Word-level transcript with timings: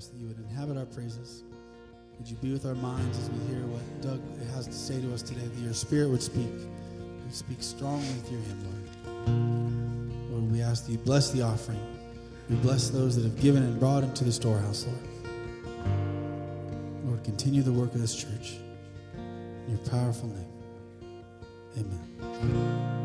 ask 0.00 0.12
that 0.12 0.18
you 0.18 0.28
would 0.28 0.38
inhabit 0.38 0.78
our 0.78 0.86
praises. 0.86 1.42
Would 2.16 2.26
you 2.26 2.36
be 2.36 2.54
with 2.54 2.64
our 2.64 2.74
minds 2.74 3.18
as 3.18 3.28
we 3.28 3.38
hear 3.52 3.60
what 3.66 3.82
Doug 4.00 4.22
has 4.54 4.66
to 4.66 4.72
say 4.72 4.98
to 4.98 5.12
us 5.12 5.20
today, 5.20 5.46
that 5.46 5.60
your 5.60 5.74
spirit 5.74 6.08
would 6.08 6.22
speak. 6.22 6.48
You 6.48 7.32
speak 7.32 7.58
strongly 7.62 8.06
through 8.24 8.40
him, 8.40 8.64
Lord. 8.64 10.30
Lord, 10.30 10.52
we 10.52 10.62
ask 10.62 10.86
that 10.86 10.92
you 10.92 10.96
bless 10.96 11.30
the 11.32 11.42
offering. 11.42 11.78
We 12.48 12.56
bless 12.56 12.88
those 12.88 13.14
that 13.16 13.24
have 13.24 13.38
given 13.42 13.62
and 13.62 13.78
brought 13.78 14.02
into 14.02 14.24
the 14.24 14.32
storehouse, 14.32 14.86
Lord. 14.86 15.76
Lord, 17.04 17.22
continue 17.22 17.60
the 17.60 17.72
work 17.72 17.92
of 17.94 18.00
this 18.00 18.16
church. 18.16 18.54
In 19.18 19.76
your 19.76 19.86
powerful 19.90 20.30
name. 20.30 20.46
Amen. 21.76 22.99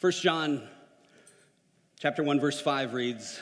First 0.00 0.22
John 0.22 0.66
chapter 1.98 2.22
1 2.22 2.40
verse 2.40 2.58
5 2.58 2.94
reads 2.94 3.38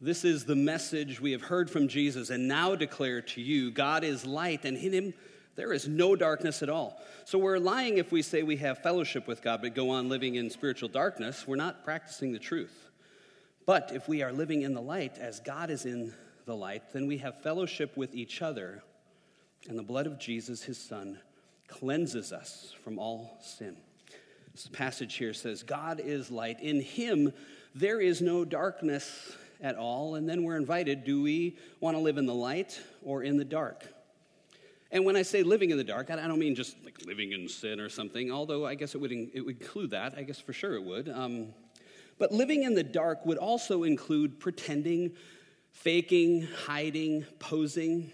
This 0.00 0.24
is 0.24 0.46
the 0.46 0.56
message 0.56 1.20
we 1.20 1.32
have 1.32 1.42
heard 1.42 1.68
from 1.68 1.88
Jesus 1.88 2.30
and 2.30 2.48
now 2.48 2.74
declare 2.74 3.20
to 3.20 3.42
you 3.42 3.70
God 3.70 4.02
is 4.02 4.24
light 4.24 4.64
and 4.64 4.78
in 4.78 4.94
him 4.94 5.14
there 5.56 5.74
is 5.74 5.86
no 5.86 6.16
darkness 6.16 6.62
at 6.62 6.70
all. 6.70 7.02
So 7.26 7.38
we're 7.38 7.58
lying 7.58 7.98
if 7.98 8.10
we 8.10 8.22
say 8.22 8.42
we 8.42 8.56
have 8.56 8.82
fellowship 8.82 9.28
with 9.28 9.42
God 9.42 9.60
but 9.60 9.74
go 9.74 9.90
on 9.90 10.08
living 10.08 10.36
in 10.36 10.48
spiritual 10.48 10.88
darkness. 10.88 11.46
We're 11.46 11.56
not 11.56 11.84
practicing 11.84 12.32
the 12.32 12.38
truth. 12.38 12.88
But 13.66 13.92
if 13.94 14.08
we 14.08 14.22
are 14.22 14.32
living 14.32 14.62
in 14.62 14.72
the 14.72 14.80
light 14.80 15.18
as 15.18 15.40
God 15.40 15.68
is 15.68 15.84
in 15.84 16.14
the 16.46 16.56
light, 16.56 16.94
then 16.94 17.06
we 17.06 17.18
have 17.18 17.42
fellowship 17.42 17.94
with 17.94 18.14
each 18.14 18.40
other, 18.40 18.82
and 19.68 19.78
the 19.78 19.82
blood 19.82 20.06
of 20.06 20.18
Jesus, 20.18 20.62
his 20.62 20.78
Son, 20.78 21.20
cleanses 21.68 22.32
us 22.32 22.74
from 22.82 22.98
all 22.98 23.36
sin. 23.42 23.76
This 24.52 24.68
passage 24.68 25.14
here 25.14 25.32
says, 25.32 25.62
God 25.62 26.00
is 26.00 26.30
light. 26.30 26.60
In 26.60 26.80
him, 26.80 27.32
there 27.74 28.00
is 28.00 28.20
no 28.20 28.44
darkness 28.44 29.36
at 29.60 29.76
all. 29.76 30.16
And 30.16 30.28
then 30.28 30.42
we're 30.42 30.56
invited 30.56 31.04
do 31.04 31.22
we 31.22 31.56
want 31.80 31.96
to 31.96 32.00
live 32.00 32.18
in 32.18 32.26
the 32.26 32.34
light 32.34 32.80
or 33.02 33.22
in 33.22 33.36
the 33.36 33.44
dark? 33.44 33.84
And 34.92 35.04
when 35.04 35.14
I 35.14 35.22
say 35.22 35.44
living 35.44 35.70
in 35.70 35.78
the 35.78 35.84
dark, 35.84 36.10
I 36.10 36.16
don't 36.16 36.40
mean 36.40 36.56
just 36.56 36.76
like 36.84 37.06
living 37.06 37.30
in 37.32 37.48
sin 37.48 37.78
or 37.78 37.88
something, 37.88 38.32
although 38.32 38.66
I 38.66 38.74
guess 38.74 38.96
it 38.96 39.00
would, 39.00 39.12
it 39.12 39.40
would 39.44 39.60
include 39.60 39.90
that. 39.90 40.14
I 40.16 40.22
guess 40.22 40.40
for 40.40 40.52
sure 40.52 40.74
it 40.74 40.82
would. 40.82 41.08
Um, 41.08 41.54
but 42.18 42.32
living 42.32 42.64
in 42.64 42.74
the 42.74 42.82
dark 42.82 43.24
would 43.24 43.38
also 43.38 43.84
include 43.84 44.40
pretending, 44.40 45.12
faking, 45.70 46.48
hiding, 46.66 47.24
posing. 47.38 48.10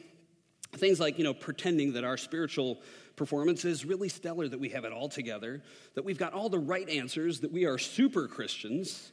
Things 0.72 1.00
like, 1.00 1.16
you 1.16 1.24
know, 1.24 1.32
pretending 1.32 1.94
that 1.94 2.04
our 2.04 2.18
spiritual 2.18 2.82
performance 3.16 3.64
is 3.64 3.84
really 3.84 4.08
stellar, 4.08 4.46
that 4.46 4.60
we 4.60 4.68
have 4.68 4.84
it 4.84 4.92
all 4.92 5.08
together, 5.08 5.62
that 5.94 6.04
we've 6.04 6.18
got 6.18 6.32
all 6.32 6.48
the 6.48 6.58
right 6.58 6.88
answers, 6.88 7.40
that 7.40 7.52
we 7.52 7.64
are 7.64 7.78
super 7.78 8.28
Christians. 8.28 9.12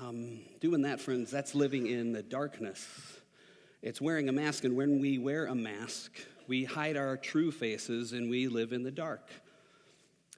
Um, 0.00 0.40
doing 0.60 0.82
that, 0.82 1.00
friends, 1.00 1.30
that's 1.30 1.54
living 1.54 1.86
in 1.86 2.12
the 2.12 2.22
darkness. 2.22 2.86
It's 3.80 4.00
wearing 4.00 4.28
a 4.28 4.32
mask, 4.32 4.64
and 4.64 4.76
when 4.76 5.00
we 5.00 5.18
wear 5.18 5.46
a 5.46 5.54
mask, 5.54 6.12
we 6.48 6.64
hide 6.64 6.96
our 6.96 7.16
true 7.16 7.50
faces 7.50 8.12
and 8.12 8.28
we 8.28 8.48
live 8.48 8.72
in 8.72 8.82
the 8.82 8.90
dark. 8.90 9.30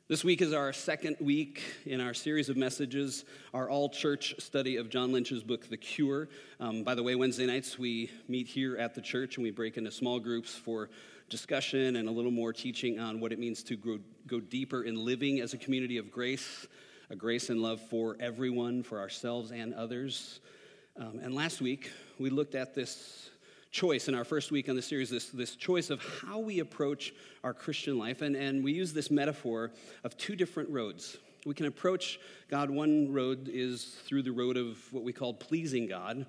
This 0.09 0.23
week 0.23 0.41
is 0.41 0.53
our 0.53 0.73
second 0.73 1.17
week 1.19 1.63
in 1.85 2.01
our 2.01 2.15
series 2.15 2.49
of 2.49 2.57
messages, 2.57 3.25
our 3.53 3.69
all 3.69 3.89
church 3.89 4.37
study 4.39 4.77
of 4.77 4.89
John 4.89 5.11
Lynch's 5.11 5.43
book, 5.43 5.69
The 5.69 5.77
Cure. 5.77 6.29
Um, 6.61 6.85
by 6.85 6.95
the 6.95 7.03
way, 7.03 7.17
Wednesday 7.17 7.45
nights 7.45 7.77
we 7.77 8.13
meet 8.29 8.47
here 8.47 8.77
at 8.77 8.95
the 8.95 9.01
church 9.01 9.37
and 9.37 9.43
we 9.43 9.51
break 9.51 9.77
into 9.77 9.91
small 9.91 10.21
groups 10.21 10.55
for 10.55 10.91
discussion 11.29 11.97
and 11.97 12.09
a 12.09 12.13
little 12.13 12.31
more 12.31 12.53
teaching 12.53 12.99
on 12.99 13.21
what 13.21 13.33
it 13.33 13.39
means 13.39 13.63
to 13.65 13.77
grow, 13.77 13.99
go 14.27 14.41
deeper 14.41 14.85
in 14.85 15.05
living 15.05 15.41
as 15.41 15.55
a 15.55 15.59
community 15.59 15.99
of 15.99 16.11
grace, 16.11 16.67
a 17.11 17.17
grace 17.17 17.51
and 17.51 17.61
love 17.61 17.81
for 17.81 18.17
everyone, 18.21 18.83
for 18.83 18.99
ourselves 19.01 19.51
and 19.51 19.75
others. 19.75 20.41
Um, 20.99 21.21
and 21.23 21.35
last 21.35 21.61
week, 21.61 21.91
we 22.19 22.31
looked 22.31 22.55
at 22.55 22.75
this 22.75 23.31
choice 23.71 24.09
in 24.09 24.15
our 24.15 24.25
first 24.25 24.51
week 24.51 24.69
on 24.69 24.77
the 24.77 24.83
series, 24.83 25.11
this, 25.11 25.29
this 25.29 25.55
choice 25.55 25.91
of 25.91 26.03
how 26.23 26.39
we 26.39 26.61
approach 26.61 27.13
our 27.45 27.53
Christian 27.53 27.99
life. 27.99 28.23
And, 28.23 28.35
and 28.35 28.65
we 28.65 28.73
use 28.73 28.93
this 28.93 29.11
metaphor 29.11 29.73
of 30.05 30.17
two 30.17 30.37
different 30.37 30.71
roads. 30.71 31.19
We 31.45 31.55
can 31.55 31.67
approach 31.67 32.19
God, 32.49 32.71
one 32.71 33.13
road 33.13 33.51
is 33.53 33.85
through 34.07 34.23
the 34.23 34.33
road 34.33 34.57
of 34.57 34.79
what 34.93 35.05
we 35.05 35.13
call 35.13 35.35
pleasing 35.35 35.87
God. 35.87 36.27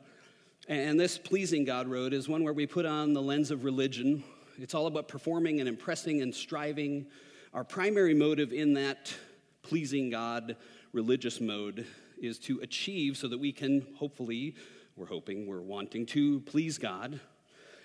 And 0.68 1.00
this 1.00 1.18
pleasing 1.18 1.63
God 1.63 1.88
road 1.88 2.13
is 2.13 2.28
one 2.28 2.44
where 2.44 2.53
we 2.53 2.68
put 2.68 2.86
on 2.86 3.13
the 3.13 3.22
lens 3.22 3.52
of 3.52 3.63
religion, 3.63 4.24
it's 4.59 4.73
all 4.73 4.88
about 4.88 5.07
performing 5.07 5.59
and 5.59 5.69
impressing 5.69 6.22
and 6.22 6.34
striving. 6.34 7.07
Our 7.53 7.63
primary 7.63 8.13
motive 8.13 8.51
in 8.51 8.73
that 8.73 9.13
pleasing 9.62 10.09
God 10.09 10.56
religious 10.94 11.40
mode 11.40 11.85
is 12.18 12.40
to 12.40 12.59
achieve 12.62 13.18
so 13.18 13.28
that 13.28 13.38
we 13.38 13.51
can 13.51 13.85
hopefully, 13.97 14.56
we're 14.95 15.06
hoping, 15.06 15.45
we're 15.45 15.62
wanting 15.62 16.06
to 16.07 16.40
please 16.41 16.78
God. 16.78 17.19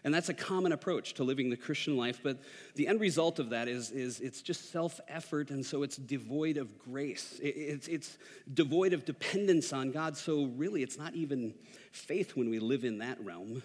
And 0.05 0.12
that's 0.12 0.28
a 0.28 0.34
common 0.34 0.72
approach 0.72 1.15
to 1.15 1.25
living 1.25 1.50
the 1.50 1.56
Christian 1.56 1.97
life, 1.97 2.21
but 2.22 2.38
the 2.75 2.89
end 2.89 3.00
result 3.00 3.39
of 3.39 3.50
that 3.50 3.69
is, 3.69 3.93
is 3.93 4.19
it's 4.19 4.43
just 4.43 4.72
self 4.72 4.99
effort, 5.06 5.50
and 5.50 5.65
so 5.65 5.84
it's 5.84 5.97
devoid 5.97 6.56
of 6.56 6.77
grace. 6.78 7.39
It's, 7.41 7.87
it's 7.87 8.19
devoid 8.53 8.94
of 8.94 9.04
dependence 9.04 9.72
on 9.72 9.93
God, 9.93 10.16
so 10.16 10.47
really 10.56 10.83
it's 10.83 10.99
not 10.99 11.15
even 11.15 11.54
faith 11.93 12.34
when 12.34 12.50
we 12.50 12.59
live 12.59 12.84
in 12.84 12.99
that 12.99 13.25
realm. 13.25 13.62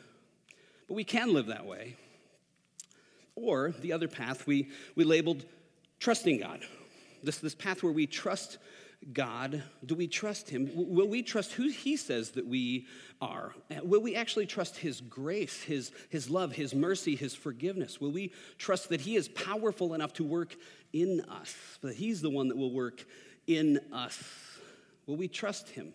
But 0.87 0.93
we 0.93 1.03
can 1.03 1.33
live 1.33 1.47
that 1.47 1.65
way. 1.65 1.95
Or 3.37 3.73
the 3.79 3.93
other 3.93 4.07
path 4.07 4.47
we, 4.47 4.69
we 4.95 5.03
labeled 5.03 5.45
trusting 5.99 6.39
God. 6.39 6.61
This, 7.23 7.37
this 7.37 7.55
path 7.55 7.83
where 7.83 7.93
we 7.93 8.07
trust 8.07 8.57
God. 9.13 9.63
Do 9.85 9.95
we 9.95 10.07
trust 10.07 10.49
Him? 10.49 10.71
Will 10.73 11.07
we 11.07 11.21
trust 11.21 11.53
who 11.53 11.69
He 11.69 11.97
says 11.97 12.31
that 12.31 12.47
we 12.47 12.87
are? 13.21 13.53
Will 13.83 14.01
we 14.01 14.15
actually 14.15 14.47
trust 14.47 14.77
His 14.77 15.01
grace, 15.01 15.61
His, 15.61 15.91
His 16.09 16.29
love, 16.29 16.53
His 16.53 16.73
mercy, 16.73 17.15
His 17.15 17.35
forgiveness? 17.35 18.01
Will 18.01 18.11
we 18.11 18.33
trust 18.57 18.89
that 18.89 19.01
He 19.01 19.15
is 19.15 19.27
powerful 19.29 19.93
enough 19.93 20.13
to 20.13 20.23
work 20.23 20.55
in 20.93 21.21
us, 21.29 21.55
that 21.81 21.95
He's 21.95 22.21
the 22.21 22.29
one 22.29 22.47
that 22.47 22.57
will 22.57 22.73
work 22.73 23.05
in 23.45 23.79
us? 23.93 24.21
Will 25.05 25.15
we 25.15 25.27
trust 25.27 25.69
Him? 25.69 25.93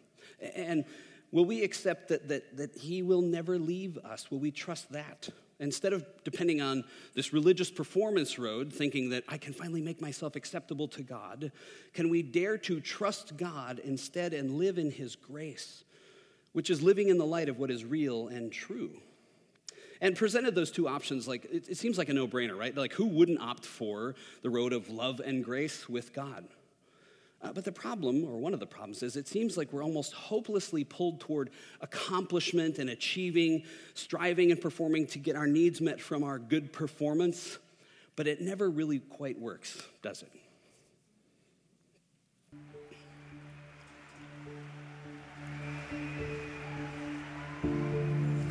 And 0.55 0.85
will 1.33 1.45
we 1.45 1.65
accept 1.65 2.09
that, 2.09 2.29
that, 2.29 2.57
that 2.57 2.77
He 2.77 3.03
will 3.03 3.23
never 3.23 3.59
leave 3.59 3.99
us? 3.99 4.31
Will 4.31 4.39
we 4.39 4.53
trust 4.53 4.93
that? 4.93 5.29
Instead 5.62 5.93
of 5.93 6.05
depending 6.25 6.61
on 6.61 6.83
this 7.15 7.33
religious 7.33 7.71
performance 7.71 8.37
road, 8.37 8.73
thinking 8.73 9.11
that 9.11 9.23
I 9.28 9.39
can 9.39 9.53
finally 9.53 9.81
make 9.81 10.00
myself 10.00 10.34
acceptable 10.34 10.89
to 10.89 11.03
God, 11.03 11.53
can 11.95 12.09
we 12.09 12.21
dare 12.21 12.59
to 12.59 12.81
trust 12.81 13.37
God 13.37 13.78
instead 13.78 14.34
and 14.34 14.59
live 14.59 14.77
in 14.77 14.91
His 14.91 15.15
grace, 15.15 15.84
which 16.53 16.69
is 16.69 16.83
living 16.83 17.11
in 17.11 17.17
the 17.17 17.25
light 17.25 17.49
of 17.49 17.61
what 17.61 17.71
is 17.71 17.84
real 17.84 18.27
and 18.27 18.53
true? 18.53 18.91
And 20.00 20.17
presented 20.17 20.56
those 20.56 20.73
two 20.73 20.89
options, 20.89 21.28
like 21.28 21.45
it, 21.45 21.69
it 21.69 21.77
seems 21.77 21.97
like 21.97 22.09
a 22.09 22.12
no 22.12 22.27
brainer, 22.27 22.59
right? 22.59 22.77
Like, 22.77 22.93
who 22.93 23.06
wouldn't 23.06 23.41
opt 23.41 23.65
for 23.65 24.17
the 24.43 24.50
road 24.50 24.73
of 24.73 24.91
love 24.91 25.21
and 25.25 25.44
grace 25.44 25.89
with 25.89 26.12
God? 26.12 26.44
Uh, 27.43 27.53
but 27.53 27.65
the 27.65 27.73
problem, 27.73 28.25
or 28.25 28.39
one 28.39 28.55
of 28.55 28.61
the 28.61 28.67
problems, 28.67 29.03
is 29.03 29.17
it 29.17 29.27
seems 29.27 29.57
like 29.57 29.73
we're 29.73 29.83
almost 29.83 30.13
hopelessly 30.13 30.85
pulled 30.85 31.19
toward 31.19 31.51
accomplishment 31.81 32.79
and 32.79 32.89
achieving, 32.89 33.65
striving 33.95 34.53
and 34.53 34.61
performing 34.61 35.07
to 35.09 35.19
get 35.19 35.35
our 35.35 35.49
needs 35.49 35.81
met 35.81 36.01
from 36.01 36.23
our 36.23 36.39
good 36.39 36.73
performance, 36.73 37.59
but 38.15 38.29
it 38.29 38.41
never 38.41 38.71
really 38.71 39.01
quite 39.01 39.41
works, 39.41 39.83
does 40.03 40.23
it? 40.23 40.31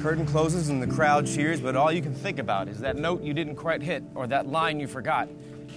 Curtain 0.01 0.25
closes 0.25 0.69
and 0.69 0.81
the 0.81 0.87
crowd 0.87 1.27
cheers, 1.27 1.61
but 1.61 1.75
all 1.75 1.91
you 1.91 2.01
can 2.01 2.15
think 2.15 2.39
about 2.39 2.67
is 2.67 2.79
that 2.79 2.97
note 2.97 3.21
you 3.21 3.35
didn't 3.35 3.55
quite 3.55 3.83
hit 3.83 4.03
or 4.15 4.25
that 4.27 4.47
line 4.47 4.79
you 4.79 4.87
forgot. 4.87 5.29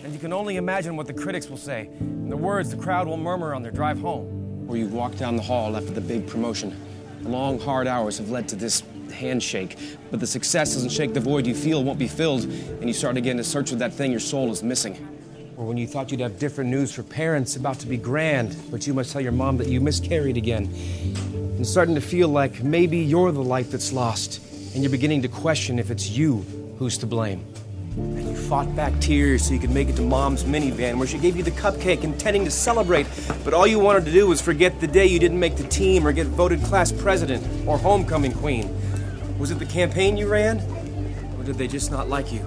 And 0.02 0.12
you 0.12 0.18
can 0.18 0.32
only 0.32 0.56
imagine 0.56 0.96
what 0.96 1.06
the 1.06 1.14
critics 1.14 1.48
will 1.48 1.56
say 1.56 1.88
and 2.00 2.32
the 2.32 2.36
words 2.36 2.70
the 2.70 2.76
crowd 2.76 3.06
will 3.06 3.16
murmur 3.16 3.54
on 3.54 3.62
their 3.62 3.72
drive 3.72 3.98
home. 3.98 4.66
Or 4.68 4.76
you 4.76 4.88
walk 4.88 5.16
down 5.16 5.36
the 5.36 5.42
hall 5.42 5.76
after 5.76 5.90
the 5.90 6.00
big 6.00 6.26
promotion. 6.26 6.74
The 7.22 7.28
long, 7.28 7.58
hard 7.58 7.86
hours 7.86 8.18
have 8.18 8.30
led 8.30 8.48
to 8.48 8.56
this 8.56 8.82
handshake, 9.12 9.78
but 10.10 10.20
the 10.20 10.26
success 10.26 10.74
doesn't 10.74 10.90
shake 10.90 11.14
the 11.14 11.20
void 11.20 11.46
you 11.46 11.54
feel 11.54 11.84
won't 11.84 11.98
be 11.98 12.08
filled, 12.08 12.44
and 12.44 12.84
you 12.84 12.92
start 12.92 13.16
again 13.16 13.36
to 13.36 13.44
search 13.44 13.70
for 13.70 13.76
that 13.76 13.92
thing 13.92 14.10
your 14.10 14.20
soul 14.20 14.50
is 14.50 14.62
missing. 14.62 15.08
Or 15.56 15.66
when 15.66 15.76
you 15.76 15.86
thought 15.86 16.10
you'd 16.10 16.20
have 16.20 16.38
different 16.38 16.70
news 16.70 16.92
for 16.92 17.02
parents 17.02 17.56
about 17.56 17.78
to 17.80 17.86
be 17.86 17.96
grand, 17.96 18.56
but 18.70 18.86
you 18.86 18.94
must 18.94 19.12
tell 19.12 19.20
your 19.20 19.32
mom 19.32 19.56
that 19.58 19.68
you 19.68 19.80
miscarried 19.80 20.36
again. 20.36 20.64
And 21.34 21.66
starting 21.66 21.94
to 21.94 22.00
feel 22.00 22.28
like 22.28 22.62
maybe 22.62 22.98
you're 22.98 23.30
the 23.32 23.42
life 23.42 23.70
that's 23.70 23.92
lost, 23.92 24.40
and 24.74 24.82
you're 24.82 24.90
beginning 24.90 25.22
to 25.22 25.28
question 25.28 25.78
if 25.78 25.90
it's 25.90 26.08
you 26.08 26.44
who's 26.78 26.98
to 26.98 27.06
blame. 27.06 27.44
And 27.96 28.28
you 28.28 28.36
fought 28.36 28.74
back 28.74 28.98
tears 29.00 29.46
so 29.46 29.54
you 29.54 29.60
could 29.60 29.70
make 29.70 29.88
it 29.88 29.96
to 29.96 30.02
mom's 30.02 30.44
minivan 30.44 30.98
where 30.98 31.06
she 31.06 31.18
gave 31.18 31.36
you 31.36 31.42
the 31.42 31.50
cupcake 31.50 32.02
intending 32.02 32.44
to 32.44 32.50
celebrate. 32.50 33.06
But 33.44 33.54
all 33.54 33.66
you 33.66 33.78
wanted 33.78 34.04
to 34.06 34.12
do 34.12 34.26
was 34.26 34.40
forget 34.40 34.80
the 34.80 34.86
day 34.86 35.06
you 35.06 35.18
didn't 35.18 35.38
make 35.38 35.56
the 35.56 35.68
team 35.68 36.06
or 36.06 36.12
get 36.12 36.26
voted 36.26 36.62
class 36.62 36.90
president 36.92 37.46
or 37.66 37.78
homecoming 37.78 38.32
queen. 38.32 38.74
Was 39.38 39.50
it 39.50 39.58
the 39.58 39.66
campaign 39.66 40.16
you 40.16 40.28
ran? 40.28 40.58
Or 41.38 41.44
did 41.44 41.56
they 41.56 41.68
just 41.68 41.90
not 41.90 42.08
like 42.08 42.32
you? 42.32 42.44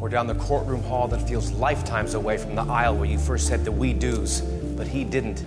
or 0.00 0.08
down 0.08 0.26
the 0.26 0.34
courtroom 0.34 0.82
hall 0.82 1.08
that 1.08 1.26
feels 1.28 1.50
lifetimes 1.52 2.14
away 2.14 2.38
from 2.38 2.54
the 2.54 2.62
aisle 2.62 2.96
where 2.96 3.08
you 3.08 3.18
first 3.18 3.46
said 3.46 3.64
the 3.64 3.72
we 3.72 3.92
do's, 3.92 4.40
but 4.40 4.86
he 4.86 5.04
didn't? 5.04 5.40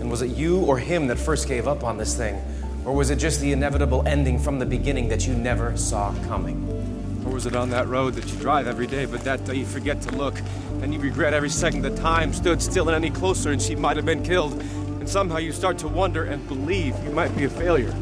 And 0.00 0.10
was 0.10 0.22
it 0.22 0.36
you 0.36 0.60
or 0.60 0.78
him 0.78 1.06
that 1.06 1.18
first 1.18 1.48
gave 1.48 1.66
up 1.66 1.82
on 1.82 1.96
this 1.96 2.16
thing? 2.16 2.40
Or 2.84 2.94
was 2.94 3.10
it 3.10 3.16
just 3.16 3.40
the 3.40 3.52
inevitable 3.52 4.06
ending 4.06 4.38
from 4.38 4.58
the 4.58 4.66
beginning 4.66 5.08
that 5.08 5.26
you 5.26 5.34
never 5.34 5.76
saw 5.76 6.14
coming? 6.24 6.85
Or 7.26 7.32
was 7.32 7.46
it 7.46 7.56
on 7.56 7.70
that 7.70 7.88
road 7.88 8.14
that 8.14 8.32
you 8.32 8.38
drive 8.38 8.68
every 8.68 8.86
day, 8.86 9.04
but 9.04 9.22
that 9.24 9.44
day 9.44 9.56
you 9.56 9.66
forget 9.66 10.00
to 10.02 10.12
look, 10.12 10.40
and 10.80 10.94
you 10.94 11.00
regret 11.00 11.34
every 11.34 11.50
second 11.50 11.82
the 11.82 11.94
time 11.96 12.32
stood 12.32 12.62
still 12.62 12.88
and 12.88 12.94
any 12.94 13.10
closer 13.10 13.50
and 13.50 13.60
she 13.60 13.74
might 13.74 13.96
have 13.96 14.06
been 14.06 14.22
killed, 14.22 14.52
and 14.62 15.08
somehow 15.08 15.38
you 15.38 15.52
start 15.52 15.76
to 15.78 15.88
wonder 15.88 16.24
and 16.24 16.46
believe 16.46 16.94
you 17.02 17.10
might 17.10 17.36
be 17.36 17.44
a 17.44 17.50
failure? 17.50 17.92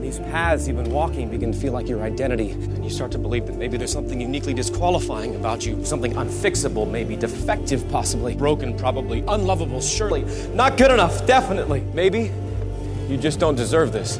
These 0.00 0.18
paths 0.18 0.66
you've 0.66 0.78
been 0.78 0.90
walking 0.90 1.28
begin 1.30 1.52
to 1.52 1.58
feel 1.58 1.74
like 1.74 1.86
your 1.86 2.02
identity, 2.02 2.52
and 2.52 2.82
you 2.82 2.90
start 2.90 3.12
to 3.12 3.18
believe 3.18 3.46
that 3.46 3.56
maybe 3.56 3.76
there's 3.76 3.92
something 3.92 4.20
uniquely 4.20 4.54
disqualifying 4.54 5.36
about 5.36 5.66
you, 5.66 5.84
something 5.84 6.14
unfixable, 6.14 6.90
maybe 6.90 7.16
defective, 7.16 7.86
possibly, 7.90 8.34
broken, 8.34 8.76
probably, 8.76 9.22
unlovable, 9.28 9.82
surely, 9.82 10.24
not 10.54 10.78
good 10.78 10.90
enough, 10.90 11.26
definitely, 11.26 11.82
maybe. 11.92 12.32
You 13.08 13.18
just 13.18 13.38
don't 13.38 13.54
deserve 13.54 13.92
this. 13.92 14.18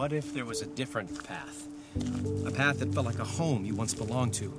What 0.00 0.14
if 0.14 0.32
there 0.32 0.46
was 0.46 0.62
a 0.62 0.66
different 0.66 1.24
path? 1.24 1.68
A 2.46 2.50
path 2.50 2.78
that 2.78 2.94
felt 2.94 3.04
like 3.04 3.18
a 3.18 3.24
home 3.24 3.66
you 3.66 3.74
once 3.74 3.92
belonged 3.92 4.32
to. 4.32 4.50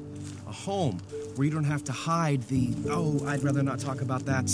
A 0.47 0.51
home 0.51 0.99
where 1.33 1.45
you 1.45 1.51
don't 1.51 1.63
have 1.63 1.83
to 1.85 1.91
hide 1.91 2.43
the, 2.43 2.75
oh, 2.91 3.25
I'd 3.25 3.41
rather 3.41 3.63
not 3.63 3.79
talk 3.79 4.01
about 4.01 4.23
that. 4.25 4.45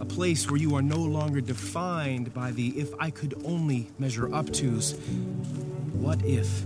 A 0.00 0.04
place 0.04 0.48
where 0.48 0.56
you 0.56 0.76
are 0.76 0.82
no 0.82 0.98
longer 0.98 1.40
defined 1.40 2.32
by 2.32 2.52
the 2.52 2.68
if 2.78 2.94
I 3.00 3.10
could 3.10 3.34
only 3.44 3.88
measure 3.98 4.32
up 4.32 4.52
to's. 4.52 4.92
What 5.94 6.24
if 6.24 6.62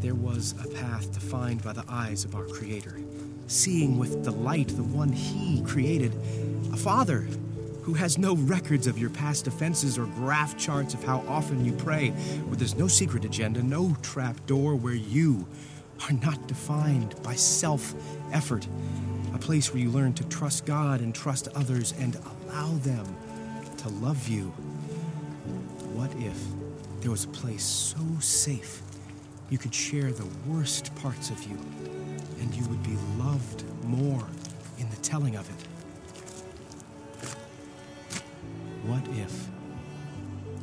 there 0.00 0.16
was 0.16 0.56
a 0.60 0.66
path 0.66 1.12
defined 1.12 1.62
by 1.62 1.74
the 1.74 1.84
eyes 1.88 2.24
of 2.24 2.34
our 2.34 2.46
Creator, 2.46 2.98
seeing 3.46 3.96
with 3.96 4.24
delight 4.24 4.70
the 4.70 4.82
one 4.82 5.12
He 5.12 5.62
created, 5.62 6.12
a 6.72 6.76
Father 6.76 7.28
who 7.82 7.94
has 7.94 8.16
no 8.16 8.36
records 8.36 8.86
of 8.86 8.98
your 8.98 9.10
past 9.10 9.46
offenses 9.46 9.98
or 9.98 10.06
graph 10.06 10.56
charts 10.56 10.94
of 10.94 11.02
how 11.02 11.24
often 11.28 11.64
you 11.64 11.72
pray, 11.72 12.10
where 12.10 12.56
there's 12.56 12.76
no 12.76 12.86
secret 12.86 13.24
agenda, 13.24 13.62
no 13.62 13.96
trap 14.02 14.46
door, 14.46 14.76
where 14.76 14.94
you 14.94 15.46
are 16.08 16.12
not 16.14 16.46
defined 16.46 17.14
by 17.22 17.34
self 17.34 17.94
effort, 18.32 18.66
a 19.34 19.38
place 19.38 19.72
where 19.72 19.82
you 19.82 19.90
learn 19.90 20.12
to 20.14 20.24
trust 20.24 20.64
God 20.64 21.00
and 21.00 21.14
trust 21.14 21.48
others 21.54 21.92
and 21.98 22.16
allow 22.48 22.72
them 22.78 23.06
to 23.78 23.88
love 23.88 24.28
you. 24.28 24.44
What 25.94 26.12
if 26.16 26.38
there 27.00 27.10
was 27.10 27.24
a 27.24 27.28
place 27.28 27.64
so 27.64 27.98
safe 28.20 28.80
you 29.50 29.58
could 29.58 29.74
share 29.74 30.12
the 30.12 30.26
worst 30.46 30.94
parts 30.96 31.30
of 31.30 31.42
you 31.44 31.58
and 32.40 32.54
you 32.54 32.64
would 32.68 32.82
be 32.82 32.96
loved 33.18 33.64
more 33.84 34.26
in 34.78 34.88
the 34.90 34.96
telling 34.96 35.36
of 35.36 35.48
it? 35.50 35.71
What 38.84 39.06
if 39.16 39.46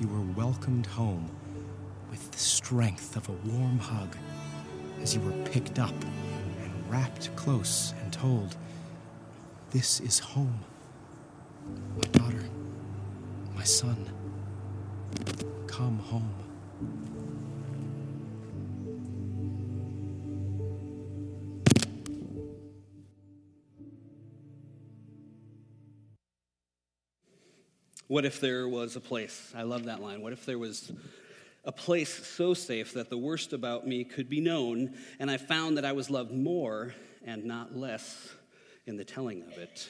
you 0.01 0.09
were 0.09 0.33
welcomed 0.35 0.85
home 0.85 1.29
with 2.11 2.31
the 2.31 2.37
strength 2.37 3.15
of 3.15 3.29
a 3.29 3.31
warm 3.49 3.79
hug 3.79 4.13
as 5.01 5.15
you 5.15 5.21
were 5.21 5.31
picked 5.45 5.79
up 5.79 5.93
and 6.61 6.91
wrapped 6.91 7.33
close 7.37 7.93
and 8.03 8.11
told, 8.11 8.57
This 9.71 10.01
is 10.01 10.19
home. 10.19 10.59
My 11.95 12.03
daughter, 12.11 12.43
my 13.55 13.63
son, 13.63 14.09
come 15.67 15.99
home. 15.99 16.33
What 28.09 28.25
if 28.25 28.41
there 28.41 28.67
was 28.67 28.95
a 28.95 28.99
place? 28.99 29.53
I 29.55 29.61
love 29.61 29.83
that 29.85 30.01
line. 30.01 30.23
What 30.23 30.33
if 30.33 30.43
there 30.43 30.57
was 30.57 30.91
a 31.63 31.71
place 31.71 32.25
so 32.25 32.55
safe 32.55 32.93
that 32.93 33.11
the 33.11 33.19
worst 33.19 33.53
about 33.53 33.85
me 33.85 34.03
could 34.03 34.27
be 34.27 34.41
known, 34.41 34.97
and 35.19 35.29
I 35.29 35.37
found 35.37 35.77
that 35.77 35.85
I 35.85 35.91
was 35.91 36.09
loved 36.09 36.31
more 36.31 36.95
and 37.23 37.45
not 37.45 37.77
less 37.77 38.29
in 38.87 38.97
the 38.97 39.05
telling 39.05 39.43
of 39.43 39.59
it? 39.59 39.87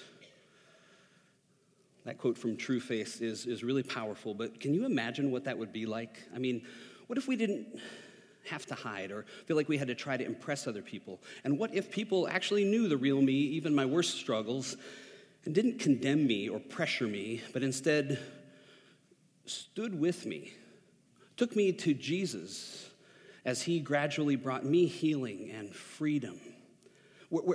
That 2.04 2.18
quote 2.18 2.38
from 2.38 2.58
Trueface 2.58 3.22
is, 3.22 3.46
is 3.46 3.64
really 3.64 3.84
powerful, 3.84 4.34
but 4.34 4.60
can 4.60 4.74
you 4.74 4.86
imagine 4.86 5.32
what 5.32 5.46
that 5.46 5.58
would 5.58 5.72
be 5.72 5.86
like? 5.86 6.22
I 6.36 6.40
mean, 6.40 6.64
what 7.08 7.18
if 7.18 7.26
we 7.26 7.38
didn't 7.38 7.68
have 8.50 8.66
to 8.66 8.76
hide 8.76 9.12
or 9.12 9.26
feel 9.46 9.56
like 9.56 9.70
we 9.70 9.78
had 9.78 9.88
to 9.88 9.96
try 9.96 10.18
to 10.18 10.26
impress 10.26 10.68
other 10.68 10.82
people? 10.82 11.22
And 11.46 11.58
what 11.58 11.74
if 11.74 11.90
people 11.90 12.28
actually 12.28 12.66
knew 12.66 12.90
the 12.90 12.98
real 12.98 13.22
me, 13.22 13.32
even 13.32 13.74
my 13.74 13.86
worst 13.86 14.18
struggles, 14.18 14.76
and 15.46 15.56
didn't 15.56 15.80
condemn 15.80 16.28
me 16.28 16.50
or 16.50 16.60
pressure 16.60 17.08
me, 17.08 17.42
but 17.54 17.64
instead 17.64 18.20
stood 19.46 20.00
with 20.00 20.26
me, 20.26 20.54
took 21.38 21.56
me 21.56 21.72
to 21.72 21.94
Jesus 21.94 22.90
as 23.46 23.62
he 23.62 23.80
gradually 23.80 24.36
brought 24.36 24.66
me 24.66 24.86
healing 24.86 25.50
and 25.52 25.74
freedom. 25.74 26.40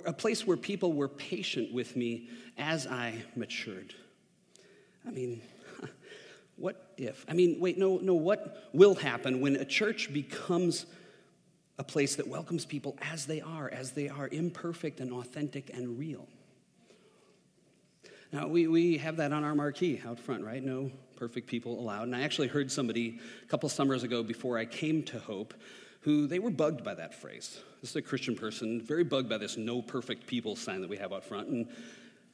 A 0.07 0.13
place 0.13 0.47
where 0.47 0.57
people 0.57 0.93
were 0.93 1.09
patient 1.09 1.73
with 1.73 1.97
me 1.97 2.29
as 2.57 2.87
I 2.87 3.23
matured. 3.37 3.95
I 5.07 5.11
mean, 5.11 5.43
what 6.57 6.93
if? 6.97 7.25
I 7.29 7.33
mean, 7.35 7.59
wait, 7.61 7.77
no, 7.77 7.99
no, 7.99 8.15
what 8.15 8.71
will 8.73 8.95
happen 8.95 9.41
when 9.41 9.57
a 9.57 9.65
church 9.65 10.13
becomes 10.13 10.87
a 11.77 11.85
place 11.85 12.17
that 12.17 12.29
welcomes 12.29 12.65
people 12.65 12.97
as 13.03 13.27
they 13.27 13.41
are, 13.41 13.69
as 13.69 13.93
they 13.93 14.09
are, 14.09 14.29
imperfect 14.29 15.01
and 15.01 15.13
authentic 15.13 15.71
and 15.75 15.99
real? 15.99 16.29
Now, 18.35 18.49
we, 18.49 18.67
we 18.67 18.99
have 18.99 19.19
that 19.19 19.33
on 19.33 19.45
our 19.45 19.55
marquee 19.55 20.03
out 20.05 20.19
front, 20.19 20.43
right? 20.43 20.61
No 20.61 20.91
perfect 21.15 21.47
people 21.47 21.79
allowed. 21.79 22.03
And 22.03 22.17
I 22.17 22.23
actually 22.23 22.49
heard 22.49 22.69
somebody 22.69 23.21
a 23.45 23.47
couple 23.47 23.69
summers 23.69 24.03
ago 24.03 24.25
before 24.25 24.59
I 24.59 24.65
came 24.65 25.05
to 25.05 25.21
Hope 25.21 25.55
who 26.01 26.27
they 26.27 26.41
were 26.41 26.51
bugged 26.51 26.83
by 26.83 26.95
that 26.95 27.15
phrase. 27.15 27.61
This 27.81 27.91
is 27.91 27.97
a 27.97 28.03
Christian 28.03 28.35
person, 28.35 28.81
very 28.81 29.05
bugged 29.05 29.29
by 29.29 29.39
this 29.39 29.57
no 29.57 29.81
perfect 29.81 30.27
people 30.27 30.57
sign 30.57 30.81
that 30.81 30.91
we 30.91 30.97
have 30.97 31.13
out 31.13 31.23
front. 31.23 31.47
And, 31.47 31.69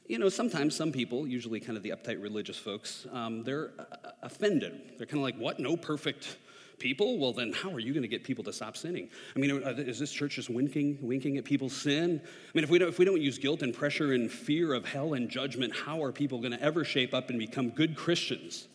you 0.07 0.17
know, 0.17 0.27
sometimes 0.27 0.75
some 0.75 0.91
people, 0.91 1.27
usually 1.27 1.59
kind 1.59 1.77
of 1.77 1.83
the 1.83 1.91
uptight 1.91 2.19
religious 2.19 2.57
folks, 2.57 3.05
um, 3.11 3.43
they're 3.43 3.69
uh, 3.77 4.09
offended. 4.23 4.93
They're 4.97 5.05
kind 5.05 5.19
of 5.19 5.23
like, 5.23 5.37
what? 5.37 5.59
No 5.59 5.77
perfect 5.77 6.35
people, 6.81 7.17
well, 7.17 7.31
then 7.31 7.53
how 7.53 7.71
are 7.71 7.79
you 7.79 7.93
going 7.93 8.01
to 8.01 8.09
get 8.09 8.23
people 8.23 8.43
to 8.43 8.51
stop 8.51 8.75
sinning? 8.75 9.09
I 9.35 9.39
mean, 9.39 9.51
is 9.51 9.99
this 9.99 10.11
church 10.11 10.35
just 10.35 10.49
winking, 10.49 10.97
winking 11.01 11.37
at 11.37 11.45
people's 11.45 11.75
sin? 11.75 12.19
I 12.23 12.51
mean, 12.53 12.63
if 12.63 12.69
we 12.69 12.79
don't, 12.79 12.89
if 12.89 12.99
we 12.99 13.05
don't 13.05 13.21
use 13.21 13.37
guilt 13.37 13.61
and 13.61 13.73
pressure 13.73 14.13
and 14.13 14.29
fear 14.29 14.73
of 14.73 14.85
hell 14.85 15.13
and 15.13 15.29
judgment, 15.29 15.73
how 15.75 16.03
are 16.03 16.11
people 16.11 16.39
going 16.39 16.51
to 16.51 16.61
ever 16.61 16.83
shape 16.83 17.13
up 17.13 17.29
and 17.29 17.39
become 17.39 17.69
good 17.69 17.95
Christians? 17.95 18.67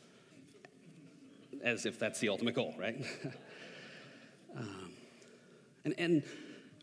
As 1.62 1.84
if 1.84 1.98
that's 1.98 2.20
the 2.20 2.28
ultimate 2.28 2.54
goal, 2.54 2.74
right? 2.78 3.04
um, 4.56 4.90
and, 5.84 5.94
and 5.98 6.22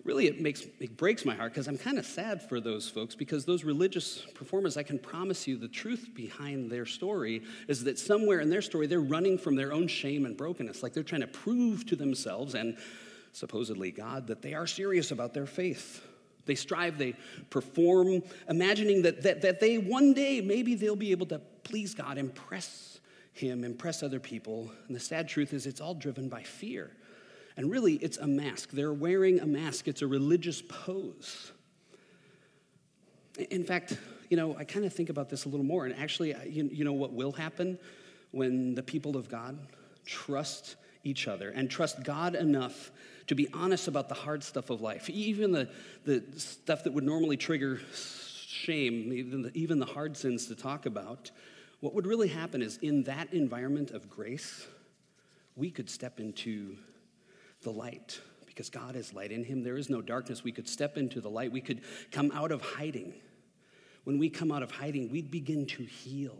really 0.04 0.28
it 0.28 0.42
makes 0.42 0.66
it 0.80 0.98
breaks 0.98 1.26
my 1.26 1.34
heart 1.36 1.52
because 1.52 1.68
i'm 1.68 1.78
kind 1.78 1.98
of 1.98 2.06
sad 2.06 2.42
for 2.42 2.60
those 2.60 2.90
folks 2.90 3.16
because 3.16 3.46
those 3.46 3.64
religious 3.64 4.26
performers 4.34 4.76
i 4.76 4.84
can 4.84 5.00
promise 5.00 5.48
you 5.48 5.58
the 5.58 5.68
truth 5.68 6.10
behind 6.14 6.70
their 6.70 6.86
story 6.86 7.42
is 7.68 7.84
that 7.84 7.98
somewhere 7.98 8.40
in 8.40 8.50
their 8.50 8.62
story 8.62 8.88
they're 8.88 9.00
running 9.00 9.38
from 9.38 9.56
their 9.56 9.74
own 9.74 9.88
shame 9.88 10.26
and 10.26 10.38
brokenness. 10.38 10.84
Like 10.84 10.94
they're 10.94 11.04
trying 11.04 11.22
to 11.22 11.28
prove 11.28 11.86
to 11.88 11.96
themselves 11.96 12.56
and 12.56 12.78
supposedly 13.32 13.92
god 13.92 14.28
that 14.28 14.42
they 14.42 14.54
are 14.54 14.68
serious 14.68 15.12
about 15.12 15.34
their 15.34 15.46
faith. 15.46 16.06
They 16.46 16.56
strive 16.56 16.98
they 16.98 17.16
perform 17.50 18.22
imagining 18.50 19.04
that, 19.04 19.24
that, 19.24 19.42
that 19.42 19.60
they 19.60 19.78
one 19.78 20.14
day 20.14 20.42
maybe 20.42 20.76
they'll 20.76 20.96
be 20.96 21.12
able 21.12 21.28
to 21.28 21.40
please 21.64 21.94
god 21.94 22.18
impress 22.18 23.00
him 23.32 23.64
impress 23.64 24.04
other 24.04 24.20
people. 24.20 24.72
And 24.88 24.96
the 24.96 25.00
sad 25.00 25.28
truth 25.28 25.54
is 25.54 25.66
it's 25.66 25.82
all 25.82 25.96
driven 25.96 26.30
by 26.30 26.44
fear 26.44 26.92
and 27.56 27.70
really, 27.70 27.96
it's 27.96 28.18
a 28.18 28.28
mask. 28.28 28.72
They're 28.72 28.94
wearing 28.94 29.40
a 29.40 29.46
mask, 29.46 29.88
it's 29.88 30.02
a 30.02 30.08
religious 30.08 30.62
pose. 30.62 31.52
In 33.50 33.64
fact, 33.64 33.98
you 34.30 34.38
know, 34.38 34.56
I 34.58 34.64
kind 34.64 34.86
of 34.86 34.94
think 34.94 35.10
about 35.10 35.30
this 35.30 35.46
a 35.46 35.50
little 35.50 35.66
more. 35.66 35.86
And 35.86 35.96
actually, 35.96 36.36
you, 36.48 36.70
you 36.72 36.84
know 36.84 36.94
what 36.94 37.14
will 37.14 37.32
happen 37.32 37.78
when 38.32 38.76
the 38.76 38.84
people 38.84 39.16
of 39.16 39.30
God 39.30 39.60
trust 40.06 40.76
each 41.04 41.28
other 41.28 41.50
and 41.50 41.70
trust 41.70 42.04
God 42.04 42.36
enough 42.36 42.92
to 43.28 43.36
be 43.36 43.48
honest 43.54 43.88
about 43.88 44.10
the 44.10 44.16
hard 44.16 44.44
stuff 44.44 44.70
of 44.70 44.82
life, 44.82 45.10
even 45.10 45.52
the, 45.52 45.70
the 46.06 46.24
stuff 46.38 46.84
that 46.84 46.94
would 46.94 47.04
normally 47.04 47.38
trigger 47.38 47.80
shame, 48.46 49.14
even 49.14 49.44
the, 49.44 49.52
even 49.54 49.80
the 49.80 49.86
hard 49.86 50.18
sins 50.18 50.48
to 50.48 50.56
talk 50.56 50.86
about. 50.86 51.32
What 51.80 51.94
would 51.94 52.06
really 52.06 52.28
happen 52.28 52.62
is 52.62 52.78
in 52.78 53.04
that 53.04 53.34
environment 53.34 53.92
of 53.92 54.10
grace, 54.10 54.68
we 55.56 55.70
could 55.70 55.90
step 55.90 56.20
into 56.20 56.78
the 57.64 57.72
light 57.72 58.20
because 58.46 58.70
God 58.70 58.96
is 58.96 59.14
light. 59.14 59.32
In 59.32 59.44
Him 59.44 59.64
there 59.64 59.78
is 59.78 59.90
no 59.90 60.02
darkness. 60.02 60.44
We 60.44 60.52
could 60.52 60.70
step 60.70 60.98
into 60.98 61.22
the 61.22 61.30
light, 61.30 61.52
we 61.52 61.62
could 61.62 61.82
come 62.12 62.32
out 62.32 62.52
of 62.52 62.62
hiding. 62.62 63.14
when 64.04 64.20
we 64.20 64.30
come 64.30 64.52
out 64.52 64.64
of 64.64 64.72
hiding, 64.72 65.10
we'd 65.10 65.32
begin 65.32 65.66
to 65.66 65.84
heal. 65.84 66.38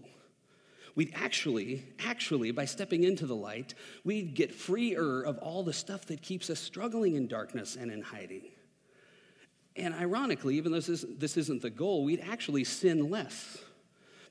We'd 0.96 1.14
actually, 1.16 1.86
actually, 2.06 2.52
by 2.52 2.66
stepping 2.66 3.04
into 3.04 3.26
the 3.26 3.36
light, 3.36 3.74
we'd 4.04 4.36
get 4.36 4.54
freer 4.54 5.24
of 5.24 5.40
all 5.40 5.64
the 5.64 5.74
stuff 5.74 6.06
that 6.08 6.22
keeps 6.22 6.50
us 6.50 6.60
struggling 6.60 7.16
in 7.16 7.28
darkness 7.28 7.76
and 7.76 7.90
in 7.90 8.02
hiding. 8.02 8.44
And 9.76 9.94
ironically, 9.96 10.56
even 10.58 10.72
though 10.72 10.78
this, 10.78 10.90
is, 10.90 11.06
this 11.18 11.36
isn't 11.38 11.62
the 11.62 11.72
goal, 11.72 12.04
we'd 12.04 12.22
actually 12.22 12.64
sin 12.64 13.10
less. 13.10 13.58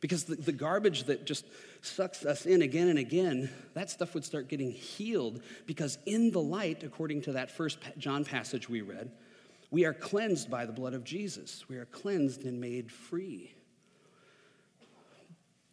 Because 0.01 0.25
the, 0.25 0.53
garbage 0.53 1.05
that 1.05 1.27
just 1.27 1.47
sucks 1.83 2.25
us 2.25 2.47
in 2.47 2.63
again 2.63 2.89
and 2.89 2.99
again, 2.99 3.51
that 3.75 3.91
stuff 3.91 4.15
would 4.15 4.25
start 4.25 4.49
getting 4.49 4.71
healed. 4.71 5.43
Because 5.67 5.99
in 6.07 6.31
the 6.31 6.41
light, 6.41 6.83
according 6.83 7.23
to 7.23 7.33
that 7.33 7.51
first 7.51 7.79
John 7.99 8.25
passage 8.25 8.69
we 8.69 8.81
read, 8.81 9.11
we 9.71 9.85
are 9.85 9.93
cleansed 9.93 10.51
by 10.51 10.65
the 10.65 10.73
blood 10.73 10.95
of 10.95 11.03
Jesus. 11.05 11.69
We 11.69 11.77
are 11.77 11.87
cleansed 11.87 12.45
and 12.45 12.61
made 12.61 12.91
free. 12.91 13.53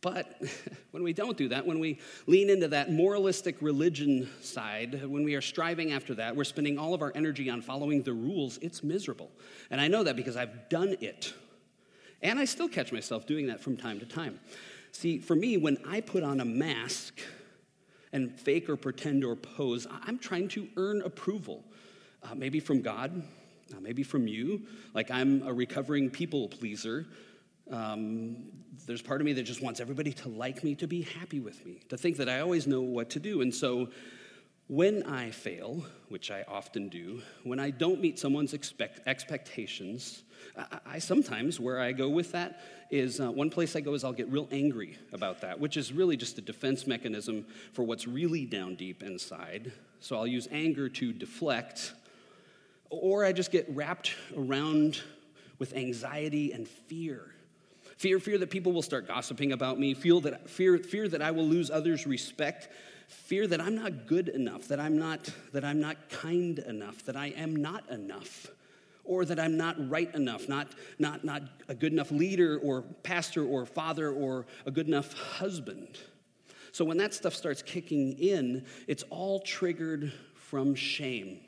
But 0.01 0.41
when 0.91 1.03
we 1.03 1.13
don't 1.13 1.37
do 1.37 1.49
that, 1.49 1.65
when 1.65 1.79
we 1.79 1.99
lean 2.25 2.49
into 2.49 2.69
that 2.69 2.91
moralistic 2.91 3.61
religion 3.61 4.29
side, 4.41 5.05
when 5.05 5.23
we 5.23 5.35
are 5.35 5.41
striving 5.41 5.91
after 5.91 6.15
that, 6.15 6.35
we're 6.35 6.43
spending 6.43 6.79
all 6.79 6.93
of 6.93 7.01
our 7.01 7.11
energy 7.13 7.49
on 7.49 7.61
following 7.61 8.01
the 8.01 8.13
rules, 8.13 8.57
it's 8.61 8.83
miserable. 8.83 9.29
And 9.69 9.79
I 9.79 9.87
know 9.87 10.03
that 10.03 10.15
because 10.15 10.37
I've 10.37 10.69
done 10.69 10.95
it. 11.01 11.33
And 12.21 12.39
I 12.39 12.45
still 12.45 12.67
catch 12.67 12.91
myself 12.91 13.25
doing 13.25 13.47
that 13.47 13.61
from 13.61 13.77
time 13.77 13.99
to 13.99 14.05
time. 14.05 14.39
See, 14.91 15.19
for 15.19 15.35
me, 15.35 15.57
when 15.57 15.77
I 15.87 16.01
put 16.01 16.23
on 16.23 16.39
a 16.39 16.45
mask 16.45 17.19
and 18.11 18.31
fake 18.31 18.69
or 18.69 18.75
pretend 18.75 19.23
or 19.23 19.35
pose, 19.35 19.87
I'm 20.05 20.17
trying 20.19 20.47
to 20.49 20.67
earn 20.77 21.01
approval, 21.03 21.63
uh, 22.23 22.35
maybe 22.35 22.59
from 22.59 22.81
God, 22.81 23.23
uh, 23.75 23.79
maybe 23.79 24.03
from 24.03 24.27
you. 24.27 24.63
Like 24.93 25.11
I'm 25.11 25.43
a 25.43 25.53
recovering 25.53 26.09
people 26.09 26.47
pleaser 26.47 27.05
um, 27.71 28.37
there's 28.85 29.01
part 29.01 29.21
of 29.21 29.25
me 29.25 29.33
that 29.33 29.43
just 29.43 29.61
wants 29.61 29.79
everybody 29.79 30.11
to 30.13 30.29
like 30.29 30.63
me, 30.63 30.75
to 30.75 30.87
be 30.87 31.03
happy 31.03 31.39
with 31.39 31.63
me, 31.65 31.81
to 31.89 31.97
think 31.97 32.17
that 32.17 32.29
I 32.29 32.39
always 32.39 32.65
know 32.65 32.81
what 32.81 33.09
to 33.11 33.19
do. 33.19 33.41
And 33.41 33.53
so 33.53 33.89
when 34.69 35.01
I 35.03 35.31
fail, 35.31 35.83
which 36.09 36.29
I 36.29 36.45
often 36.47 36.89
do, 36.89 37.23
when 37.43 37.59
I 37.59 37.71
don't 37.71 37.99
meet 37.99 38.19
someone's 38.19 38.53
expect, 38.53 39.01
expectations, 39.07 40.21
I, 40.55 40.79
I, 40.85 40.99
sometimes 40.99 41.59
where 41.59 41.79
I 41.79 41.91
go 41.91 42.07
with 42.07 42.31
that 42.33 42.61
is 42.91 43.19
uh, 43.19 43.31
one 43.31 43.49
place 43.49 43.75
I 43.75 43.79
go 43.79 43.95
is 43.95 44.03
I'll 44.03 44.13
get 44.13 44.29
real 44.29 44.47
angry 44.51 44.99
about 45.11 45.41
that, 45.41 45.59
which 45.59 45.75
is 45.75 45.91
really 45.91 46.15
just 46.15 46.37
a 46.37 46.41
defense 46.41 46.85
mechanism 46.85 47.47
for 47.73 47.81
what's 47.81 48.07
really 48.07 48.45
down 48.45 48.75
deep 48.75 49.01
inside. 49.01 49.71
So 50.01 50.15
I'll 50.15 50.27
use 50.27 50.47
anger 50.51 50.87
to 50.87 51.13
deflect, 51.13 51.93
or 52.91 53.25
I 53.25 53.31
just 53.31 53.51
get 53.51 53.65
wrapped 53.69 54.13
around 54.37 55.01
with 55.57 55.73
anxiety 55.73 56.53
and 56.53 56.67
fear 56.67 57.33
Fear, 57.99 58.21
fear 58.21 58.37
that 58.37 58.49
people 58.49 58.71
will 58.71 58.81
start 58.81 59.09
gossiping 59.09 59.51
about 59.51 59.77
me, 59.77 59.93
feel 59.93 60.21
that, 60.21 60.49
fear, 60.49 60.77
fear 60.77 61.09
that 61.09 61.21
I 61.21 61.31
will 61.31 61.45
lose 61.45 61.69
others' 61.69 62.07
respect, 62.07 62.69
fear 63.09 63.47
that 63.47 63.59
I'm 63.59 63.75
not 63.75 64.05
good 64.07 64.29
enough, 64.29 64.67
that 64.67 64.79
I'm 64.79 64.97
not, 64.97 65.29
that 65.51 65.65
I'm 65.65 65.81
not 65.81 66.09
kind 66.09 66.59
enough, 66.59 67.03
that 67.05 67.15
I 67.15 67.27
am 67.27 67.55
not 67.55 67.89
enough, 67.89 68.47
or 69.03 69.25
that 69.25 69.39
I'm 69.39 69.57
not 69.57 69.75
right 69.89 70.13
enough, 70.13 70.47
not, 70.47 70.67
not, 70.99 71.25
not 71.25 71.41
a 71.67 71.75
good 71.75 71.91
enough 71.91 72.11
leader 72.11 72.59
or 72.59 72.83
pastor 73.03 73.43
or 73.43 73.65
father 73.65 74.11
or 74.11 74.45
a 74.65 74.71
good 74.71 74.87
enough 74.87 75.13
husband. 75.13 75.97
So 76.71 76.85
when 76.85 76.97
that 76.97 77.15
stuff 77.15 77.33
starts 77.33 77.63
kicking 77.63 78.13
in, 78.19 78.65
it's 78.87 79.03
all 79.09 79.39
triggered 79.39 80.13
from 80.35 80.75
shame. 80.75 81.39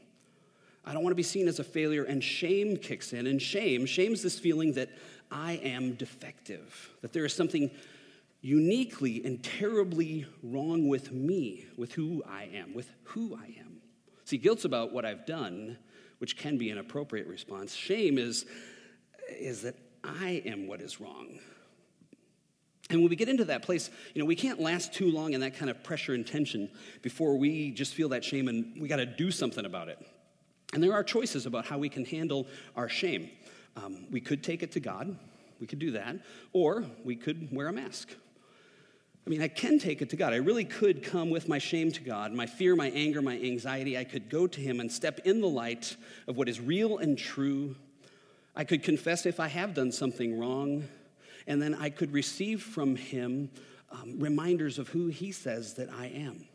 I 0.83 0.93
don't 0.93 1.03
want 1.03 1.11
to 1.11 1.15
be 1.15 1.23
seen 1.23 1.47
as 1.47 1.59
a 1.59 1.63
failure, 1.63 2.03
and 2.03 2.23
shame 2.23 2.75
kicks 2.75 3.13
in. 3.13 3.27
And 3.27 3.39
shame, 3.39 3.85
shame's 3.85 4.23
this 4.23 4.39
feeling 4.39 4.73
that 4.73 4.89
I 5.29 5.53
am 5.63 5.93
defective, 5.93 6.89
that 7.01 7.13
there 7.13 7.23
is 7.23 7.35
something 7.35 7.69
uniquely 8.41 9.23
and 9.23 9.43
terribly 9.43 10.25
wrong 10.41 10.87
with 10.87 11.11
me, 11.11 11.67
with 11.77 11.93
who 11.93 12.23
I 12.27 12.49
am, 12.53 12.73
with 12.73 12.89
who 13.03 13.35
I 13.35 13.55
am. 13.59 13.81
See, 14.25 14.37
guilt's 14.37 14.65
about 14.65 14.91
what 14.91 15.05
I've 15.05 15.25
done, 15.25 15.77
which 16.17 16.37
can 16.37 16.57
be 16.57 16.71
an 16.71 16.77
appropriate 16.77 17.27
response. 17.27 17.75
Shame 17.75 18.17
is, 18.17 18.45
is 19.29 19.61
that 19.61 19.75
I 20.03 20.41
am 20.45 20.67
what 20.67 20.81
is 20.81 20.99
wrong. 20.99 21.39
And 22.89 22.99
when 22.99 23.09
we 23.09 23.15
get 23.15 23.29
into 23.29 23.45
that 23.45 23.61
place, 23.61 23.89
you 24.13 24.21
know, 24.21 24.25
we 24.25 24.35
can't 24.35 24.59
last 24.59 24.93
too 24.93 25.11
long 25.11 25.33
in 25.33 25.41
that 25.41 25.55
kind 25.55 25.71
of 25.71 25.81
pressure 25.83 26.13
and 26.13 26.27
tension 26.27 26.69
before 27.01 27.37
we 27.37 27.71
just 27.71 27.93
feel 27.93 28.09
that 28.09 28.23
shame 28.23 28.47
and 28.47 28.81
we 28.81 28.87
got 28.87 28.97
to 28.97 29.05
do 29.05 29.31
something 29.31 29.65
about 29.65 29.87
it. 29.87 29.99
And 30.73 30.83
there 30.83 30.93
are 30.93 31.03
choices 31.03 31.45
about 31.45 31.65
how 31.65 31.77
we 31.77 31.89
can 31.89 32.05
handle 32.05 32.47
our 32.75 32.89
shame. 32.89 33.29
Um, 33.77 34.07
we 34.11 34.19
could 34.19 34.43
take 34.43 34.63
it 34.63 34.71
to 34.73 34.79
God, 34.79 35.17
we 35.59 35.67
could 35.67 35.79
do 35.79 35.91
that, 35.91 36.17
or 36.51 36.83
we 37.05 37.15
could 37.15 37.47
wear 37.55 37.67
a 37.67 37.73
mask. 37.73 38.09
I 39.25 39.29
mean, 39.29 39.41
I 39.41 39.47
can 39.47 39.77
take 39.77 40.01
it 40.01 40.09
to 40.09 40.15
God. 40.15 40.33
I 40.33 40.37
really 40.37 40.65
could 40.65 41.03
come 41.03 41.29
with 41.29 41.47
my 41.47 41.59
shame 41.59 41.91
to 41.91 42.01
God, 42.01 42.33
my 42.33 42.47
fear, 42.47 42.75
my 42.75 42.89
anger, 42.89 43.21
my 43.21 43.37
anxiety. 43.39 43.97
I 43.97 44.03
could 44.03 44.29
go 44.29 44.47
to 44.47 44.59
Him 44.59 44.79
and 44.79 44.91
step 44.91 45.19
in 45.25 45.41
the 45.41 45.47
light 45.47 45.95
of 46.27 46.37
what 46.37 46.49
is 46.49 46.59
real 46.59 46.97
and 46.97 47.17
true. 47.17 47.75
I 48.55 48.63
could 48.63 48.81
confess 48.83 49.25
if 49.25 49.39
I 49.39 49.47
have 49.47 49.73
done 49.75 49.91
something 49.91 50.39
wrong, 50.39 50.87
and 51.45 51.61
then 51.61 51.75
I 51.75 51.89
could 51.89 52.11
receive 52.11 52.63
from 52.63 52.95
Him 52.95 53.51
um, 53.91 54.19
reminders 54.19 54.79
of 54.79 54.89
who 54.89 55.07
He 55.07 55.31
says 55.31 55.75
that 55.75 55.89
I 55.91 56.07
am. 56.07 56.47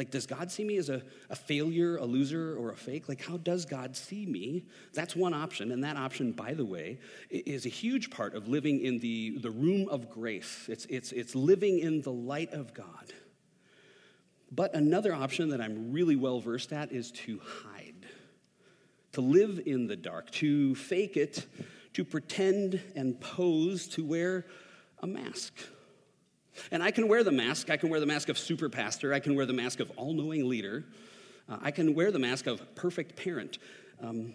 Like, 0.00 0.10
does 0.10 0.24
God 0.24 0.50
see 0.50 0.64
me 0.64 0.78
as 0.78 0.88
a, 0.88 1.02
a 1.28 1.36
failure, 1.36 1.98
a 1.98 2.06
loser, 2.06 2.56
or 2.56 2.70
a 2.70 2.74
fake? 2.74 3.06
Like, 3.06 3.22
how 3.22 3.36
does 3.36 3.66
God 3.66 3.94
see 3.94 4.24
me? 4.24 4.64
That's 4.94 5.14
one 5.14 5.34
option. 5.34 5.72
And 5.72 5.84
that 5.84 5.98
option, 5.98 6.32
by 6.32 6.54
the 6.54 6.64
way, 6.64 7.00
is 7.28 7.66
a 7.66 7.68
huge 7.68 8.08
part 8.08 8.34
of 8.34 8.48
living 8.48 8.80
in 8.80 8.98
the, 9.00 9.36
the 9.42 9.50
room 9.50 9.86
of 9.90 10.08
grace. 10.08 10.64
It's, 10.70 10.86
it's, 10.86 11.12
it's 11.12 11.34
living 11.34 11.80
in 11.80 12.00
the 12.00 12.12
light 12.12 12.54
of 12.54 12.72
God. 12.72 13.12
But 14.50 14.74
another 14.74 15.14
option 15.14 15.50
that 15.50 15.60
I'm 15.60 15.92
really 15.92 16.16
well 16.16 16.40
versed 16.40 16.72
at 16.72 16.92
is 16.92 17.10
to 17.26 17.38
hide, 17.44 18.06
to 19.12 19.20
live 19.20 19.60
in 19.66 19.86
the 19.86 19.96
dark, 19.96 20.30
to 20.30 20.74
fake 20.76 21.18
it, 21.18 21.44
to 21.92 22.06
pretend 22.06 22.80
and 22.96 23.20
pose, 23.20 23.86
to 23.88 24.02
wear 24.02 24.46
a 25.02 25.06
mask. 25.06 25.52
And 26.70 26.82
I 26.82 26.90
can 26.90 27.08
wear 27.08 27.24
the 27.24 27.32
mask. 27.32 27.70
I 27.70 27.76
can 27.76 27.88
wear 27.88 28.00
the 28.00 28.06
mask 28.06 28.28
of 28.28 28.38
super 28.38 28.68
pastor. 28.68 29.12
I 29.12 29.20
can 29.20 29.34
wear 29.34 29.46
the 29.46 29.52
mask 29.52 29.80
of 29.80 29.90
all 29.96 30.12
knowing 30.12 30.48
leader. 30.48 30.84
Uh, 31.48 31.58
I 31.62 31.70
can 31.70 31.94
wear 31.94 32.10
the 32.10 32.18
mask 32.18 32.46
of 32.46 32.74
perfect 32.74 33.16
parent. 33.16 33.58
Um, 34.02 34.34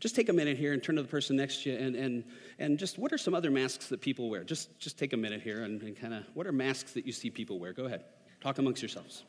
just 0.00 0.16
take 0.16 0.28
a 0.28 0.32
minute 0.32 0.56
here 0.56 0.72
and 0.72 0.82
turn 0.82 0.96
to 0.96 1.02
the 1.02 1.08
person 1.08 1.36
next 1.36 1.62
to 1.62 1.70
you 1.70 1.78
and, 1.78 1.94
and, 1.94 2.24
and 2.58 2.78
just 2.78 2.98
what 2.98 3.12
are 3.12 3.18
some 3.18 3.34
other 3.34 3.50
masks 3.50 3.88
that 3.88 4.00
people 4.00 4.30
wear? 4.30 4.42
Just, 4.42 4.78
just 4.78 4.98
take 4.98 5.12
a 5.12 5.16
minute 5.16 5.42
here 5.42 5.64
and, 5.64 5.82
and 5.82 5.98
kind 5.98 6.14
of 6.14 6.24
what 6.34 6.46
are 6.46 6.52
masks 6.52 6.92
that 6.92 7.06
you 7.06 7.12
see 7.12 7.30
people 7.30 7.58
wear? 7.58 7.72
Go 7.72 7.84
ahead. 7.84 8.04
Talk 8.40 8.58
amongst 8.58 8.82
yourselves. 8.82 9.24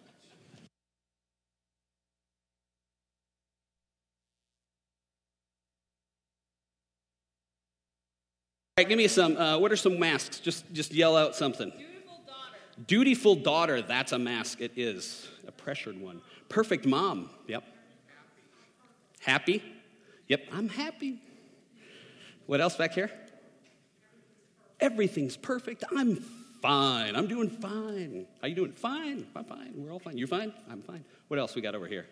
All 8.78 8.82
right, 8.82 8.90
give 8.90 8.98
me 8.98 9.08
some. 9.08 9.38
Uh, 9.38 9.58
what 9.58 9.72
are 9.72 9.78
some 9.78 9.98
masks? 9.98 10.42
Just, 10.42 10.70
just 10.74 10.94
yell 10.94 11.16
out 11.16 11.34
something. 11.34 11.72
Dutiful 12.88 13.36
daughter, 13.36 13.82
that's 13.82 14.12
a 14.12 14.20
mask. 14.20 14.60
It 14.62 14.74
is 14.76 15.28
a 15.48 15.52
pressured 15.52 16.00
one. 16.00 16.22
Perfect 16.50 16.86
mom, 16.86 17.30
yep. 17.48 17.64
Happy? 19.22 19.64
Yep, 20.28 20.48
I'm 20.52 20.70
happy. 20.70 21.20
What 22.46 22.62
else 22.62 22.76
back 22.76 22.94
here? 22.94 23.10
Everything's 24.80 25.38
perfect. 25.38 25.84
I'm 25.96 26.18
fine. 26.62 27.16
I'm 27.16 27.28
doing 27.28 27.50
fine. 27.50 28.28
How 28.42 28.48
you 28.48 28.56
doing? 28.56 28.72
Fine. 28.74 29.26
I'm 29.36 29.46
fine. 29.46 29.74
We're 29.76 29.92
all 29.92 30.00
fine. 30.00 30.18
You 30.18 30.28
fine? 30.28 30.54
I'm 30.70 30.82
fine. 30.82 31.04
What 31.28 31.40
else 31.40 31.56
we 31.56 31.62
got 31.62 31.76
over 31.76 31.88
here? 31.88 32.06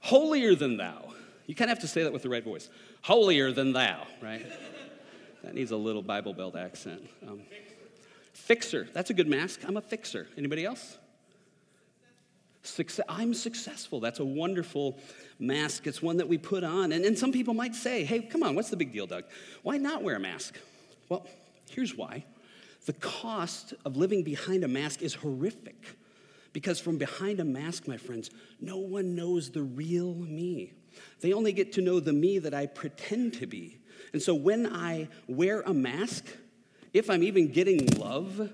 Holier 0.00 0.54
than 0.54 0.76
thou. 0.76 1.12
You 1.46 1.54
kind 1.54 1.70
of 1.70 1.76
have 1.76 1.82
to 1.82 1.88
say 1.88 2.04
that 2.04 2.12
with 2.12 2.22
the 2.22 2.28
right 2.28 2.44
voice. 2.44 2.68
Holier 3.02 3.52
than 3.52 3.72
thou, 3.72 4.06
right? 4.22 4.46
that 5.42 5.54
needs 5.54 5.70
a 5.70 5.76
little 5.76 6.02
Bible 6.02 6.34
Belt 6.34 6.56
accent. 6.56 7.02
Um, 7.26 7.40
Fixer. 8.38 8.88
That's 8.94 9.10
a 9.10 9.14
good 9.14 9.28
mask. 9.28 9.60
I'm 9.66 9.76
a 9.76 9.82
fixer. 9.82 10.26
Anybody 10.36 10.64
else? 10.64 10.96
Success. 12.62 13.04
I'm 13.08 13.34
successful. 13.34 14.00
That's 14.00 14.20
a 14.20 14.24
wonderful 14.24 14.98
mask. 15.38 15.86
It's 15.86 16.00
one 16.00 16.16
that 16.16 16.28
we 16.28 16.38
put 16.38 16.64
on. 16.64 16.92
And, 16.92 17.04
and 17.04 17.18
some 17.18 17.32
people 17.32 17.52
might 17.52 17.74
say, 17.74 18.04
hey, 18.04 18.20
come 18.20 18.42
on, 18.42 18.54
what's 18.54 18.70
the 18.70 18.76
big 18.76 18.92
deal, 18.92 19.06
Doug? 19.06 19.24
Why 19.62 19.76
not 19.76 20.02
wear 20.02 20.16
a 20.16 20.20
mask? 20.20 20.56
Well, 21.08 21.26
here's 21.70 21.94
why. 21.94 22.24
The 22.86 22.94
cost 22.94 23.74
of 23.84 23.96
living 23.96 24.22
behind 24.22 24.64
a 24.64 24.68
mask 24.68 25.02
is 25.02 25.14
horrific. 25.14 25.96
Because 26.52 26.80
from 26.80 26.96
behind 26.96 27.40
a 27.40 27.44
mask, 27.44 27.86
my 27.86 27.98
friends, 27.98 28.30
no 28.60 28.78
one 28.78 29.14
knows 29.14 29.50
the 29.50 29.62
real 29.62 30.14
me. 30.14 30.72
They 31.20 31.32
only 31.32 31.52
get 31.52 31.72
to 31.74 31.82
know 31.82 32.00
the 32.00 32.12
me 32.12 32.38
that 32.38 32.54
I 32.54 32.66
pretend 32.66 33.34
to 33.34 33.46
be. 33.46 33.78
And 34.12 34.22
so 34.22 34.34
when 34.34 34.66
I 34.66 35.08
wear 35.26 35.60
a 35.62 35.74
mask, 35.74 36.24
if 36.92 37.10
I'm 37.10 37.22
even 37.22 37.48
getting 37.48 37.86
love, 37.98 38.50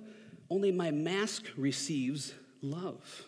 only 0.51 0.73
my 0.73 0.91
mask 0.91 1.45
receives 1.57 2.35
love. 2.63 3.27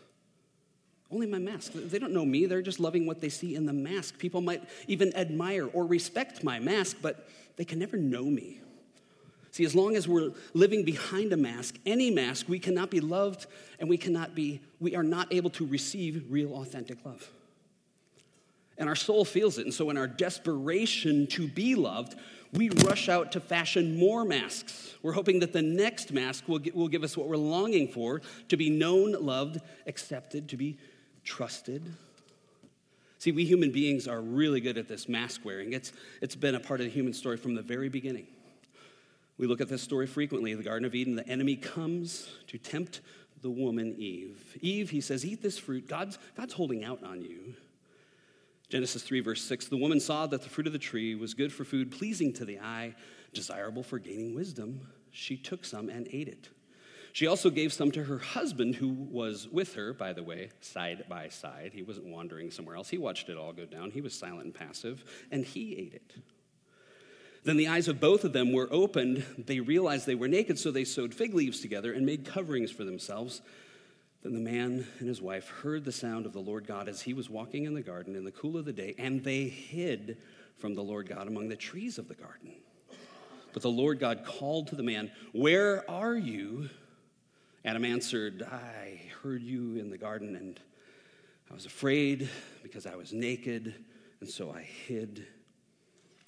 Only 1.11 1.27
my 1.27 1.39
mask. 1.39 1.73
They 1.75 1.99
don't 1.99 2.13
know 2.13 2.25
me, 2.25 2.47
they're 2.47 2.63
just 2.63 2.81
loving 2.81 3.07
what 3.07 3.21
they 3.21 3.29
see 3.29 3.55
in 3.55 3.67
the 3.67 3.73
mask. 3.73 4.19
People 4.19 4.41
might 4.41 4.63
even 4.89 5.15
admire 5.17 5.69
or 5.69 5.87
respect 5.87 6.43
my 6.43 6.59
mask, 6.59 6.99
but 7.01 7.29
they 7.57 7.65
can 7.65 7.79
never 7.79 7.97
know 7.97 8.25
me. 8.25 8.61
See, 9.53 9.65
as 9.65 9.75
long 9.75 9.97
as 9.97 10.07
we're 10.07 10.33
living 10.53 10.85
behind 10.85 11.33
a 11.33 11.37
mask, 11.37 11.77
any 11.87 12.11
mask, 12.11 12.47
we 12.47 12.59
cannot 12.59 12.91
be 12.91 13.01
loved 13.01 13.47
and 13.79 13.89
we 13.89 13.97
cannot 13.97 14.35
be, 14.35 14.61
we 14.81 14.95
are 14.95 15.03
not 15.03 15.33
able 15.33 15.49
to 15.51 15.67
receive 15.67 16.27
real, 16.29 16.53
authentic 16.57 17.03
love. 17.07 17.31
And 18.77 18.89
our 18.89 18.97
soul 18.97 19.25
feels 19.25 19.57
it. 19.57 19.65
And 19.65 19.73
so, 19.73 19.89
in 19.89 19.97
our 19.97 20.07
desperation 20.07 21.27
to 21.29 21.49
be 21.49 21.75
loved, 21.75 22.17
we 22.53 22.71
rush 22.71 23.09
out 23.09 23.33
to 23.33 23.41
fashion 23.41 23.99
more 23.99 24.25
masks. 24.25 24.95
We're 25.03 25.13
hoping 25.13 25.41
that 25.41 25.53
the 25.53 25.63
next 25.63 26.13
mask 26.13 26.49
will, 26.49 26.61
will 26.75 26.89
give 26.89 27.05
us 27.05 27.17
what 27.17 27.29
we're 27.29 27.37
longing 27.37 27.89
for 27.89 28.23
to 28.49 28.57
be 28.57 28.71
known, 28.71 29.13
loved, 29.13 29.61
accepted, 29.87 30.49
to 30.51 30.57
be 30.57 30.79
trusted. 31.25 31.93
See, 33.19 33.33
we 33.33 33.45
human 33.45 33.73
beings 33.73 34.07
are 34.07 34.21
really 34.21 34.61
good 34.61 34.79
at 34.79 34.89
this 34.89 35.09
mask 35.09 35.45
wearing. 35.45 35.73
It's, 35.73 35.93
it's 36.21 36.37
been 36.37 36.55
a 36.55 36.61
part 36.61 36.81
of 36.81 36.87
the 36.87 36.93
human 36.93 37.13
story 37.13 37.37
from 37.37 37.55
the 37.55 37.63
very 37.63 37.89
beginning. 37.89 38.27
We 39.39 39.47
look 39.47 39.61
at 39.61 39.69
this 39.69 39.83
story 39.83 40.07
frequently. 40.07 40.55
The 40.55 40.63
Garden 40.63 40.87
of 40.87 40.95
Eden, 40.95 41.15
the 41.15 41.29
enemy 41.29 41.57
comes 41.57 42.29
to 42.47 42.59
tempt 42.59 43.01
the 43.43 43.51
woman 43.51 43.95
Eve. 43.99 44.57
Eve, 44.61 44.91
he 44.91 45.01
says, 45.01 45.25
eat 45.25 45.43
this 45.43 45.59
fruit. 45.59 45.89
God's, 45.89 46.19
God's 46.37 46.55
holding 46.55 46.85
out 46.85 47.03
on 47.05 47.23
you. 47.23 47.55
Genesis 48.69 49.03
3, 49.03 49.21
verse 49.21 49.43
6 49.43 49.69
The 49.69 49.77
woman 49.77 50.01
saw 50.01 50.27
that 50.27 50.43
the 50.43 50.49
fruit 50.49 50.67
of 50.67 50.73
the 50.73 50.79
tree 50.79 51.15
was 51.15 51.35
good 51.35 51.53
for 51.53 51.65
food, 51.65 51.91
pleasing 51.91 52.33
to 52.35 52.45
the 52.45 52.59
eye, 52.59 52.95
desirable 53.33 53.83
for 53.83 53.99
gaining 53.99 54.35
wisdom. 54.35 54.81
She 55.11 55.37
took 55.37 55.65
some 55.65 55.89
and 55.89 56.09
ate 56.13 56.29
it. 56.29 56.49
She 57.13 57.27
also 57.27 57.49
gave 57.49 57.73
some 57.73 57.91
to 57.93 58.05
her 58.05 58.19
husband, 58.19 58.75
who 58.75 58.89
was 58.89 59.49
with 59.49 59.75
her, 59.75 59.95
by 59.95 60.13
the 60.13 60.23
way, 60.23 60.51
side 60.61 61.05
by 61.09 61.29
side. 61.29 61.71
He 61.73 61.83
wasn't 61.83 62.09
wandering 62.09 62.51
somewhere 62.51 62.77
else. 62.77 62.91
He 62.91 62.99
watched 62.99 63.31
it 63.31 63.39
all 63.39 63.55
go 63.55 63.65
down. 63.65 63.91
He 63.91 64.03
was 64.03 64.13
silent 64.13 64.45
and 64.45 64.55
passive, 64.55 65.03
and 65.31 65.45
he 65.45 65.77
ate 65.79 65.95
it. 65.95 66.15
Then 67.45 67.57
the 67.57 67.69
eyes 67.69 67.89
of 67.89 68.01
both 68.01 68.25
of 68.25 68.33
them 68.33 68.53
were 68.53 68.69
opened. 68.71 69.25
They 69.39 69.61
realized 69.61 70.05
they 70.05 70.17
were 70.17 70.29
naked, 70.29 70.59
so 70.59 70.71
they 70.71 70.85
sewed 70.85 71.15
fig 71.15 71.33
leaves 71.33 71.61
together 71.61 71.93
and 71.93 72.05
made 72.05 72.25
coverings 72.25 72.73
for 72.73 72.85
themselves. 72.85 73.41
Then 74.23 74.35
the 74.35 74.41
man 74.41 74.87
and 74.99 75.09
his 75.09 75.23
wife 75.23 75.49
heard 75.49 75.85
the 75.85 75.93
sound 75.93 76.27
of 76.27 76.33
the 76.33 76.41
Lord 76.41 76.67
God 76.67 76.89
as 76.89 77.03
he 77.03 77.15
was 77.15 77.31
walking 77.31 77.65
in 77.65 77.75
the 77.75 77.83
garden 77.83 78.17
in 78.17 78.25
the 78.25 78.33
cool 78.33 78.57
of 78.57 78.65
the 78.65 78.73
day, 78.73 78.95
and 78.99 79.23
they 79.23 79.45
hid 79.45 80.19
from 80.59 80.75
the 80.75 80.83
Lord 80.83 81.09
God 81.09 81.29
among 81.29 81.49
the 81.49 81.57
trees 81.57 81.99
of 81.99 82.09
the 82.09 82.15
garden. 82.15 82.55
But 83.53 83.63
the 83.63 83.71
Lord 83.71 84.01
God 84.01 84.25
called 84.25 84.69
to 84.69 84.77
the 84.77 84.83
man, 84.83 85.11
Where 85.33 85.89
are 85.91 86.17
you? 86.17 86.69
Adam 87.65 87.85
answered, 87.85 88.43
I 88.43 89.01
heard 89.23 89.43
you 89.43 89.77
in 89.77 89.91
the 89.91 89.99
garden, 89.99 90.37
and 90.37 90.61
I 91.51 91.55
was 91.55 91.67
afraid 91.67 92.29
because 92.63 92.87
I 92.87 92.97
was 92.97 93.13
naked, 93.13 93.75
and 94.21 94.29
so 94.29 94.53
I 94.53 94.63
hid. 94.63 95.27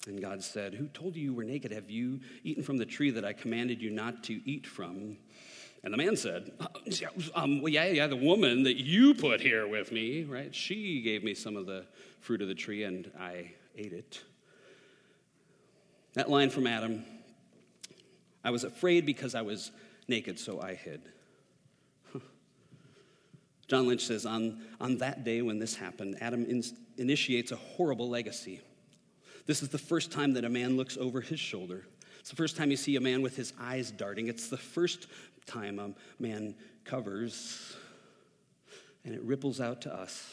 And 0.07 0.21
God 0.21 0.43
said, 0.43 0.73
Who 0.73 0.87
told 0.87 1.15
you 1.15 1.23
you 1.23 1.33
were 1.33 1.43
naked? 1.43 1.71
Have 1.71 1.89
you 1.89 2.21
eaten 2.43 2.63
from 2.63 2.77
the 2.77 2.85
tree 2.85 3.11
that 3.11 3.25
I 3.25 3.33
commanded 3.33 3.81
you 3.81 3.89
not 3.89 4.23
to 4.25 4.41
eat 4.49 4.65
from? 4.65 5.17
And 5.83 5.93
the 5.93 5.97
man 5.97 6.17
said, 6.17 6.51
um, 7.35 7.61
well, 7.61 7.71
yeah, 7.71 7.85
yeah, 7.85 8.07
the 8.07 8.15
woman 8.15 8.63
that 8.63 8.77
you 8.77 9.13
put 9.13 9.39
here 9.39 9.67
with 9.67 9.91
me, 9.91 10.23
right? 10.23 10.53
She 10.53 11.01
gave 11.01 11.23
me 11.23 11.33
some 11.33 11.55
of 11.55 11.65
the 11.65 11.85
fruit 12.19 12.41
of 12.41 12.49
the 12.49 12.55
tree 12.55 12.83
and 12.83 13.09
I 13.17 13.51
ate 13.77 13.93
it. 13.93 14.21
That 16.15 16.29
line 16.29 16.49
from 16.49 16.67
Adam 16.67 17.05
I 18.43 18.51
was 18.51 18.63
afraid 18.63 19.05
because 19.05 19.35
I 19.35 19.41
was 19.41 19.71
naked, 20.07 20.39
so 20.39 20.61
I 20.61 20.73
hid. 20.73 21.01
John 23.67 23.87
Lynch 23.87 24.05
says, 24.05 24.25
on, 24.25 24.61
on 24.79 24.97
that 24.97 25.23
day 25.23 25.41
when 25.41 25.59
this 25.59 25.75
happened, 25.75 26.17
Adam 26.21 26.45
in, 26.45 26.63
initiates 26.97 27.51
a 27.51 27.55
horrible 27.55 28.09
legacy. 28.09 28.61
This 29.45 29.61
is 29.61 29.69
the 29.69 29.77
first 29.77 30.11
time 30.11 30.33
that 30.33 30.45
a 30.45 30.49
man 30.49 30.77
looks 30.77 30.97
over 30.97 31.21
his 31.21 31.39
shoulder. 31.39 31.85
It's 32.19 32.29
the 32.29 32.35
first 32.35 32.57
time 32.57 32.71
you 32.71 32.77
see 32.77 32.95
a 32.95 33.01
man 33.01 33.21
with 33.21 33.35
his 33.35 33.53
eyes 33.59 33.91
darting. 33.91 34.27
It's 34.27 34.47
the 34.47 34.57
first 34.57 35.07
time 35.49 35.79
a 35.79 35.91
man 36.21 36.55
covers, 36.85 37.75
and 39.03 39.13
it 39.13 39.21
ripples 39.23 39.59
out 39.59 39.81
to 39.81 39.93
us. 39.93 40.31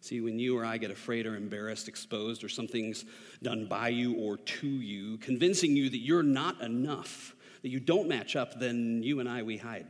See, 0.00 0.20
when 0.20 0.40
you 0.40 0.58
or 0.58 0.64
I 0.64 0.78
get 0.78 0.90
afraid 0.90 1.26
or 1.26 1.36
embarrassed, 1.36 1.86
exposed, 1.86 2.42
or 2.42 2.48
something's 2.48 3.04
done 3.40 3.66
by 3.66 3.88
you 3.88 4.14
or 4.14 4.36
to 4.36 4.66
you, 4.66 5.16
convincing 5.18 5.76
you 5.76 5.88
that 5.90 5.98
you're 5.98 6.24
not 6.24 6.60
enough, 6.60 7.36
that 7.62 7.68
you 7.68 7.78
don't 7.78 8.08
match 8.08 8.34
up, 8.34 8.58
then 8.58 9.04
you 9.04 9.20
and 9.20 9.28
I, 9.28 9.44
we 9.44 9.58
hide. 9.58 9.86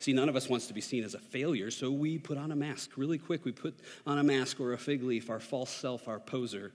See, 0.00 0.12
none 0.12 0.28
of 0.28 0.34
us 0.34 0.48
wants 0.48 0.66
to 0.66 0.74
be 0.74 0.80
seen 0.80 1.04
as 1.04 1.14
a 1.14 1.20
failure, 1.20 1.70
so 1.70 1.92
we 1.92 2.18
put 2.18 2.38
on 2.38 2.50
a 2.50 2.56
mask 2.56 2.90
really 2.96 3.18
quick. 3.18 3.44
We 3.44 3.52
put 3.52 3.78
on 4.04 4.18
a 4.18 4.24
mask 4.24 4.58
or 4.58 4.72
a 4.72 4.78
fig 4.78 5.04
leaf, 5.04 5.30
our 5.30 5.40
false 5.40 5.70
self, 5.70 6.08
our 6.08 6.18
poser. 6.18 6.72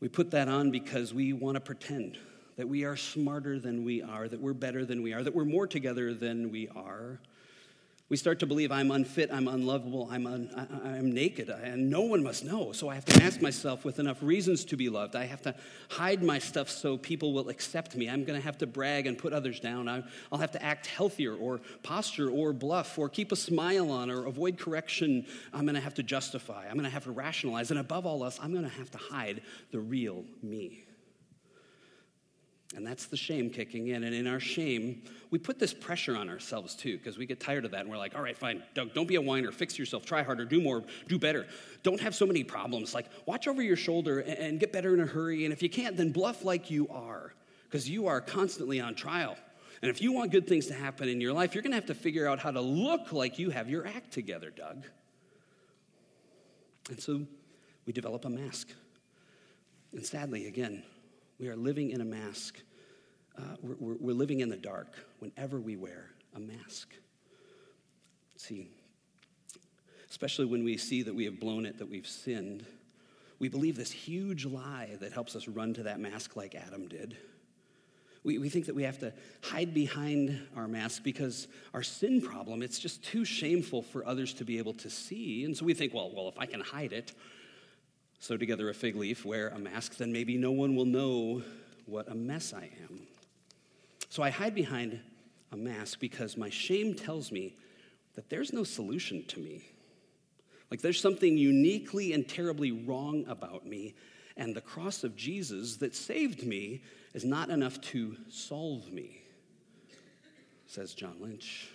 We 0.00 0.08
put 0.08 0.30
that 0.32 0.48
on 0.48 0.70
because 0.70 1.14
we 1.14 1.32
want 1.32 1.54
to 1.54 1.60
pretend 1.60 2.18
that 2.56 2.68
we 2.68 2.84
are 2.84 2.96
smarter 2.96 3.58
than 3.58 3.84
we 3.84 4.02
are, 4.02 4.28
that 4.28 4.40
we're 4.40 4.54
better 4.54 4.84
than 4.84 5.02
we 5.02 5.12
are, 5.12 5.22
that 5.22 5.34
we're 5.34 5.44
more 5.44 5.66
together 5.66 6.14
than 6.14 6.50
we 6.50 6.68
are. 6.68 7.20
We 8.08 8.16
start 8.16 8.38
to 8.38 8.46
believe 8.46 8.70
I'm 8.70 8.92
unfit, 8.92 9.30
I'm 9.32 9.48
unlovable, 9.48 10.08
I'm, 10.12 10.28
un, 10.28 10.68
I, 10.84 10.96
am 10.96 11.10
naked, 11.10 11.48
and 11.48 11.90
no 11.90 12.02
one 12.02 12.22
must 12.22 12.44
know. 12.44 12.70
So 12.70 12.88
I 12.88 12.94
have 12.94 13.04
to 13.06 13.18
mask 13.18 13.42
myself 13.42 13.84
with 13.84 13.98
enough 13.98 14.22
reasons 14.22 14.64
to 14.66 14.76
be 14.76 14.88
loved. 14.88 15.16
I 15.16 15.24
have 15.24 15.42
to 15.42 15.56
hide 15.90 16.22
my 16.22 16.38
stuff 16.38 16.70
so 16.70 16.96
people 16.96 17.32
will 17.32 17.48
accept 17.48 17.96
me. 17.96 18.08
I'm 18.08 18.24
going 18.24 18.38
to 18.38 18.44
have 18.44 18.58
to 18.58 18.66
brag 18.66 19.08
and 19.08 19.18
put 19.18 19.32
others 19.32 19.58
down. 19.58 19.88
I, 19.88 20.04
I'll 20.30 20.38
have 20.38 20.52
to 20.52 20.62
act 20.62 20.86
healthier 20.86 21.34
or 21.34 21.60
posture 21.82 22.30
or 22.30 22.52
bluff 22.52 22.96
or 22.96 23.08
keep 23.08 23.32
a 23.32 23.36
smile 23.36 23.90
on 23.90 24.08
or 24.08 24.26
avoid 24.26 24.56
correction. 24.56 25.26
I'm 25.52 25.62
going 25.62 25.74
to 25.74 25.80
have 25.80 25.94
to 25.94 26.04
justify. 26.04 26.66
I'm 26.68 26.74
going 26.74 26.84
to 26.84 26.90
have 26.90 27.04
to 27.04 27.12
rationalize. 27.12 27.72
And 27.72 27.80
above 27.80 28.06
all 28.06 28.22
else, 28.22 28.38
I'm 28.40 28.52
going 28.52 28.70
to 28.70 28.76
have 28.76 28.90
to 28.92 28.98
hide 28.98 29.42
the 29.72 29.80
real 29.80 30.24
me. 30.44 30.85
And 32.76 32.86
that's 32.86 33.06
the 33.06 33.16
shame 33.16 33.48
kicking 33.48 33.88
in. 33.88 34.04
And 34.04 34.14
in 34.14 34.26
our 34.26 34.38
shame, 34.38 35.02
we 35.30 35.38
put 35.38 35.58
this 35.58 35.72
pressure 35.72 36.14
on 36.14 36.28
ourselves 36.28 36.74
too, 36.74 36.98
because 36.98 37.16
we 37.16 37.24
get 37.24 37.40
tired 37.40 37.64
of 37.64 37.70
that 37.70 37.80
and 37.80 37.90
we're 37.90 37.96
like, 37.96 38.14
all 38.14 38.20
right, 38.20 38.36
fine, 38.36 38.62
Doug, 38.74 38.92
don't 38.92 39.08
be 39.08 39.14
a 39.14 39.20
whiner, 39.20 39.50
fix 39.50 39.78
yourself, 39.78 40.04
try 40.04 40.22
harder, 40.22 40.44
do 40.44 40.60
more, 40.60 40.84
do 41.08 41.18
better. 41.18 41.46
Don't 41.82 42.00
have 42.00 42.14
so 42.14 42.26
many 42.26 42.44
problems. 42.44 42.94
Like, 42.94 43.06
watch 43.24 43.48
over 43.48 43.62
your 43.62 43.76
shoulder 43.76 44.20
and, 44.20 44.60
get 44.60 44.74
better 44.74 44.92
in 44.92 45.00
a 45.00 45.06
hurry. 45.06 45.44
And 45.44 45.54
if 45.54 45.62
you 45.62 45.70
can't, 45.70 45.96
then 45.96 46.12
bluff 46.12 46.44
like 46.44 46.70
you 46.70 46.86
are, 46.88 47.32
because 47.64 47.88
you 47.88 48.08
are 48.08 48.20
constantly 48.20 48.78
on 48.78 48.94
trial. 48.94 49.38
And 49.80 49.90
if 49.90 50.02
you 50.02 50.12
want 50.12 50.30
good 50.30 50.46
things 50.46 50.66
to 50.66 50.74
happen 50.74 51.08
in 51.08 51.18
your 51.18 51.32
life, 51.32 51.54
you're 51.54 51.62
going 51.62 51.72
to 51.72 51.76
have 51.76 51.86
to 51.86 51.94
figure 51.94 52.28
out 52.28 52.38
how 52.38 52.50
to 52.50 52.60
look 52.60 53.10
like 53.10 53.38
you 53.38 53.48
have 53.50 53.70
your 53.70 53.86
act 53.86 54.12
together, 54.12 54.50
Doug. 54.50 54.84
And 56.90 57.00
so 57.00 57.22
we 57.86 57.94
develop 57.94 58.26
a 58.26 58.30
mask. 58.30 58.68
And 59.92 60.04
sadly, 60.04 60.46
again, 60.46 60.82
we 61.38 61.48
are 61.48 61.56
living 61.56 61.90
in 61.90 62.00
a 62.00 62.04
mask. 62.04 62.58
Uh, 63.38 63.42
we're, 63.62 63.96
we're 64.00 64.14
living 64.14 64.40
in 64.40 64.48
the 64.48 64.56
dark 64.56 64.94
whenever 65.18 65.58
we 65.58 65.76
wear 65.76 66.10
a 66.34 66.40
mask. 66.40 66.88
See, 68.36 68.68
especially 70.10 70.46
when 70.46 70.64
we 70.64 70.76
see 70.76 71.02
that 71.02 71.14
we 71.14 71.24
have 71.24 71.40
blown 71.40 71.66
it, 71.66 71.78
that 71.78 71.90
we've 71.90 72.06
sinned, 72.06 72.64
we 73.38 73.48
believe 73.48 73.76
this 73.76 73.92
huge 73.92 74.46
lie 74.46 74.96
that 75.00 75.12
helps 75.12 75.36
us 75.36 75.48
run 75.48 75.74
to 75.74 75.82
that 75.84 76.00
mask 76.00 76.36
like 76.36 76.54
Adam 76.54 76.88
did. 76.88 77.16
We, 78.24 78.38
we 78.38 78.48
think 78.48 78.66
that 78.66 78.74
we 78.74 78.82
have 78.82 78.98
to 79.00 79.12
hide 79.42 79.72
behind 79.72 80.40
our 80.56 80.66
mask 80.66 81.04
because 81.04 81.46
our 81.74 81.82
sin 81.82 82.20
problem, 82.20 82.62
it's 82.62 82.78
just 82.78 83.04
too 83.04 83.24
shameful 83.24 83.82
for 83.82 84.06
others 84.06 84.34
to 84.34 84.44
be 84.44 84.58
able 84.58 84.74
to 84.74 84.90
see. 84.90 85.44
And 85.44 85.56
so 85.56 85.64
we 85.64 85.74
think, 85.74 85.94
well, 85.94 86.10
well, 86.14 86.28
if 86.28 86.38
I 86.38 86.46
can 86.46 86.60
hide 86.60 86.92
it, 86.92 87.12
sew 88.18 88.36
together 88.36 88.68
a 88.68 88.74
fig 88.74 88.96
leaf, 88.96 89.24
wear 89.24 89.48
a 89.48 89.58
mask, 89.58 89.96
then 89.96 90.12
maybe 90.12 90.38
no 90.38 90.50
one 90.50 90.74
will 90.74 90.86
know 90.86 91.42
what 91.84 92.10
a 92.10 92.14
mess 92.14 92.52
I 92.52 92.70
am. 92.88 93.06
So 94.08 94.22
I 94.22 94.30
hide 94.30 94.54
behind 94.54 95.00
a 95.52 95.56
mask 95.56 96.00
because 96.00 96.36
my 96.36 96.50
shame 96.50 96.94
tells 96.94 97.30
me 97.32 97.56
that 98.14 98.28
there's 98.30 98.52
no 98.52 98.64
solution 98.64 99.24
to 99.26 99.40
me. 99.40 99.64
Like 100.70 100.80
there's 100.80 101.00
something 101.00 101.36
uniquely 101.36 102.12
and 102.12 102.28
terribly 102.28 102.72
wrong 102.72 103.24
about 103.28 103.66
me, 103.66 103.94
and 104.36 104.54
the 104.54 104.60
cross 104.60 105.04
of 105.04 105.16
Jesus 105.16 105.76
that 105.76 105.94
saved 105.94 106.44
me 106.44 106.82
is 107.14 107.24
not 107.24 107.50
enough 107.50 107.80
to 107.80 108.16
solve 108.28 108.92
me, 108.92 109.22
says 110.66 110.92
John 110.92 111.16
Lynch. 111.20 111.68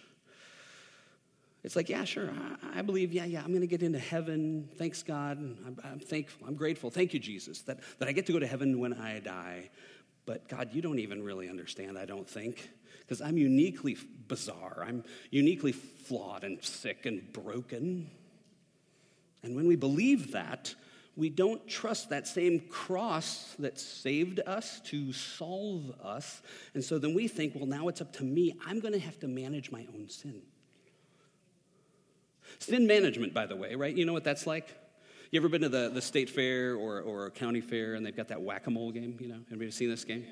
It's 1.63 1.76
like, 1.76 1.89
yeah, 1.89 2.04
sure, 2.06 2.32
I, 2.74 2.82
believe, 2.82 3.13
yeah, 3.13 3.26
yeah, 3.26 3.44
I'm 3.44 3.54
to 3.54 3.67
get 3.67 3.84
into 3.84 4.00
heaven. 4.00 4.67
Thanks, 4.78 5.04
God. 5.04 5.38
I'm, 5.38 5.78
I'm, 5.84 6.00
thankful. 6.00 6.48
I'm 6.48 6.56
grateful. 6.56 6.89
Thank 6.89 7.13
you, 7.13 7.20
Jesus, 7.20 7.62
that, 7.62 7.80
that 8.00 8.08
I 8.08 8.13
get 8.13 8.26
to 8.26 8.34
go 8.34 8.39
to 8.39 8.48
heaven 8.48 8.80
when 8.80 8.94
I 8.94 9.20
die. 9.20 9.70
But 10.26 10.48
God, 10.48 10.70
you 10.74 10.82
don't 10.82 11.00
even 11.00 11.24
really 11.24 11.50
understand, 11.50 11.98
I 11.98 12.06
don't 12.06 12.30
think, 12.30 12.70
because 13.00 13.22
I'm 13.22 13.38
uniquely 13.38 13.98
bizarre. 14.28 14.84
I'm 14.88 15.04
uniquely 15.30 15.72
flawed 15.72 16.44
and 16.44 16.64
sick 16.64 17.06
and 17.06 17.32
broken. 17.34 18.10
And 19.44 19.56
when 19.56 19.68
we 19.68 19.76
believe 19.76 20.32
that, 20.34 20.76
we 21.18 21.30
don't 21.30 21.68
trust 21.68 22.10
that 22.10 22.28
same 22.28 22.60
cross 22.62 23.56
that 23.60 23.80
saved 23.80 24.40
us 24.46 24.80
to 24.86 25.12
solve 25.12 25.92
us. 26.02 26.42
And 26.74 26.84
so 26.84 27.00
then 27.00 27.14
we 27.14 27.28
think, 27.28 27.56
well, 27.56 27.66
now 27.66 27.90
it's 27.90 28.02
up 28.02 28.14
to 28.14 28.24
me. 28.24 28.56
I'm 28.66 28.80
going 28.80 28.94
to 28.94 29.00
have 29.00 29.20
to 29.20 29.28
manage 29.28 29.72
my 29.72 29.86
own 29.94 30.08
sin. 30.08 30.42
Sin 32.60 32.88
management, 32.88 33.34
by 33.34 33.46
the 33.46 33.56
way, 33.56 33.76
right? 33.76 33.96
You 33.96 34.06
know 34.06 34.14
what 34.14 34.24
that's 34.24 34.48
like? 34.48 34.70
You 35.32 35.39
ever 35.39 35.50
been 35.50 35.62
to 35.62 35.70
the, 35.70 35.89
the 35.89 36.02
state 36.02 36.30
fair 36.30 36.76
or, 36.76 37.02
or 37.02 37.26
a 37.28 37.32
county 37.32 37.62
fair 37.62 37.96
and 37.96 38.06
they've 38.06 38.15
got 38.15 38.28
that 38.28 38.41
whack 38.41 38.67
a 38.67 38.70
mole 38.70 38.91
game? 38.91 39.17
You 39.20 39.30
know, 39.30 39.39
anybody 39.50 39.72
seen 39.72 39.89
this 39.89 40.04
game? 40.04 40.26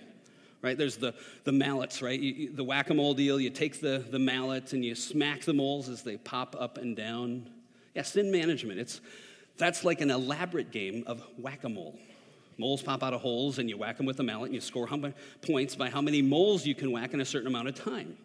right? 0.62 0.78
There's 0.78 0.98
the, 0.98 1.14
the 1.44 1.52
mallets, 1.52 2.02
right? 2.02 2.20
You, 2.20 2.34
you, 2.34 2.52
the 2.52 2.64
whack 2.64 2.90
a 2.90 2.94
mole 2.94 3.14
deal, 3.14 3.40
you 3.40 3.50
take 3.50 3.80
the, 3.80 4.06
the 4.10 4.20
mallet 4.20 4.74
and 4.74 4.84
you 4.84 4.96
smack 4.96 5.42
the 5.42 5.54
moles 5.54 5.90
as 5.90 6.04
they 6.04 6.18
pop 6.18 6.56
up 6.60 6.78
and 6.78 6.96
down. 6.96 7.50
Yeah, 7.96 8.04
sin 8.04 8.32
management. 8.32 8.80
It's, 8.80 9.02
that's 9.58 9.84
like 9.84 10.02
an 10.02 10.12
elaborate 10.12 10.72
game 10.72 11.04
of 11.08 11.22
whack 11.38 11.64
a 11.64 11.70
mole. 11.70 11.98
Moles 12.58 12.82
pop 12.82 13.04
out 13.04 13.14
of 13.14 13.22
holes 13.22 13.58
and 13.58 13.70
you 13.70 13.78
whack 13.78 13.98
them 13.98 14.06
with 14.06 14.20
a 14.20 14.24
mallet 14.24 14.48
and 14.48 14.56
you 14.56 14.62
score 14.62 14.86
how 14.86 14.98
many 14.98 15.14
points 15.42 15.76
by 15.76 15.90
how 15.90 16.02
many 16.02 16.22
moles 16.22 16.66
you 16.66 16.76
can 16.76 16.92
whack 16.92 17.14
in 17.14 17.22
a 17.22 17.26
certain 17.26 17.48
amount 17.48 17.70
of 17.70 17.76
time. 17.76 18.18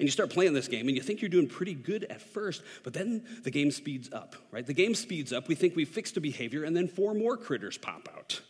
And 0.00 0.08
you 0.08 0.10
start 0.10 0.30
playing 0.30 0.54
this 0.54 0.66
game 0.66 0.88
and 0.88 0.96
you 0.96 1.02
think 1.02 1.20
you're 1.20 1.28
doing 1.28 1.46
pretty 1.46 1.74
good 1.74 2.04
at 2.04 2.22
first, 2.22 2.62
but 2.84 2.94
then 2.94 3.22
the 3.42 3.50
game 3.50 3.70
speeds 3.70 4.10
up, 4.10 4.34
right? 4.50 4.66
The 4.66 4.72
game 4.72 4.94
speeds 4.94 5.30
up. 5.30 5.46
We 5.46 5.54
think 5.54 5.76
we've 5.76 5.86
fixed 5.86 6.16
a 6.16 6.22
behavior 6.22 6.64
and 6.64 6.74
then 6.74 6.88
four 6.88 7.12
more 7.12 7.36
critters 7.36 7.76
pop 7.76 8.08
out. 8.16 8.40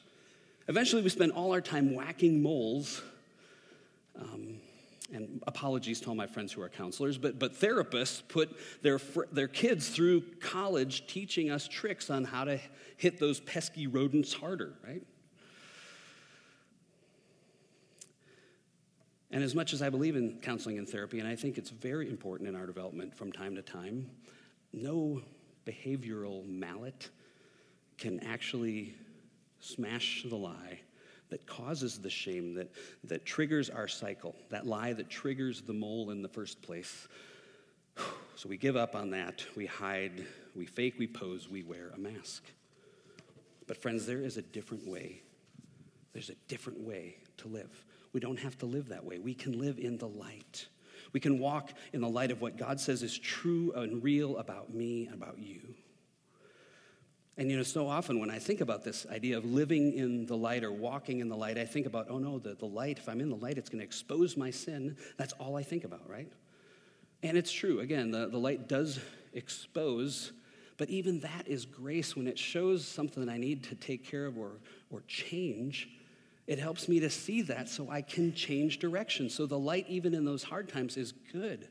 Eventually, 0.69 1.03
we 1.03 1.09
spend 1.09 1.33
all 1.33 1.51
our 1.51 1.61
time 1.61 1.93
whacking 1.93 2.41
moles. 2.41 3.03
Um, 4.17 4.61
and 5.13 5.43
apologies 5.49 6.01
to 6.03 6.11
all 6.11 6.15
my 6.15 6.29
friends 6.29 6.53
who 6.53 6.63
are 6.63 6.69
counselors, 6.69 7.19
but, 7.19 7.41
but 7.41 7.53
therapists 7.53 8.23
put 8.29 8.57
their, 8.83 9.01
their 9.33 9.49
kids 9.49 9.89
through 9.89 10.21
college 10.41 11.09
teaching 11.09 11.51
us 11.51 11.67
tricks 11.67 12.11
on 12.11 12.23
how 12.23 12.45
to 12.45 12.61
hit 12.97 13.19
those 13.19 13.41
pesky 13.41 13.89
rodents 13.89 14.33
harder, 14.33 14.75
right? 14.87 15.03
And 19.31 19.45
as 19.45 19.55
much 19.55 19.73
as 19.73 19.81
I 19.81 19.91
believe 19.91 20.17
in 20.17 20.39
counseling 20.41 20.79
and 20.79 20.89
therapy, 20.89 21.21
and 21.21 21.29
I 21.29 21.37
think 21.37 21.57
it's 21.57 21.71
very 21.71 22.09
important 22.09 22.49
in 22.49 22.57
our 22.57 22.67
development 22.67 23.15
from 23.15 23.31
time 23.31 23.55
to 23.55 23.63
time, 23.63 24.11
no 24.73 25.23
behavioral 25.67 26.47
mallet 26.47 27.11
can 27.97 28.21
actually 28.21 28.95
smash 29.61 30.25
the 30.29 30.37
lie 30.37 30.81
that 31.29 31.47
causes 31.47 31.99
the 31.99 32.11
shame, 32.11 32.55
that, 32.55 32.73
that 33.05 33.25
triggers 33.25 33.71
our 33.71 33.87
cycle, 33.87 34.35
that 34.49 34.67
lie 34.67 34.93
that 34.93 35.09
triggers 35.09 35.63
the 35.63 35.73
mole 35.73 36.11
in 36.11 36.23
the 36.23 36.29
first 36.29 36.61
place. 36.63 37.09
So 38.37 38.49
we 38.49 38.57
give 38.57 38.75
up 38.75 38.95
on 38.95 39.11
that. 39.11 39.45
We 39.55 39.67
hide, 39.67 40.25
we 40.57 40.65
fake, 40.65 40.95
we 40.99 41.07
pose, 41.07 41.51
we 41.51 41.63
wear 41.63 41.91
a 41.95 41.99
mask. 41.99 42.43
But, 43.67 43.77
friends, 43.77 44.07
there 44.07 44.23
is 44.23 44.39
a 44.39 44.43
different 44.43 44.89
way. 44.89 45.21
There's 46.15 46.31
a 46.31 46.35
different 46.49 46.81
way 46.81 47.17
to 47.37 47.49
live. 47.49 47.85
We 48.13 48.21
don't 48.21 48.39
have 48.39 48.59
to 48.59 48.67
live 48.67 48.89
that 48.89 49.05
way. 49.05 49.19
We 49.19 49.35
can 49.35 49.59
live 49.59 49.79
in 49.79 49.99
the 49.99 50.09
light. 50.09 50.67
We 51.13 51.21
can 51.21 51.39
walk 51.39 51.73
in 51.93 52.01
the 52.01 52.09
light 52.09 52.31
of 52.31 52.41
what 52.41 52.57
God 52.57 52.81
says 52.81 53.03
is 53.03 53.19
true 53.19 53.73
and 53.75 54.03
real 54.03 54.39
about 54.39 54.73
me 54.73 55.07
and 55.07 55.15
about 55.15 55.39
you. 55.39 55.61
And 57.37 57.51
you 57.51 57.57
know, 57.57 57.63
so 57.63 57.89
often 57.89 58.21
when 58.21 58.31
I 58.31 58.39
think 58.39 58.61
about 58.61 58.85
this 58.85 59.07
idea 59.11 59.39
of 59.39 59.45
living 59.45 59.95
in 59.95 60.27
the 60.27 60.37
light 60.37 60.63
or 60.63 60.73
walking 60.73 61.21
in 61.21 61.29
the 61.29 61.37
light, 61.37 61.57
I 61.57 61.65
think 61.65 61.87
about, 61.87 62.09
oh 62.11 62.19
no, 62.19 62.39
the, 62.39 62.55
the 62.55 62.67
light, 62.67 62.99
if 62.99 63.09
I'm 63.09 63.21
in 63.21 63.31
the 63.31 63.37
light, 63.37 63.57
it's 63.57 63.71
going 63.71 63.79
to 63.79 63.85
expose 63.85 64.37
my 64.37 64.51
sin. 64.51 64.97
That's 65.17 65.33
all 65.35 65.57
I 65.57 65.63
think 65.63 65.85
about, 65.85 66.09
right? 66.09 66.31
And 67.23 67.39
it's 67.39 67.51
true. 67.51 67.81
Again, 67.81 68.11
the, 68.11 68.29
the 68.29 68.39
light 68.39 68.69
does 68.69 69.01
expose, 69.33 70.33
but 70.77 70.91
even 70.91 71.21
that 71.21 71.47
is 71.47 71.65
grace 71.65 72.15
when 72.15 72.27
it 72.27 72.39
shows 72.39 72.87
something 72.87 73.25
that 73.25 73.33
I 73.33 73.39
need 73.39 73.65
to 73.65 73.75
take 73.75 74.05
care 74.05 74.27
of 74.27 74.37
or, 74.37 74.61
or 74.91 75.03
change. 75.07 75.89
It 76.51 76.59
helps 76.59 76.89
me 76.89 76.99
to 76.99 77.11
see 77.11 77.43
that 77.43 77.69
so 77.69 77.89
I 77.89 78.03
can 78.03 78.35
change 78.35 78.81
direction. 78.81 79.31
So 79.31 79.47
the 79.47 79.57
light, 79.57 79.87
even 79.89 80.15
in 80.15 80.25
those 80.25 80.43
hard 80.43 80.69
times, 80.69 80.97
is 80.97 81.13
good. 81.33 81.69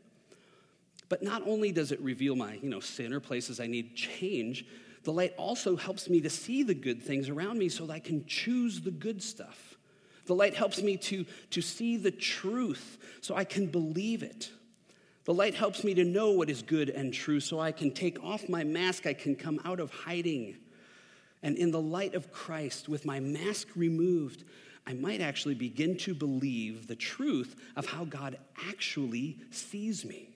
But 1.09 1.21
not 1.21 1.45
only 1.45 1.73
does 1.73 1.91
it 1.91 1.99
reveal 1.99 2.37
my, 2.37 2.53
you 2.61 2.69
know, 2.69 2.79
sin 2.79 3.11
or 3.11 3.19
places 3.19 3.59
I 3.59 3.67
need 3.67 3.93
change, 3.93 4.65
the 5.03 5.11
light 5.11 5.33
also 5.35 5.75
helps 5.75 6.09
me 6.09 6.21
to 6.21 6.29
see 6.29 6.63
the 6.63 6.73
good 6.73 7.03
things 7.03 7.27
around 7.27 7.59
me 7.59 7.67
so 7.67 7.87
that 7.87 7.91
I 7.91 7.99
can 7.99 8.25
choose 8.25 8.79
the 8.79 8.89
good 8.89 9.21
stuff. 9.21 9.75
The 10.27 10.35
light 10.35 10.55
helps 10.55 10.81
me 10.81 10.95
to, 10.95 11.25
to 11.49 11.61
see 11.61 11.97
the 11.97 12.11
truth 12.11 12.99
so 13.19 13.35
I 13.35 13.43
can 13.43 13.65
believe 13.65 14.23
it. 14.23 14.49
The 15.25 15.33
light 15.33 15.55
helps 15.55 15.83
me 15.83 15.93
to 15.95 16.05
know 16.05 16.31
what 16.31 16.49
is 16.49 16.61
good 16.61 16.89
and 16.89 17.13
true 17.13 17.41
so 17.41 17.59
I 17.59 17.73
can 17.73 17.91
take 17.91 18.23
off 18.23 18.47
my 18.47 18.63
mask, 18.63 19.05
I 19.05 19.13
can 19.13 19.35
come 19.35 19.59
out 19.65 19.81
of 19.81 19.91
hiding. 19.91 20.55
And 21.43 21.57
in 21.57 21.71
the 21.71 21.81
light 21.81 22.15
of 22.15 22.31
Christ, 22.31 22.87
with 22.87 23.05
my 23.05 23.19
mask 23.19 23.67
removed, 23.75 24.45
I 24.89 24.93
might 24.93 25.21
actually 25.21 25.55
begin 25.55 25.95
to 25.97 26.13
believe 26.13 26.87
the 26.87 26.95
truth 26.95 27.55
of 27.75 27.85
how 27.85 28.05
God 28.05 28.37
actually 28.67 29.37
sees 29.51 30.03
me. 30.03 30.29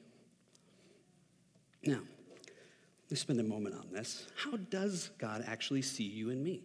Now, 1.83 1.99
Let's 3.13 3.21
spend 3.21 3.39
a 3.39 3.43
moment 3.43 3.75
on 3.75 3.85
this. 3.91 4.25
How 4.35 4.57
does 4.57 5.11
God 5.19 5.43
actually 5.45 5.83
see 5.83 6.03
you 6.03 6.31
and 6.31 6.43
me? 6.43 6.63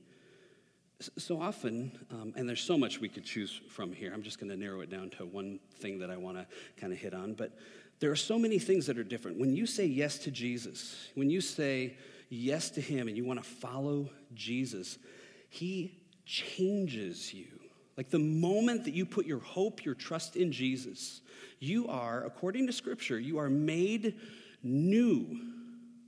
So 1.19 1.43
often, 1.43 1.93
um, 2.11 2.33
and 2.37 2.49
there's 2.49 2.63
so 2.63 2.79
much 2.79 3.03
we 3.03 3.11
could 3.11 3.27
choose 3.27 3.61
from 3.69 3.93
here. 3.93 4.15
I'm 4.15 4.23
just 4.23 4.41
going 4.41 4.49
to 4.49 4.57
narrow 4.57 4.81
it 4.81 4.89
down 4.89 5.11
to 5.19 5.27
one 5.27 5.61
thing 5.75 5.99
that 5.99 6.11
I 6.11 6.17
want 6.17 6.39
to 6.39 6.47
kind 6.81 6.91
of 6.91 6.99
hit 6.99 7.13
on. 7.13 7.35
But 7.35 7.53
there 8.01 8.11
are 8.11 8.17
so 8.17 8.39
many 8.39 8.59
things 8.59 8.87
that 8.87 8.97
are 8.97 9.05
different. 9.05 9.39
When 9.39 9.55
you 9.55 9.67
say 9.67 9.85
yes 9.85 10.17
to 10.21 10.31
Jesus, 10.31 11.09
when 11.15 11.29
you 11.29 11.43
say 11.43 11.99
yes 12.31 12.71
to 12.71 12.81
Him 12.81 13.09
and 13.09 13.17
you 13.19 13.27
want 13.27 13.45
to 13.45 13.47
follow 13.47 14.09
Jesus, 14.33 14.97
He 15.51 16.01
changes 16.25 17.35
you. 17.35 17.58
Like 17.99 18.11
the 18.11 18.19
moment 18.21 18.85
that 18.85 18.95
you 18.95 19.05
put 19.05 19.27
your 19.27 19.41
hope, 19.41 19.85
your 19.85 19.97
trust 19.97 20.37
in 20.37 20.53
Jesus, 20.53 21.21
you 21.59 21.89
are, 21.89 22.25
according 22.25 22.69
to 22.69 22.73
Scripture, 22.73 23.19
you 23.19 23.39
are 23.39 23.51
made 23.51 24.15
new. 24.63 25.41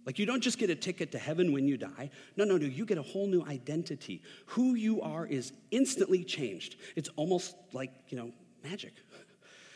Like, 0.06 0.18
you 0.18 0.24
don't 0.24 0.40
just 0.40 0.56
get 0.56 0.70
a 0.70 0.76
ticket 0.76 1.10
to 1.12 1.18
heaven 1.18 1.52
when 1.52 1.66
you 1.66 1.76
die. 1.76 2.10
No, 2.36 2.44
no, 2.44 2.56
no. 2.56 2.66
You 2.66 2.86
get 2.86 2.96
a 2.96 3.02
whole 3.02 3.26
new 3.26 3.44
identity. 3.44 4.22
Who 4.46 4.76
you 4.76 5.02
are 5.02 5.26
is 5.26 5.52
instantly 5.72 6.22
changed. 6.22 6.76
It's 6.94 7.10
almost 7.16 7.56
like, 7.72 7.90
you 8.08 8.16
know, 8.16 8.30
magic. 8.62 8.94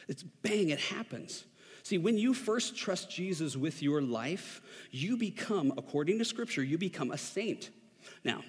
It's 0.06 0.22
bang, 0.22 0.68
it 0.68 0.78
happens. 0.78 1.44
See, 1.82 1.98
when 1.98 2.16
you 2.16 2.32
first 2.32 2.76
trust 2.76 3.10
Jesus 3.10 3.56
with 3.56 3.82
your 3.82 4.00
life, 4.00 4.62
you 4.92 5.16
become, 5.16 5.72
according 5.76 6.18
to 6.20 6.24
Scripture, 6.24 6.62
you 6.62 6.78
become 6.78 7.10
a 7.10 7.18
saint. 7.18 7.70
Now, 8.24 8.42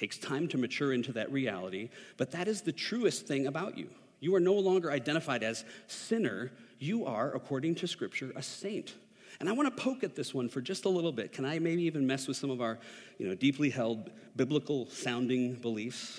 takes 0.00 0.16
time 0.16 0.48
to 0.48 0.56
mature 0.56 0.94
into 0.94 1.12
that 1.12 1.30
reality, 1.30 1.90
but 2.16 2.30
that 2.30 2.48
is 2.48 2.62
the 2.62 2.72
truest 2.72 3.26
thing 3.26 3.46
about 3.46 3.76
you. 3.76 3.86
You 4.20 4.34
are 4.34 4.40
no 4.40 4.54
longer 4.54 4.90
identified 4.90 5.42
as 5.42 5.62
sinner. 5.88 6.50
You 6.78 7.04
are, 7.04 7.34
according 7.34 7.74
to 7.76 7.86
Scripture, 7.86 8.32
a 8.34 8.42
saint. 8.42 8.94
And 9.40 9.48
I 9.48 9.52
want 9.52 9.74
to 9.74 9.82
poke 9.82 10.02
at 10.02 10.16
this 10.16 10.32
one 10.32 10.48
for 10.48 10.62
just 10.62 10.86
a 10.86 10.88
little 10.88 11.12
bit. 11.12 11.32
Can 11.32 11.44
I 11.44 11.58
maybe 11.58 11.82
even 11.82 12.06
mess 12.06 12.26
with 12.26 12.38
some 12.38 12.50
of 12.50 12.62
our, 12.62 12.78
you 13.18 13.28
know, 13.28 13.34
deeply 13.34 13.68
held 13.68 14.10
biblical 14.36 14.86
sounding 14.86 15.54
beliefs? 15.54 16.16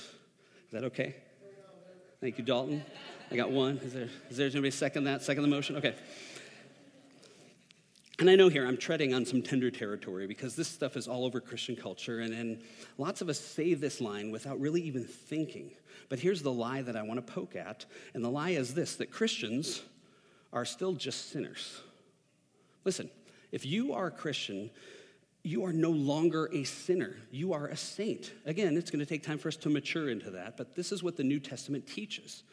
Is 0.66 0.72
that 0.74 0.84
okay? 0.84 1.16
Thank 2.20 2.38
you, 2.38 2.44
Dalton. 2.44 2.84
I 3.32 3.36
got 3.36 3.50
one. 3.50 3.78
Is 3.80 3.94
there, 3.94 4.10
is 4.30 4.38
there 4.38 4.46
anybody 4.46 4.70
second 4.70 5.06
that? 5.06 5.24
Second 5.24 5.42
the 5.42 5.50
motion? 5.50 5.76
Okay. 5.78 5.96
And 8.22 8.30
I 8.30 8.36
know 8.36 8.50
here 8.50 8.68
I'm 8.68 8.78
treading 8.78 9.16
on 9.16 9.26
some 9.26 9.42
tender 9.42 9.72
territory 9.72 10.28
because 10.28 10.56
this 10.56 10.68
stuff 10.68 10.96
is 10.96 11.08
all 11.08 11.26
over 11.26 11.42
Christian 11.42 11.76
culture, 11.76 12.20
and, 12.20 12.36
and 12.36 12.62
lots 13.00 13.22
of 13.22 13.30
us 13.30 13.40
say 13.40 13.74
this 13.74 14.00
line 14.00 14.30
without 14.30 14.60
really 14.62 14.80
even 14.84 15.06
thinking. 15.06 15.72
But 16.08 16.20
here's 16.20 16.44
the 16.44 16.52
lie 16.52 16.84
that 16.84 16.96
I 16.96 17.02
want 17.02 17.26
to 17.26 17.34
poke 17.34 17.56
at, 17.56 17.84
and 18.14 18.24
the 18.24 18.30
lie 18.30 18.52
is 18.52 18.76
this 18.76 18.96
that 18.98 19.10
Christians 19.10 19.82
are 20.54 20.66
still 20.66 20.94
just 20.94 21.32
sinners. 21.32 21.82
Listen, 22.86 23.10
if 23.52 23.66
you 23.66 23.92
are 23.94 24.06
a 24.06 24.12
Christian, 24.12 24.70
you 25.42 25.66
are 25.66 25.74
no 25.74 25.90
longer 25.90 26.48
a 26.54 26.64
sinner. 26.64 27.16
You 27.32 27.54
are 27.54 27.70
a 27.70 27.76
saint. 27.76 28.34
Again, 28.46 28.78
it's 28.78 28.92
going 28.92 29.00
to 29.00 29.06
take 29.08 29.24
time 29.24 29.40
for 29.40 29.48
us 29.48 29.56
to 29.56 29.70
mature 29.70 30.12
into 30.12 30.30
that, 30.30 30.58
but 30.58 30.76
this 30.76 30.92
is 30.92 31.02
what 31.02 31.18
the 31.18 31.24
New 31.24 31.40
Testament 31.40 31.88
teaches. 31.88 32.44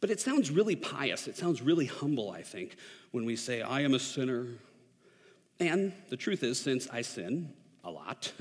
But 0.00 0.10
it 0.10 0.20
sounds 0.20 0.52
really 0.52 0.76
pious. 0.76 1.26
It 1.26 1.36
sounds 1.36 1.60
really 1.60 1.86
humble, 1.86 2.30
I 2.30 2.42
think, 2.42 2.76
when 3.10 3.24
we 3.24 3.34
say, 3.34 3.62
I 3.62 3.80
am 3.80 3.94
a 3.94 3.98
sinner. 3.98 4.46
And 5.60 5.92
the 6.08 6.16
truth 6.16 6.42
is, 6.42 6.58
since 6.58 6.88
I 6.90 7.02
sin 7.02 7.52
a 7.84 7.90
lot, 7.90 8.32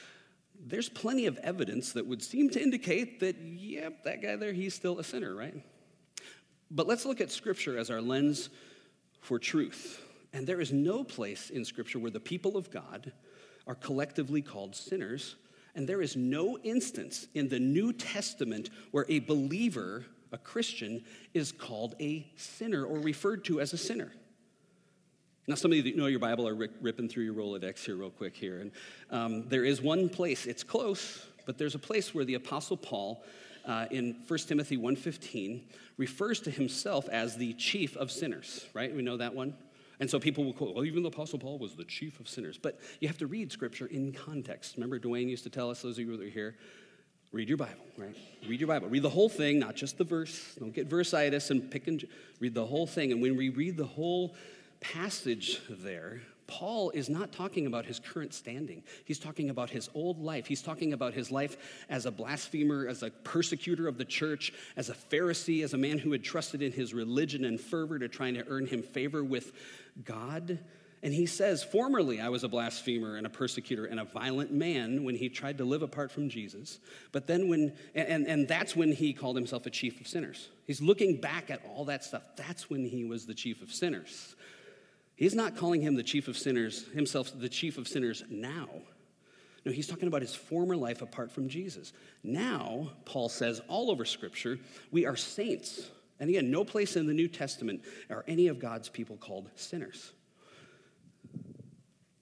there's 0.66 0.88
plenty 0.88 1.26
of 1.26 1.38
evidence 1.38 1.92
that 1.92 2.06
would 2.06 2.22
seem 2.22 2.50
to 2.50 2.62
indicate 2.62 3.20
that, 3.20 3.36
yep, 3.36 4.04
that 4.04 4.22
guy 4.22 4.36
there, 4.36 4.52
he's 4.52 4.74
still 4.74 4.98
a 4.98 5.04
sinner, 5.04 5.34
right? 5.34 5.54
But 6.70 6.86
let's 6.86 7.04
look 7.04 7.20
at 7.20 7.30
Scripture 7.30 7.78
as 7.78 7.90
our 7.90 8.00
lens 8.00 8.50
for 9.20 9.38
truth. 9.38 10.00
And 10.32 10.46
there 10.46 10.60
is 10.60 10.72
no 10.72 11.04
place 11.04 11.50
in 11.50 11.64
Scripture 11.64 11.98
where 11.98 12.10
the 12.10 12.20
people 12.20 12.56
of 12.56 12.70
God 12.70 13.12
are 13.66 13.74
collectively 13.74 14.42
called 14.42 14.74
sinners. 14.74 15.36
And 15.74 15.88
there 15.88 16.02
is 16.02 16.16
no 16.16 16.58
instance 16.58 17.28
in 17.34 17.48
the 17.48 17.60
New 17.60 17.92
Testament 17.92 18.70
where 18.90 19.06
a 19.08 19.20
believer, 19.20 20.04
a 20.32 20.38
Christian, 20.38 21.04
is 21.32 21.52
called 21.52 21.94
a 22.00 22.26
sinner 22.36 22.84
or 22.84 22.98
referred 22.98 23.44
to 23.46 23.60
as 23.60 23.72
a 23.72 23.78
sinner. 23.78 24.12
Now, 25.46 25.56
some 25.56 25.72
of 25.72 25.76
you 25.76 25.82
that 25.82 25.96
know 25.96 26.06
your 26.06 26.20
Bible 26.20 26.48
are 26.48 26.54
ripping 26.54 27.08
through 27.08 27.24
your 27.24 27.34
Rolodex 27.34 27.84
here, 27.84 27.96
real 27.96 28.10
quick, 28.10 28.34
here. 28.34 28.60
And 28.60 28.70
um, 29.10 29.48
there 29.48 29.64
is 29.64 29.82
one 29.82 30.08
place, 30.08 30.46
it's 30.46 30.64
close, 30.64 31.26
but 31.44 31.58
there's 31.58 31.74
a 31.74 31.78
place 31.78 32.14
where 32.14 32.24
the 32.24 32.34
Apostle 32.34 32.78
Paul 32.78 33.22
uh, 33.66 33.86
in 33.90 34.16
1 34.26 34.38
Timothy 34.40 34.78
1.15 34.78 35.62
refers 35.98 36.40
to 36.40 36.50
himself 36.50 37.08
as 37.10 37.36
the 37.36 37.52
chief 37.54 37.94
of 37.96 38.10
sinners, 38.10 38.66
right? 38.72 38.94
We 38.94 39.02
know 39.02 39.18
that 39.18 39.34
one? 39.34 39.54
And 40.00 40.10
so 40.10 40.18
people 40.18 40.44
will 40.44 40.54
quote, 40.54 40.74
well, 40.74 40.84
even 40.84 41.02
the 41.02 41.10
Apostle 41.10 41.38
Paul 41.38 41.58
was 41.58 41.74
the 41.74 41.84
chief 41.84 42.20
of 42.20 42.28
sinners. 42.28 42.58
But 42.58 42.80
you 43.00 43.08
have 43.08 43.18
to 43.18 43.26
read 43.26 43.52
Scripture 43.52 43.86
in 43.86 44.12
context. 44.12 44.76
Remember, 44.76 44.98
Dwayne 44.98 45.28
used 45.28 45.44
to 45.44 45.50
tell 45.50 45.70
us, 45.70 45.82
those 45.82 45.98
of 45.98 46.06
you 46.06 46.16
that 46.16 46.26
are 46.26 46.30
here, 46.30 46.56
read 47.32 47.48
your 47.48 47.58
Bible, 47.58 47.84
right? 47.98 48.16
Read 48.48 48.60
your 48.60 48.68
Bible. 48.68 48.88
Read 48.88 49.02
the 49.02 49.10
whole 49.10 49.28
thing, 49.28 49.58
not 49.58 49.76
just 49.76 49.98
the 49.98 50.04
verse. 50.04 50.54
Don't 50.58 50.74
get 50.74 50.88
versitis 50.88 51.50
and 51.50 51.70
pick 51.70 51.86
and 51.86 52.04
read 52.40 52.54
the 52.54 52.64
whole 52.64 52.86
thing. 52.86 53.12
And 53.12 53.20
when 53.20 53.36
we 53.36 53.50
read 53.50 53.76
the 53.76 53.86
whole 53.86 54.34
passage 54.92 55.60
there, 55.68 56.20
Paul 56.46 56.90
is 56.90 57.08
not 57.08 57.32
talking 57.32 57.66
about 57.66 57.86
his 57.86 57.98
current 57.98 58.34
standing. 58.34 58.82
He's 59.04 59.18
talking 59.18 59.48
about 59.48 59.70
his 59.70 59.88
old 59.94 60.18
life. 60.18 60.46
He's 60.46 60.60
talking 60.60 60.92
about 60.92 61.14
his 61.14 61.30
life 61.30 61.56
as 61.88 62.04
a 62.04 62.10
blasphemer, 62.10 62.86
as 62.86 63.02
a 63.02 63.10
persecutor 63.10 63.88
of 63.88 63.96
the 63.96 64.04
church, 64.04 64.52
as 64.76 64.90
a 64.90 64.94
Pharisee, 64.94 65.64
as 65.64 65.72
a 65.72 65.78
man 65.78 65.98
who 65.98 66.12
had 66.12 66.22
trusted 66.22 66.60
in 66.60 66.72
his 66.72 66.92
religion 66.92 67.44
and 67.44 67.58
fervor 67.58 67.98
to 67.98 68.08
trying 68.08 68.34
to 68.34 68.46
earn 68.46 68.66
him 68.66 68.82
favor 68.82 69.24
with 69.24 69.52
God. 70.04 70.58
And 71.02 71.12
he 71.12 71.26
says, 71.26 71.64
Formerly 71.64 72.20
I 72.20 72.28
was 72.28 72.44
a 72.44 72.48
blasphemer 72.48 73.16
and 73.16 73.26
a 73.26 73.30
persecutor 73.30 73.86
and 73.86 73.98
a 73.98 74.04
violent 74.04 74.52
man 74.52 75.04
when 75.04 75.14
he 75.14 75.28
tried 75.30 75.58
to 75.58 75.64
live 75.64 75.82
apart 75.82 76.10
from 76.10 76.28
Jesus. 76.28 76.78
But 77.12 77.26
then 77.26 77.48
when, 77.48 77.72
and, 77.94 78.26
and 78.26 78.48
that's 78.48 78.76
when 78.76 78.92
he 78.92 79.12
called 79.14 79.36
himself 79.36 79.64
a 79.66 79.70
chief 79.70 80.00
of 80.00 80.08
sinners. 80.08 80.48
He's 80.66 80.82
looking 80.82 81.20
back 81.20 81.50
at 81.50 81.62
all 81.66 81.86
that 81.86 82.04
stuff. 82.04 82.22
That's 82.36 82.68
when 82.68 82.84
he 82.84 83.04
was 83.04 83.26
the 83.26 83.34
chief 83.34 83.62
of 83.62 83.72
sinners. 83.72 84.34
He's 85.16 85.34
not 85.34 85.56
calling 85.56 85.80
him 85.80 85.94
the 85.94 86.02
chief 86.02 86.28
of 86.28 86.36
sinners, 86.36 86.86
himself 86.92 87.30
the 87.38 87.48
chief 87.48 87.78
of 87.78 87.86
sinners 87.86 88.24
now. 88.28 88.68
No, 89.64 89.72
he's 89.72 89.86
talking 89.86 90.08
about 90.08 90.20
his 90.20 90.34
former 90.34 90.76
life 90.76 91.00
apart 91.00 91.30
from 91.30 91.48
Jesus. 91.48 91.92
Now, 92.22 92.90
Paul 93.04 93.28
says 93.28 93.62
all 93.68 93.90
over 93.90 94.04
Scripture, 94.04 94.58
we 94.90 95.06
are 95.06 95.16
saints. 95.16 95.90
And 96.20 96.28
again, 96.28 96.50
no 96.50 96.64
place 96.64 96.96
in 96.96 97.06
the 97.06 97.14
New 97.14 97.28
Testament 97.28 97.82
are 98.10 98.24
any 98.28 98.48
of 98.48 98.58
God's 98.58 98.88
people 98.88 99.16
called 99.16 99.50
sinners. 99.54 100.12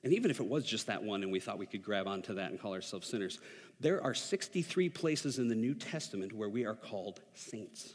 And 0.04 0.12
even 0.12 0.30
if 0.30 0.40
it 0.40 0.46
was 0.46 0.64
just 0.64 0.86
that 0.88 1.02
one 1.02 1.22
and 1.22 1.32
we 1.32 1.40
thought 1.40 1.58
we 1.58 1.66
could 1.66 1.82
grab 1.82 2.06
onto 2.06 2.34
that 2.34 2.50
and 2.50 2.60
call 2.60 2.74
ourselves 2.74 3.08
sinners, 3.08 3.38
there 3.80 4.02
are 4.02 4.14
63 4.14 4.88
places 4.88 5.38
in 5.38 5.48
the 5.48 5.54
New 5.54 5.74
Testament 5.74 6.32
where 6.32 6.48
we 6.48 6.64
are 6.64 6.74
called 6.74 7.20
saints. 7.34 7.94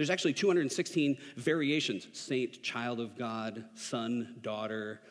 There's 0.00 0.08
actually 0.08 0.32
216 0.32 1.18
variations 1.36 2.08
saint, 2.14 2.62
child 2.62 3.00
of 3.00 3.18
God, 3.18 3.66
son, 3.74 4.36
daughter, 4.40 5.02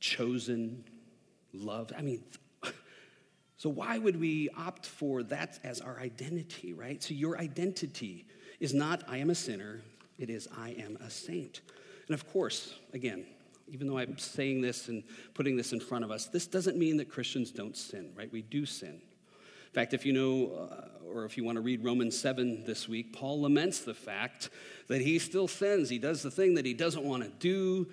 chosen, 0.00 0.84
loved. 1.54 1.94
I 1.96 2.02
mean, 2.02 2.22
so 3.56 3.70
why 3.70 3.96
would 3.96 4.20
we 4.20 4.50
opt 4.50 4.84
for 4.84 5.22
that 5.22 5.60
as 5.64 5.80
our 5.80 5.98
identity, 5.98 6.74
right? 6.74 7.02
So 7.02 7.14
your 7.14 7.38
identity 7.38 8.26
is 8.60 8.74
not 8.74 9.02
I 9.08 9.16
am 9.16 9.30
a 9.30 9.34
sinner, 9.34 9.80
it 10.18 10.28
is 10.28 10.46
I 10.58 10.72
am 10.72 10.98
a 11.00 11.08
saint. 11.08 11.62
And 12.06 12.12
of 12.12 12.30
course, 12.30 12.74
again, 12.92 13.24
even 13.68 13.86
though 13.86 13.96
I'm 13.96 14.18
saying 14.18 14.60
this 14.60 14.88
and 14.88 15.04
putting 15.32 15.56
this 15.56 15.72
in 15.72 15.80
front 15.80 16.04
of 16.04 16.10
us, 16.10 16.26
this 16.26 16.46
doesn't 16.46 16.76
mean 16.76 16.98
that 16.98 17.08
Christians 17.08 17.50
don't 17.50 17.78
sin, 17.78 18.12
right? 18.14 18.30
We 18.30 18.42
do 18.42 18.66
sin. 18.66 19.00
In 19.74 19.80
fact, 19.80 19.92
if 19.92 20.06
you 20.06 20.12
know, 20.12 20.52
uh, 20.70 21.12
or 21.12 21.24
if 21.24 21.36
you 21.36 21.42
want 21.42 21.56
to 21.56 21.60
read 21.60 21.82
Romans 21.82 22.16
7 22.16 22.62
this 22.64 22.88
week, 22.88 23.12
Paul 23.12 23.40
laments 23.40 23.80
the 23.80 23.92
fact 23.92 24.50
that 24.86 25.00
he 25.00 25.18
still 25.18 25.48
sins. 25.48 25.88
He 25.88 25.98
does 25.98 26.22
the 26.22 26.30
thing 26.30 26.54
that 26.54 26.64
he 26.64 26.74
doesn't 26.74 27.02
want 27.02 27.24
to 27.24 27.28
do. 27.40 27.88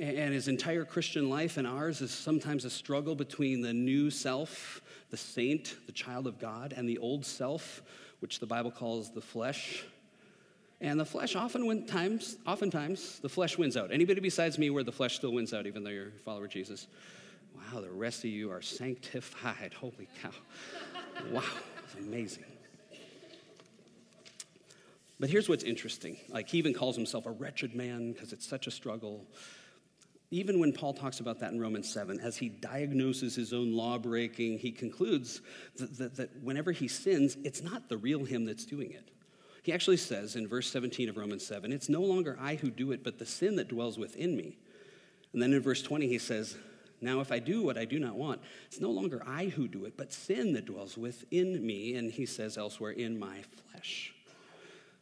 And 0.00 0.32
his 0.32 0.48
entire 0.48 0.86
Christian 0.86 1.28
life 1.28 1.58
and 1.58 1.66
ours 1.66 2.00
is 2.00 2.10
sometimes 2.10 2.64
a 2.64 2.70
struggle 2.70 3.14
between 3.14 3.60
the 3.60 3.74
new 3.74 4.08
self, 4.08 4.80
the 5.10 5.18
saint, 5.18 5.76
the 5.84 5.92
child 5.92 6.26
of 6.26 6.38
God, 6.38 6.72
and 6.74 6.88
the 6.88 6.96
old 6.96 7.26
self, 7.26 7.82
which 8.20 8.40
the 8.40 8.46
Bible 8.46 8.70
calls 8.70 9.12
the 9.12 9.20
flesh. 9.20 9.84
And 10.80 10.98
the 10.98 11.04
flesh 11.04 11.36
often 11.36 11.66
win 11.66 11.86
times, 11.86 12.38
oftentimes 12.46 13.18
the 13.18 13.28
flesh 13.28 13.58
wins 13.58 13.76
out. 13.76 13.92
Anybody 13.92 14.20
besides 14.20 14.56
me 14.56 14.70
where 14.70 14.84
the 14.84 14.92
flesh 14.92 15.16
still 15.16 15.34
wins 15.34 15.52
out, 15.52 15.66
even 15.66 15.84
though 15.84 15.90
you're 15.90 16.08
a 16.08 16.20
follower 16.24 16.46
of 16.46 16.50
Jesus? 16.50 16.86
Wow, 17.72 17.80
the 17.80 17.90
rest 17.90 18.20
of 18.20 18.30
you 18.30 18.50
are 18.50 18.62
sanctified. 18.62 19.74
Holy 19.80 20.08
cow. 20.22 20.30
Wow, 21.30 21.42
it's 21.84 21.94
amazing. 21.94 22.44
But 25.20 25.30
here's 25.30 25.48
what's 25.48 25.64
interesting. 25.64 26.16
Like 26.28 26.48
he 26.48 26.58
even 26.58 26.72
calls 26.72 26.96
himself 26.96 27.26
a 27.26 27.30
wretched 27.30 27.74
man 27.74 28.12
because 28.12 28.32
it's 28.32 28.46
such 28.46 28.66
a 28.68 28.70
struggle. 28.70 29.26
Even 30.30 30.60
when 30.60 30.72
Paul 30.72 30.94
talks 30.94 31.20
about 31.20 31.40
that 31.40 31.52
in 31.52 31.60
Romans 31.60 31.92
7, 31.92 32.20
as 32.20 32.36
he 32.36 32.48
diagnoses 32.48 33.34
his 33.34 33.52
own 33.52 33.72
law 33.72 33.98
breaking, 33.98 34.58
he 34.58 34.70
concludes 34.70 35.40
that, 35.76 35.96
that, 35.98 36.16
that 36.16 36.42
whenever 36.42 36.70
he 36.70 36.86
sins, 36.86 37.36
it's 37.44 37.62
not 37.62 37.88
the 37.88 37.96
real 37.96 38.24
him 38.24 38.44
that's 38.44 38.66
doing 38.66 38.92
it. 38.92 39.10
He 39.62 39.72
actually 39.72 39.96
says 39.96 40.36
in 40.36 40.46
verse 40.46 40.70
17 40.70 41.08
of 41.08 41.16
Romans 41.16 41.46
7, 41.46 41.72
It's 41.72 41.88
no 41.88 42.02
longer 42.02 42.38
I 42.40 42.54
who 42.54 42.70
do 42.70 42.92
it, 42.92 43.02
but 43.02 43.18
the 43.18 43.26
sin 43.26 43.56
that 43.56 43.68
dwells 43.68 43.98
within 43.98 44.36
me. 44.36 44.58
And 45.32 45.42
then 45.42 45.52
in 45.52 45.60
verse 45.60 45.82
20, 45.82 46.06
he 46.06 46.18
says, 46.18 46.56
Now 47.00 47.20
if 47.20 47.30
I 47.32 47.38
do 47.38 47.62
what 47.62 47.78
I 47.78 47.84
do 47.84 47.98
not 47.98 48.16
want, 48.16 48.40
it's 48.66 48.80
no 48.80 48.90
longer 48.90 49.22
I 49.26 49.46
who 49.46 49.68
do 49.68 49.84
it, 49.84 49.96
but 49.96 50.12
sin 50.12 50.52
that 50.54 50.66
dwells 50.66 50.96
within 50.96 51.64
me. 51.64 51.94
And 51.94 52.10
he 52.10 52.26
says 52.26 52.58
elsewhere, 52.58 52.92
in 52.92 53.18
my 53.18 53.38
flesh. 53.70 54.12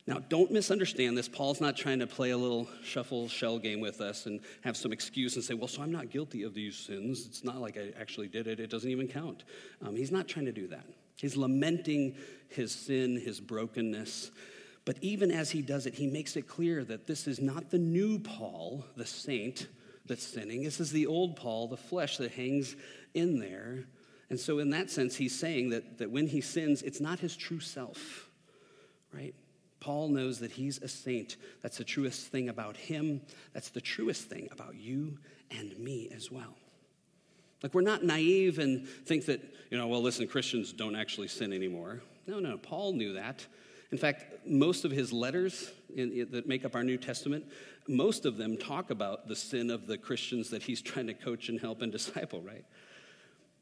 Now, 0.09 0.21
don't 0.29 0.53
misunderstand 0.53 1.19
this. 1.19 1.29
Paul's 1.29 1.61
not 1.61 1.77
trying 1.77 1.99
to 1.99 2.07
play 2.07 2.31
a 2.31 2.37
little 2.37 2.69
shuffle 2.85 3.29
shell 3.29 3.59
game 3.59 3.81
with 3.81 4.01
us 4.01 4.27
and 4.27 4.41
have 4.61 4.77
some 4.77 4.93
excuse 4.93 5.35
and 5.35 5.45
say, 5.45 5.55
well, 5.55 5.67
so 5.67 5.83
I'm 5.83 5.91
not 5.91 6.11
guilty 6.11 6.45
of 6.45 6.55
these 6.55 6.77
sins. 6.77 7.27
It's 7.27 7.43
not 7.43 7.61
like 7.61 7.77
I 7.77 7.93
actually 8.01 8.29
did 8.29 8.47
it. 8.47 8.61
It 8.61 8.71
doesn't 8.71 8.89
even 8.89 9.09
count. 9.09 9.43
Um, 9.85 9.97
he's 9.97 10.13
not 10.13 10.29
trying 10.29 10.47
to 10.47 10.53
do 10.53 10.69
that. 10.69 10.87
He's 11.17 11.37
lamenting 11.37 12.15
his 12.49 12.71
sin, 12.73 13.21
his 13.21 13.41
brokenness. 13.41 14.31
But 14.85 14.99
even 15.01 15.33
as 15.33 15.51
he 15.51 15.61
does 15.61 15.87
it, 15.87 15.95
he 15.95 16.07
makes 16.07 16.37
it 16.37 16.47
clear 16.47 16.85
that 16.85 17.09
this 17.09 17.27
is 17.27 17.41
not 17.41 17.71
the 17.71 17.79
new 17.79 18.21
Paul, 18.21 18.85
the 18.97 19.07
saint, 19.07 19.67
that's 20.07 20.27
sinning. 20.27 20.62
This 20.62 20.81
is 20.81 20.90
the 20.90 21.07
old 21.07 21.37
Paul, 21.37 21.69
the 21.69 21.77
flesh 21.77 22.16
that 22.19 22.33
hangs 22.33 22.77
in 23.14 23.38
there. 23.38 23.85
And 24.29 24.38
so, 24.38 24.59
in 24.59 24.71
that 24.71 24.90
sense, 24.90 25.16
he's 25.16 25.38
saying 25.38 25.71
that, 25.71 25.99
that 25.99 26.11
when 26.11 26.27
he 26.27 26.40
sins, 26.40 26.83
it's 26.83 27.01
not 27.01 27.21
his 27.21 27.37
true 27.37 27.61
self, 27.61 28.29
right? 29.12 29.35
Paul 29.79 30.09
knows 30.09 30.40
that 30.40 30.51
he's 30.51 30.79
a 30.79 30.88
saint. 30.88 31.37
That's 31.62 31.79
the 31.79 31.85
truest 31.85 32.29
thing 32.29 32.49
about 32.49 32.77
him. 32.77 33.21
That's 33.53 33.69
the 33.69 33.81
truest 33.81 34.29
thing 34.29 34.49
about 34.51 34.75
you 34.75 35.19
and 35.51 35.79
me 35.79 36.11
as 36.14 36.31
well. 36.31 36.57
Like, 37.62 37.73
we're 37.75 37.83
not 37.83 38.05
naive 38.05 38.59
and 38.59 38.87
think 38.87 39.27
that, 39.27 39.40
you 39.71 39.79
know, 39.79 39.87
well, 39.87 40.03
listen, 40.03 40.27
Christians 40.27 40.73
don't 40.73 40.97
actually 40.97 41.29
sin 41.29 41.53
anymore. 41.53 42.03
No, 42.27 42.40
no, 42.40 42.59
Paul 42.59 42.95
knew 42.95 43.12
that. 43.14 43.47
In 43.92 43.99
fact, 43.99 44.47
most 44.47 44.85
of 44.85 44.90
his 44.90 45.12
letters 45.12 45.71
in, 45.95 46.12
in, 46.12 46.31
that 46.33 46.49
make 46.49 46.64
up 46.64 46.75
our 46.75 46.83
New 46.83 46.99
Testament, 46.99 47.45
most 47.88 48.27
of 48.27 48.37
them 48.37 48.57
talk 48.57 48.90
about 48.90 49.29
the 49.29 49.37
sin 49.37 49.70
of 49.70 49.87
the 49.87 49.99
Christians 49.99 50.51
that 50.51 50.62
he's 50.62 50.83
trying 50.83 51.07
to 51.07 51.14
coach 51.14 51.49
and 51.49 51.61
help 51.61 51.83
and 51.83 51.92
disciple, 51.92 52.40
right? 52.40 52.64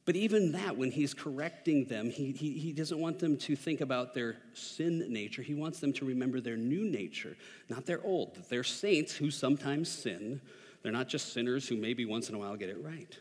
But 0.04 0.16
even 0.16 0.52
that, 0.52 0.76
when 0.76 0.90
he's 0.90 1.14
correcting 1.14 1.86
them, 1.86 2.10
he, 2.10 2.32
he, 2.32 2.58
he 2.58 2.72
doesn't 2.72 2.98
want 2.98 3.18
them 3.18 3.38
to 3.38 3.56
think 3.56 3.80
about 3.80 4.12
their 4.12 4.36
sin 4.52 5.10
nature. 5.10 5.40
He 5.40 5.54
wants 5.54 5.80
them 5.80 5.94
to 5.94 6.04
remember 6.04 6.40
their 6.40 6.58
new 6.58 6.84
nature, 6.84 7.36
not 7.70 7.86
their 7.86 8.04
old. 8.04 8.34
That 8.34 8.50
they're 8.50 8.64
saints 8.64 9.14
who 9.14 9.30
sometimes 9.30 9.88
sin. 9.88 10.42
They're 10.82 10.92
not 10.92 11.08
just 11.08 11.32
sinners 11.32 11.66
who 11.66 11.76
maybe 11.76 12.04
once 12.04 12.28
in 12.28 12.34
a 12.34 12.38
while 12.38 12.54
get 12.56 12.68
it 12.68 12.82
right. 12.84 13.18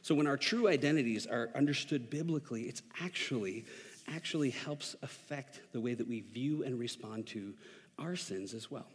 So 0.00 0.14
when 0.14 0.26
our 0.26 0.38
true 0.38 0.68
identities 0.68 1.26
are 1.26 1.50
understood 1.54 2.08
biblically, 2.08 2.62
it's 2.62 2.82
actually 3.02 3.66
actually 4.08 4.50
helps 4.50 4.94
affect 5.02 5.60
the 5.72 5.80
way 5.80 5.92
that 5.92 6.06
we 6.06 6.20
view 6.20 6.62
and 6.62 6.78
respond 6.78 7.26
to 7.26 7.52
our 7.98 8.14
sins 8.14 8.54
as 8.54 8.70
well. 8.70 8.86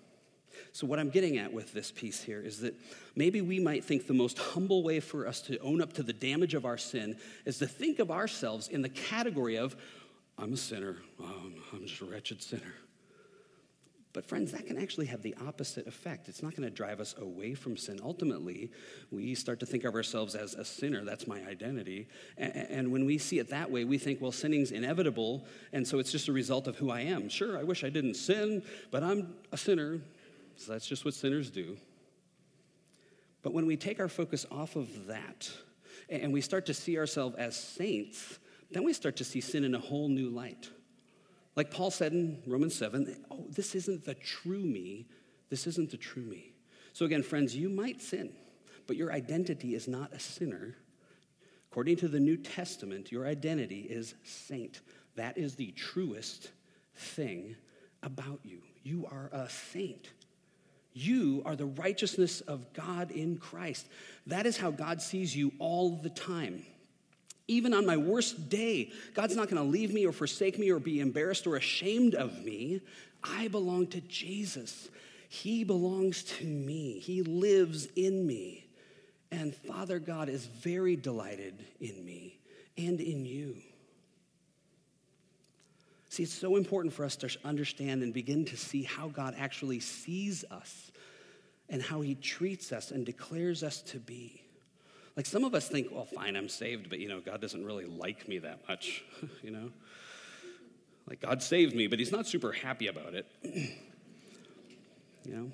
So, 0.72 0.88
what 0.88 1.00
I'm 1.00 1.10
getting 1.10 1.38
at 1.38 1.52
with 1.52 1.74
this 1.74 1.92
piece 1.92 2.22
here 2.22 2.42
is 2.42 2.60
that 2.62 2.76
maybe 3.16 3.42
we 3.42 3.60
might 3.60 3.84
think 3.84 4.08
the 4.08 4.14
most 4.14 4.38
humble 4.38 4.84
way 4.84 5.00
for 5.00 5.28
us 5.28 5.42
to 5.42 5.58
own 5.60 5.82
up 5.82 5.94
to 5.94 6.04
the 6.04 6.14
damage 6.14 6.54
of 6.54 6.66
our 6.66 6.78
sin 6.78 7.18
is 7.46 7.58
to 7.60 7.68
think 7.68 8.00
of 8.00 8.12
ourselves 8.12 8.68
in 8.68 8.82
the 8.82 8.90
category 8.90 9.58
of, 9.58 9.76
I'm 10.38 10.54
a 10.54 10.58
sinner, 10.58 10.98
I'm 11.20 11.86
just 11.86 12.02
a 12.02 12.06
wretched 12.06 12.42
sinner. 12.42 12.74
But, 14.14 14.26
friends, 14.26 14.52
that 14.52 14.68
can 14.68 14.78
actually 14.78 15.06
have 15.06 15.22
the 15.22 15.36
opposite 15.48 15.88
effect. 15.88 16.28
It's 16.28 16.44
not 16.44 16.54
going 16.54 16.68
to 16.68 16.76
drive 16.76 17.00
us 17.00 17.16
away 17.18 17.54
from 17.54 17.78
sin. 17.78 17.98
Ultimately, 18.04 18.70
we 19.10 19.36
start 19.36 19.62
to 19.62 19.66
think 19.66 19.86
of 19.86 19.96
ourselves 19.96 20.36
as 20.36 20.54
a 20.54 20.66
sinner. 20.66 21.06
That's 21.06 21.28
my 21.28 21.40
identity. 21.46 22.10
And 22.38 22.92
when 22.92 23.06
we 23.06 23.18
see 23.18 23.40
it 23.40 23.50
that 23.52 23.72
way, 23.72 23.86
we 23.86 23.98
think, 23.98 24.20
well, 24.20 24.34
sinning's 24.34 24.72
inevitable, 24.74 25.46
and 25.72 25.88
so 25.88 25.98
it's 25.98 26.12
just 26.12 26.28
a 26.28 26.34
result 26.34 26.68
of 26.68 26.76
who 26.76 26.92
I 26.92 27.02
am. 27.02 27.30
Sure, 27.30 27.58
I 27.58 27.64
wish 27.64 27.86
I 27.86 27.90
didn't 27.90 28.16
sin, 28.16 28.64
but 28.92 29.02
I'm 29.02 29.34
a 29.54 29.58
sinner, 29.58 30.02
that's 30.65 30.88
just 30.88 31.06
what 31.06 31.13
sinners 31.13 31.50
do. 31.50 31.78
But 33.41 33.54
when 33.54 33.65
we 33.65 33.78
take 33.78 34.00
our 34.00 34.08
focus 34.08 34.45
off 34.52 34.76
of 34.76 35.08
that 35.08 35.50
and 36.10 36.32
we 36.32 36.41
start 36.41 36.65
to 36.67 36.74
see 36.74 36.97
ourselves 36.97 37.36
as 37.38 37.56
saints, 37.56 38.39
then 38.69 38.84
we 38.84 38.93
start 38.93 39.15
to 39.17 39.24
see 39.24 39.41
sin 39.41 39.63
in 39.63 39.76
a 39.76 39.80
whole 39.80 40.10
new 40.10 40.30
light. 40.30 40.69
Like 41.56 41.71
Paul 41.71 41.91
said 41.91 42.13
in 42.13 42.41
Romans 42.47 42.76
7, 42.76 43.26
oh, 43.30 43.45
this 43.50 43.76
isn't 43.76 44.06
the 44.06 44.13
true 44.13 44.63
me. 44.63 45.08
This 45.50 45.67
isn't 45.67 45.91
the 45.91 45.97
true 45.97 46.24
me. 46.24 46.54
So, 46.93 47.06
again, 47.06 47.24
friends, 47.24 47.56
you 47.56 47.69
might 47.69 48.02
sin, 48.02 48.34
but 48.88 48.95
your 48.95 49.12
identity 49.12 49.76
is 49.76 49.88
not 49.88 50.13
a 50.13 50.19
sinner. 50.19 50.76
According 51.71 51.97
to 51.97 52.08
the 52.08 52.19
New 52.19 52.38
Testament, 52.38 53.12
your 53.12 53.26
identity 53.26 53.82
is 53.82 54.15
saint. 54.24 54.82
That 55.15 55.38
is 55.38 55.56
the 55.56 55.71
truest 55.71 56.52
thing 56.95 57.56
about 58.04 58.39
you. 58.43 58.62
You 58.84 59.06
are 59.12 59.30
a 59.32 59.50
saint. 59.50 60.12
You 60.93 61.41
are 61.45 61.56
the 61.56 61.65
righteousness 61.65 62.41
of 62.41 62.73
God 62.73 63.12
in 63.12 63.38
Christ. 63.38 63.88
That 64.27 64.45
is 64.45 64.58
how 64.58 64.71
God 64.71 65.01
sees 65.01 65.36
you 65.36 65.51
all 65.60 65.91
the 65.91 66.10
time. 66.10 66.65
Even 67.47 67.73
on 67.73 67.86
my 67.86 67.97
worst 67.97 68.49
day, 68.49 68.91
God's 69.13 69.36
not 69.36 69.49
going 69.49 69.62
to 69.62 69.69
leave 69.69 69.93
me 69.93 70.06
or 70.06 70.12
forsake 70.12 70.58
me 70.58 70.69
or 70.69 70.80
be 70.80 70.99
embarrassed 70.99 71.47
or 71.47 71.56
ashamed 71.56 72.15
of 72.15 72.43
me. 72.43 72.82
I 73.23 73.47
belong 73.47 73.88
to 73.88 74.01
Jesus. 74.01 74.89
He 75.30 75.63
belongs 75.63 76.23
to 76.23 76.45
me. 76.45 76.99
He 76.99 77.23
lives 77.23 77.88
in 77.95 78.25
me. 78.27 78.65
And 79.32 79.56
Father 79.56 79.99
God 79.99 80.27
is 80.27 80.45
very 80.45 80.95
delighted 80.95 81.65
in 81.80 82.06
me 82.06 82.38
and 82.77 82.99
in 82.99 83.25
you. 83.25 83.56
See, 86.12 86.24
it's 86.24 86.34
so 86.34 86.58
important 86.58 86.93
for 86.93 87.06
us 87.06 87.15
to 87.15 87.30
understand 87.45 88.04
and 88.04 88.13
begin 88.13 88.43
to 88.43 88.58
see 88.58 88.84
how 88.84 89.08
God 89.08 89.34
actually 89.38 89.80
sees 89.80 90.43
us 90.52 90.91
and 91.69 91.82
how 91.82 92.02
he 92.02 92.15
treats 92.15 92.74
us 92.74 92.91
and 92.91 93.06
declares 93.06 93.63
us 93.63 93.82
to 93.84 93.97
be. 93.97 94.43
Like 95.15 95.26
some 95.26 95.45
of 95.45 95.56
us 95.56 95.69
think, 95.69 95.88
well, 95.89 96.04
fine, 96.04 96.36
I'm 96.36 96.50
saved, 96.50 96.89
but 96.89 97.00
you 97.00 97.08
know, 97.08 97.21
God 97.21 97.39
doesn't 97.39 97.65
really 97.65 97.86
like 97.86 98.28
me 98.28 98.39
that 98.39 98.60
much, 98.67 99.06
you 99.41 99.52
know? 99.52 99.71
Like 101.08 101.21
God 101.21 101.41
saved 101.41 101.78
me, 101.78 101.88
but 101.88 101.97
he's 101.97 102.12
not 102.12 102.28
super 102.28 102.52
happy 102.52 102.88
about 102.88 103.13
it. 103.13 103.26
you 103.43 103.74
know? 105.34 105.50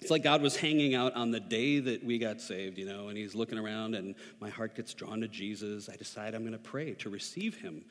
It's 0.00 0.12
like 0.12 0.22
God 0.22 0.40
was 0.40 0.54
hanging 0.54 0.94
out 0.94 1.14
on 1.14 1.32
the 1.32 1.40
day 1.40 1.80
that 1.80 2.04
we 2.04 2.18
got 2.18 2.40
saved, 2.40 2.78
you 2.78 2.86
know, 2.86 3.08
and 3.08 3.18
he's 3.18 3.34
looking 3.34 3.58
around 3.58 3.96
and 3.96 4.14
my 4.38 4.50
heart 4.50 4.76
gets 4.76 4.94
drawn 4.94 5.20
to 5.22 5.26
Jesus. 5.26 5.88
I 5.88 5.96
decide 5.96 6.36
I'm 6.36 6.42
going 6.42 6.52
to 6.52 6.58
pray 6.58 6.94
to 6.94 7.10
receive 7.10 7.56
him. 7.56 7.84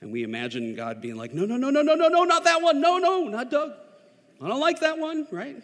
And 0.00 0.12
we 0.12 0.22
imagine 0.22 0.74
God 0.74 1.00
being 1.00 1.16
like, 1.16 1.32
no, 1.32 1.46
no, 1.46 1.56
no, 1.56 1.70
no, 1.70 1.82
no, 1.82 1.94
no, 1.94 2.08
no, 2.08 2.24
not 2.24 2.44
that 2.44 2.60
one. 2.60 2.80
No, 2.80 2.98
no, 2.98 3.24
not 3.24 3.50
Doug. 3.50 3.72
I 4.42 4.48
don't 4.48 4.60
like 4.60 4.80
that 4.80 4.98
one, 4.98 5.26
right? 5.30 5.62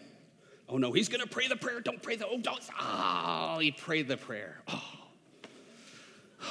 Oh, 0.69 0.79
no, 0.79 0.93
he's 0.93 1.09
to 1.21 1.29
pray 1.29 1.49
the 1.49 1.57
prayer. 1.57 1.81
Don't 1.81 2.03
pray 2.03 2.17
the, 2.17 2.27
oh, 2.27 2.39
don't. 2.39 2.61
Oh, 2.81 3.59
he 3.61 3.71
prayed 3.71 4.09
the 4.09 4.17
prayer. 4.17 4.57
Oh. 4.69 4.83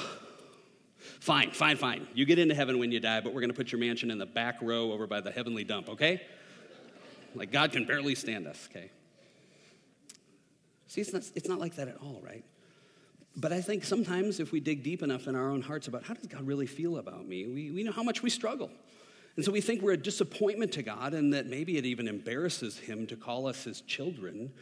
fine, 1.20 1.50
fine, 1.50 1.76
fine. 1.76 2.06
You 2.14 2.24
get 2.24 2.38
into 2.38 2.54
heaven 2.54 2.78
when 2.78 2.92
you 2.92 3.00
die, 3.00 3.20
but 3.20 3.34
we're 3.34 3.40
to 3.50 3.56
put 3.56 3.72
your 3.72 3.80
mansion 3.80 4.12
in 4.12 4.18
the 4.18 4.26
back 4.26 4.58
row 4.62 4.92
over 4.92 5.08
by 5.08 5.20
the 5.20 5.32
heavenly 5.32 5.64
dump, 5.64 5.88
okay? 5.88 6.22
Like 7.34 7.50
God 7.50 7.72
can 7.72 7.84
barely 7.84 8.14
stand 8.14 8.46
us, 8.46 8.68
okay? 8.70 8.90
See, 10.86 11.00
it's 11.00 11.12
not, 11.12 11.22
it's 11.34 11.48
not 11.48 11.58
like 11.58 11.76
that 11.76 11.88
at 11.88 11.96
all, 11.96 12.22
right? 12.24 12.44
But 13.36 13.52
I 13.52 13.60
think 13.60 13.84
sometimes 13.84 14.40
if 14.40 14.52
we 14.52 14.60
dig 14.60 14.82
deep 14.82 15.02
enough 15.02 15.26
in 15.26 15.34
our 15.34 15.50
own 15.50 15.62
hearts 15.62 15.88
about 15.88 16.04
how 16.04 16.14
does 16.14 16.26
God 16.26 16.46
really 16.46 16.66
feel 16.66 16.98
about 16.98 17.26
me, 17.26 17.46
we, 17.46 17.70
we 17.70 17.82
know 17.82 17.92
how 17.92 18.02
much 18.02 18.22
we 18.22 18.30
struggle. 18.30 18.70
And 19.36 19.44
so 19.44 19.50
we 19.50 19.62
think 19.62 19.80
we're 19.80 19.92
a 19.92 19.96
disappointment 19.96 20.72
to 20.72 20.82
God 20.82 21.14
and 21.14 21.32
that 21.32 21.46
maybe 21.46 21.78
it 21.78 21.86
even 21.86 22.08
embarrasses 22.08 22.78
Him 22.78 23.06
to 23.06 23.16
call 23.16 23.46
us 23.46 23.64
His 23.64 23.80
children. 23.80 24.52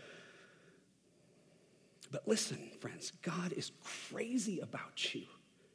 But 2.13 2.27
listen, 2.27 2.59
friends, 2.81 3.13
God 3.23 3.53
is 3.53 3.73
crazy 4.13 4.61
about 4.61 5.15
you. 5.15 5.23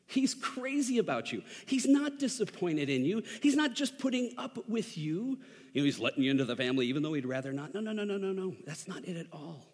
He's 0.08 0.36
crazy 0.36 1.00
about 1.00 1.34
you. 1.34 1.42
He's 1.66 1.88
not 1.88 2.20
disappointed 2.20 2.90
in 2.90 3.06
you. 3.06 3.24
He's 3.42 3.56
not 3.56 3.74
just 3.74 3.98
putting 3.98 4.34
up 4.38 4.70
with 4.70 4.98
you. 4.98 5.40
You 5.74 5.82
know, 5.82 5.86
he's 5.86 6.00
letting 6.00 6.24
you 6.24 6.32
into 6.32 6.46
the 6.46 6.56
family 6.56 6.88
even 6.88 7.02
though 7.02 7.14
he'd 7.14 7.26
rather 7.26 7.52
not. 7.52 7.74
No, 7.74 7.80
no, 7.80 7.92
no, 7.92 8.04
no, 8.04 8.18
no, 8.18 8.32
no. 8.32 8.56
That's 8.66 8.88
not 8.88 9.04
it 9.06 9.18
at 9.18 9.28
all. 9.34 9.66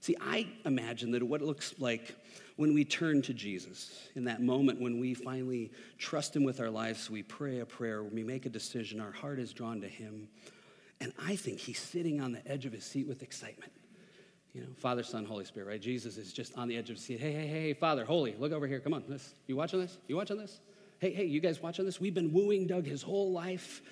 See, 0.00 0.16
I 0.20 0.46
imagine 0.64 1.10
that 1.12 1.22
what 1.22 1.40
it 1.40 1.46
looks 1.46 1.74
like 1.78 2.14
when 2.56 2.72
we 2.74 2.84
turn 2.84 3.22
to 3.22 3.34
Jesus, 3.34 4.08
in 4.14 4.24
that 4.24 4.42
moment 4.42 4.80
when 4.80 4.98
we 4.98 5.14
finally 5.14 5.70
trust 5.98 6.34
Him 6.34 6.44
with 6.44 6.60
our 6.60 6.70
lives, 6.70 7.10
we 7.10 7.22
pray 7.22 7.60
a 7.60 7.66
prayer, 7.66 8.02
we 8.02 8.24
make 8.24 8.46
a 8.46 8.50
decision, 8.50 9.00
our 9.00 9.12
heart 9.12 9.38
is 9.38 9.52
drawn 9.52 9.80
to 9.82 9.88
Him. 9.88 10.28
And 11.00 11.12
I 11.22 11.36
think 11.36 11.58
He's 11.58 11.78
sitting 11.78 12.20
on 12.20 12.32
the 12.32 12.46
edge 12.50 12.64
of 12.64 12.72
His 12.72 12.84
seat 12.84 13.06
with 13.06 13.22
excitement. 13.22 13.72
You 14.56 14.62
know, 14.62 14.68
Father, 14.78 15.02
Son, 15.02 15.26
Holy 15.26 15.44
Spirit, 15.44 15.68
right? 15.68 15.80
Jesus 15.80 16.16
is 16.16 16.32
just 16.32 16.56
on 16.56 16.66
the 16.66 16.78
edge 16.78 16.88
of 16.88 16.96
his 16.96 17.04
seat. 17.04 17.20
Hey, 17.20 17.30
hey, 17.32 17.46
hey, 17.46 17.74
Father, 17.74 18.06
Holy, 18.06 18.34
look 18.38 18.52
over 18.52 18.66
here. 18.66 18.80
Come 18.80 18.94
on, 18.94 19.04
this. 19.06 19.34
You 19.46 19.54
watching 19.54 19.80
this? 19.80 19.98
You 20.08 20.16
watching 20.16 20.38
this? 20.38 20.60
Hey, 20.98 21.12
hey, 21.12 21.26
you 21.26 21.40
guys 21.40 21.62
watching 21.62 21.84
this? 21.84 22.00
We've 22.00 22.14
been 22.14 22.32
wooing 22.32 22.66
Doug 22.66 22.86
his 22.86 23.02
whole 23.02 23.32
life. 23.32 23.82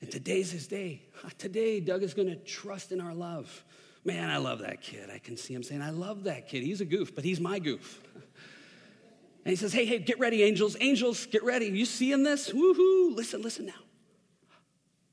And 0.00 0.08
today's 0.08 0.52
his 0.52 0.68
day. 0.68 1.02
Ah, 1.24 1.30
today, 1.38 1.80
Doug 1.80 2.04
is 2.04 2.14
going 2.14 2.28
to 2.28 2.36
trust 2.36 2.92
in 2.92 3.00
our 3.00 3.14
love. 3.14 3.64
Man, 4.04 4.28
I 4.28 4.36
love 4.36 4.58
that 4.60 4.82
kid. 4.82 5.10
I 5.10 5.18
can 5.18 5.36
see 5.36 5.54
him 5.54 5.62
saying, 5.62 5.80
I 5.80 5.90
love 5.90 6.24
that 6.24 6.48
kid. 6.48 6.62
He's 6.62 6.80
a 6.80 6.84
goof, 6.84 7.14
but 7.14 7.24
he's 7.24 7.40
my 7.40 7.58
goof. 7.58 8.02
And 8.14 9.50
he 9.50 9.56
says, 9.56 9.72
Hey, 9.72 9.86
hey, 9.86 9.98
get 9.98 10.18
ready, 10.18 10.42
angels. 10.42 10.76
Angels, 10.80 11.26
get 11.26 11.42
ready. 11.42 11.66
You 11.66 11.84
seeing 11.84 12.22
this? 12.22 12.50
Woohoo. 12.50 13.14
Listen, 13.14 13.42
listen 13.42 13.66
now. 13.66 13.72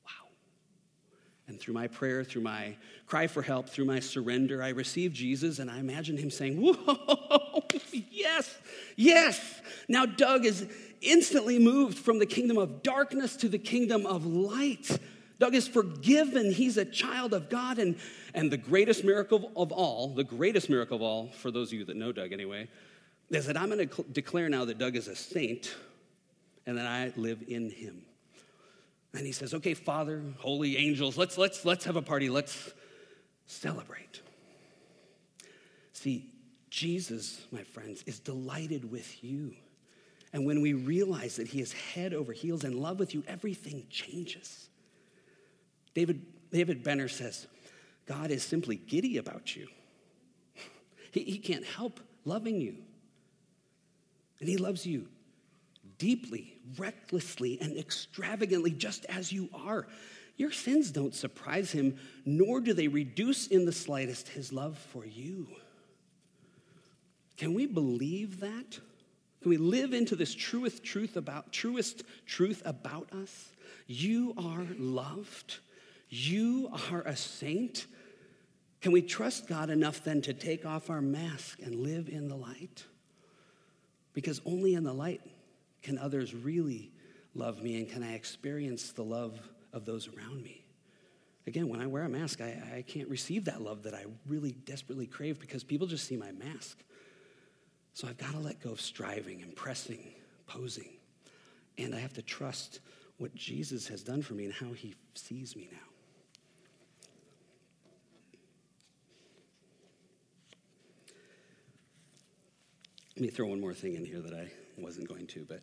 Wow. 0.06 0.30
And 1.48 1.60
through 1.60 1.74
my 1.74 1.88
prayer, 1.88 2.24
through 2.24 2.42
my 2.42 2.76
cry 3.06 3.28
for 3.28 3.42
help, 3.42 3.70
through 3.70 3.86
my 3.86 4.00
surrender, 4.00 4.64
I 4.64 4.70
received 4.70 5.16
Jesus, 5.16 5.60
and 5.60 5.70
I 5.70 5.80
imagine 5.80 6.18
him 6.18 6.30
saying, 6.30 6.62
Whoa, 6.62 7.64
yes, 8.10 8.58
yes. 8.98 9.62
Now 9.88 10.06
Doug 10.06 10.46
is 10.46 10.68
instantly 11.02 11.60
moved 11.60 11.98
from 11.98 12.20
the 12.20 12.26
kingdom 12.26 12.58
of 12.58 12.84
darkness 12.84 13.36
to 13.38 13.50
the 13.50 13.58
kingdom 13.58 14.06
of 14.06 14.26
light. 14.26 14.98
Doug 15.42 15.56
is 15.56 15.68
forgiven. 15.68 16.54
He's 16.54 16.78
a 16.78 16.86
child 16.86 17.34
of 17.34 17.50
God. 17.50 17.80
And, 17.80 17.98
and 18.36 18.52
the 18.52 18.58
greatest 18.58 19.04
miracle 19.04 19.52
of 19.56 19.72
all, 19.72 20.10
the 20.10 20.24
greatest 20.24 20.70
miracle 20.70 20.96
of 20.96 21.02
all, 21.02 21.30
for 21.30 21.50
those 21.50 21.70
of 21.70 21.80
you 21.80 21.86
that 21.86 21.98
know 21.98 22.12
Doug 22.12 22.32
anyway, 22.32 22.70
is 23.32 23.48
that 23.48 23.58
I'm 23.58 23.72
going 23.72 23.90
to 23.90 24.04
declare 24.04 24.50
now 24.50 24.66
that 24.66 24.78
Doug 24.78 24.96
is 24.96 25.08
a 25.08 25.16
saint 25.16 25.74
and 26.68 26.78
that 26.78 26.86
I 26.86 27.12
live 27.16 27.44
in 27.48 27.72
him. 27.72 28.04
And 29.16 29.26
he 29.26 29.32
says, 29.32 29.56
okay, 29.56 29.74
Father, 29.74 30.22
holy 30.38 30.78
angels, 30.78 31.18
let's, 31.18 31.40
let's, 31.40 31.66
let's 31.66 31.86
have 31.86 31.96
a 31.96 32.04
party. 32.04 32.30
Let's 32.30 32.74
celebrate. 33.48 34.22
See, 35.94 36.30
Jesus, 36.70 37.48
my 37.52 37.64
friends, 37.64 38.04
is 38.06 38.20
delighted 38.20 38.92
with 38.92 39.24
you. 39.24 39.56
And 40.34 40.46
when 40.46 40.62
we 40.62 40.74
realize 40.74 41.38
that 41.38 41.48
he 41.48 41.62
is 41.62 41.74
head 41.74 42.14
over 42.14 42.32
heels 42.32 42.64
in 42.64 42.80
love 42.80 43.00
with 43.00 43.16
you, 43.16 43.24
everything 43.28 43.88
changes. 43.90 44.68
David, 45.94 46.26
David 46.52 46.84
Benner 46.84 47.08
says, 47.08 47.48
God 48.06 48.32
is 48.32 48.44
simply 48.44 48.76
giddy 48.76 49.18
about 49.18 49.56
you. 49.56 49.68
He, 51.12 51.22
he 51.22 51.38
can't 51.38 51.66
help 51.66 52.00
loving 52.26 52.60
you. 52.60 52.78
And 54.40 54.50
he 54.50 54.58
loves 54.58 54.86
you 54.86 55.08
deeply, 55.98 56.58
recklessly, 56.78 57.60
and 57.62 57.78
extravagantly, 57.78 58.72
just 58.72 59.06
as 59.06 59.32
you 59.32 59.50
are. 59.54 59.88
Your 60.36 60.52
sins 60.52 60.90
don't 60.90 61.14
surprise 61.14 61.72
him, 61.72 61.98
nor 62.26 62.60
do 62.60 62.74
they 62.74 62.88
reduce 62.88 63.46
in 63.48 63.66
the 63.66 63.72
slightest 63.72 64.30
his 64.30 64.52
love 64.52 64.78
for 64.78 65.06
you. 65.06 65.48
Can 67.38 67.54
we 67.54 67.68
believe 67.68 68.40
that? 68.40 68.80
Can 69.42 69.50
we 69.50 69.58
live 69.58 69.94
into 69.94 70.16
this 70.16 70.34
truest 70.34 70.84
truth 70.84 71.18
about 71.18 71.52
truest 71.52 72.04
truth 72.26 72.62
about 72.66 73.12
us? 73.14 73.52
You 73.86 74.34
are 74.38 74.66
loved. 74.78 75.60
You 76.12 76.70
are 76.92 77.02
a 77.04 77.16
saint. 77.16 77.88
Can 78.82 78.92
we 78.92 79.02
trust 79.02 79.48
God 79.48 79.70
enough 79.70 80.04
then 80.04 80.22
to 80.24 80.34
take 80.34 80.66
off 80.66 80.90
our 80.90 81.02
mask 81.02 81.60
and 81.62 81.74
live 81.74 82.10
in 82.10 82.28
the 82.28 82.36
light? 82.36 82.84
Because 84.14 84.42
only 84.46 84.74
in 84.74 84.84
the 84.84 84.94
light 84.94 85.22
can 85.82 85.98
others 85.98 86.36
really 86.36 86.92
love 87.34 87.64
me 87.64 87.78
and 87.78 87.90
can 87.90 88.04
I 88.04 88.14
experience 88.14 88.92
the 88.92 89.06
love 89.06 89.40
of 89.72 89.86
those 89.86 90.10
around 90.10 90.44
me. 90.44 90.66
Again, 91.48 91.70
when 91.70 91.80
I 91.80 91.88
wear 91.88 92.04
a 92.04 92.10
mask, 92.10 92.42
I, 92.42 92.62
I 92.76 92.82
can't 92.82 93.08
receive 93.08 93.46
that 93.46 93.62
love 93.62 93.84
that 93.84 93.94
I 93.94 94.04
really 94.28 94.52
desperately 94.52 95.08
crave 95.08 95.40
because 95.40 95.64
people 95.64 95.88
just 95.88 96.06
see 96.06 96.18
my 96.18 96.34
mask. 96.34 96.84
So 97.94 98.08
I've 98.10 98.18
got 98.18 98.34
to 98.34 98.40
let 98.40 98.60
go 98.60 98.72
of 98.72 98.82
striving 98.82 99.42
and 99.42 99.56
pressing, 99.56 100.14
posing. 100.46 100.90
And 101.78 101.96
I 101.96 102.00
have 102.00 102.14
to 102.14 102.22
trust 102.22 102.82
what 103.18 103.34
Jesus 103.34 103.88
has 103.88 104.04
done 104.04 104.22
for 104.22 104.34
me 104.34 104.44
and 104.44 104.54
how 104.54 104.74
he 104.74 104.94
sees 105.16 105.56
me 105.56 105.70
now. 105.72 105.91
Let 113.22 113.28
me 113.28 113.36
throw 113.36 113.46
one 113.46 113.62
more 113.62 113.76
thing 113.76 113.94
in 113.94 114.04
here 114.04 114.20
that 114.20 114.34
I 114.34 114.50
wasn't 114.80 115.08
going 115.08 115.28
to, 115.28 115.46
but 115.48 115.62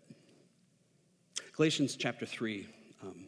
Galatians 1.56 1.96
chapter 1.96 2.24
3 2.24 2.68
um, 3.02 3.24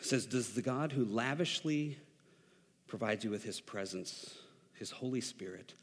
says, 0.00 0.24
Does 0.24 0.54
the 0.54 0.62
God 0.62 0.90
who 0.90 1.04
lavishly 1.04 1.98
provides 2.86 3.24
you 3.24 3.30
with 3.30 3.44
his 3.44 3.60
presence, 3.60 4.38
his 4.72 4.90
Holy 4.90 5.20
Spirit, 5.20 5.74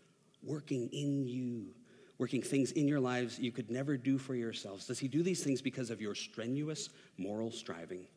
working 0.41 0.89
in 0.91 1.27
you, 1.27 1.75
working 2.17 2.41
things 2.41 2.71
in 2.71 2.87
your 2.87 2.99
lives 2.99 3.37
you 3.37 3.51
could 3.51 3.69
never 3.69 3.95
do 3.95 4.17
for 4.17 4.33
yourselves, 4.33 4.87
does 4.87 4.97
he 4.97 5.07
do 5.07 5.21
these 5.21 5.43
things 5.43 5.61
because 5.61 5.91
of 5.91 6.01
your 6.01 6.15
strenuous 6.15 6.89
moral 7.19 7.51
striving? 7.51 8.07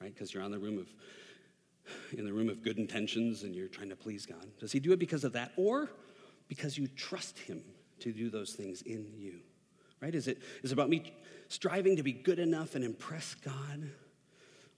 Right? 0.00 0.14
Because 0.14 0.32
you're 0.32 0.42
on 0.42 0.52
the 0.52 0.58
room 0.58 0.78
of 0.78 0.86
in 2.16 2.24
the 2.24 2.32
room 2.32 2.48
of 2.48 2.62
good 2.62 2.78
intentions 2.78 3.42
and 3.42 3.54
you're 3.54 3.68
trying 3.68 3.90
to 3.90 3.96
please 3.96 4.24
God. 4.24 4.46
Does 4.58 4.72
he 4.72 4.80
do 4.80 4.92
it 4.92 4.98
because 4.98 5.22
of 5.22 5.34
that? 5.34 5.52
Or 5.58 5.90
because 6.48 6.78
you 6.78 6.86
trust 6.86 7.38
him 7.38 7.62
to 8.00 8.12
do 8.12 8.30
those 8.30 8.52
things 8.52 8.82
in 8.82 9.06
you? 9.16 9.40
Right? 10.00 10.14
Is 10.14 10.28
it, 10.28 10.38
is 10.62 10.70
it 10.70 10.74
about 10.74 10.88
me 10.88 11.12
striving 11.48 11.96
to 11.96 12.02
be 12.02 12.12
good 12.12 12.38
enough 12.38 12.74
and 12.74 12.84
impress 12.84 13.34
God? 13.34 13.90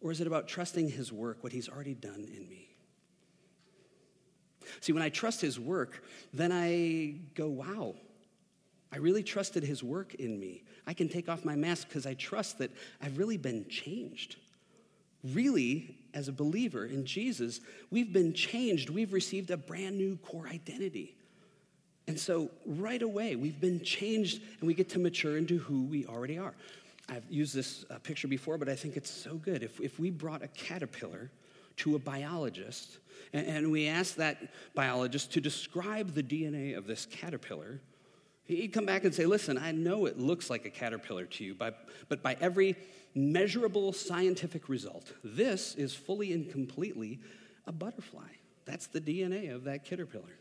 Or 0.01 0.11
is 0.11 0.21
it 0.21 0.27
about 0.27 0.49
trusting 0.49 0.89
His 0.89 1.13
work, 1.13 1.43
what 1.43 1.53
He's 1.53 1.69
already 1.69 1.95
done 1.95 2.27
in 2.37 2.49
me? 2.49 2.69
See, 4.81 4.93
when 4.93 5.03
I 5.03 5.09
trust 5.09 5.41
His 5.41 5.61
work, 5.61 6.03
then 6.33 6.51
I 6.51 7.21
go, 7.35 7.49
wow, 7.49 7.95
I 8.93 8.99
really 8.99 9.23
trusted 9.23 9.65
his 9.65 9.83
work 9.83 10.15
in 10.17 10.39
me. 10.39 10.65
I 10.87 10.93
can 10.93 11.09
take 11.09 11.29
off 11.29 11.45
my 11.47 11.57
mask 11.57 11.89
because 11.89 12.07
I 12.07 12.13
trust 12.15 12.59
that 12.59 12.71
I've 13.01 13.17
really 13.17 13.39
been 13.39 13.67
changed. 13.69 14.37
Really, 15.25 15.97
as 16.13 16.29
a 16.29 16.33
believer 16.33 16.85
in 16.85 17.07
Jesus, 17.07 17.61
we've 17.91 18.13
been 18.13 18.35
changed. 18.35 18.91
We've 18.91 19.13
received 19.13 19.51
a 19.51 19.57
brand 19.57 19.97
new 19.97 20.19
core 20.19 20.47
identity. 20.47 21.17
And 22.09 22.19
so, 22.19 22.51
right 22.67 23.01
away, 23.01 23.37
we've 23.37 23.61
been 23.61 23.81
changed 23.81 24.43
and 24.59 24.67
we 24.67 24.75
get 24.75 24.89
to 24.91 24.99
mature 24.99 25.37
into 25.37 25.59
who 25.59 25.85
we 25.85 26.05
already 26.07 26.39
are. 26.39 26.55
I've 27.09 27.25
used 27.31 27.55
this 27.55 27.85
uh, 27.91 27.99
picture 27.99 28.29
before, 28.29 28.59
but 28.59 28.69
I 28.69 28.75
think 28.75 28.97
it's 28.97 29.11
so 29.11 29.35
good. 29.35 29.63
If, 29.63 29.81
if 29.81 29.99
we 29.99 30.11
brought 30.11 30.43
a 30.43 30.49
caterpillar 30.49 31.31
to 31.77 31.95
a 31.95 31.99
biologist 31.99 32.99
and, 33.33 33.47
and 33.47 33.71
we 33.71 33.87
asked 33.89 34.17
that 34.17 34.39
biologist 34.75 35.33
to 35.33 35.41
describe 35.41 36.15
the 36.15 36.23
DNA 36.23 36.77
of 36.77 36.87
this 36.87 37.07
caterpillar, 37.07 37.81
he'd 38.45 38.73
come 38.73 38.87
back 38.87 39.05
and 39.05 39.15
say, 39.15 39.27
Listen, 39.27 39.57
I 39.57 39.73
know 39.73 40.07
it 40.07 40.19
looks 40.19 40.51
like 40.51 40.65
a 40.65 40.71
caterpillar 40.71 41.27
to 41.27 41.45
you, 41.45 41.55
but, 41.55 41.87
but 42.09 42.23
by 42.23 42.37
every 42.41 42.77
measurable 43.15 43.93
scientific 43.93 44.69
result, 44.69 45.13
this 45.23 45.75
is 45.77 45.95
fully 45.95 46.33
and 46.33 46.51
completely 46.51 47.21
a 47.67 47.73
butterfly. 47.73 48.29
That's 48.65 48.87
the 48.87 49.01
DNA 49.01 49.55
of 49.55 49.65
that 49.65 49.85
caterpillar. 49.85 50.33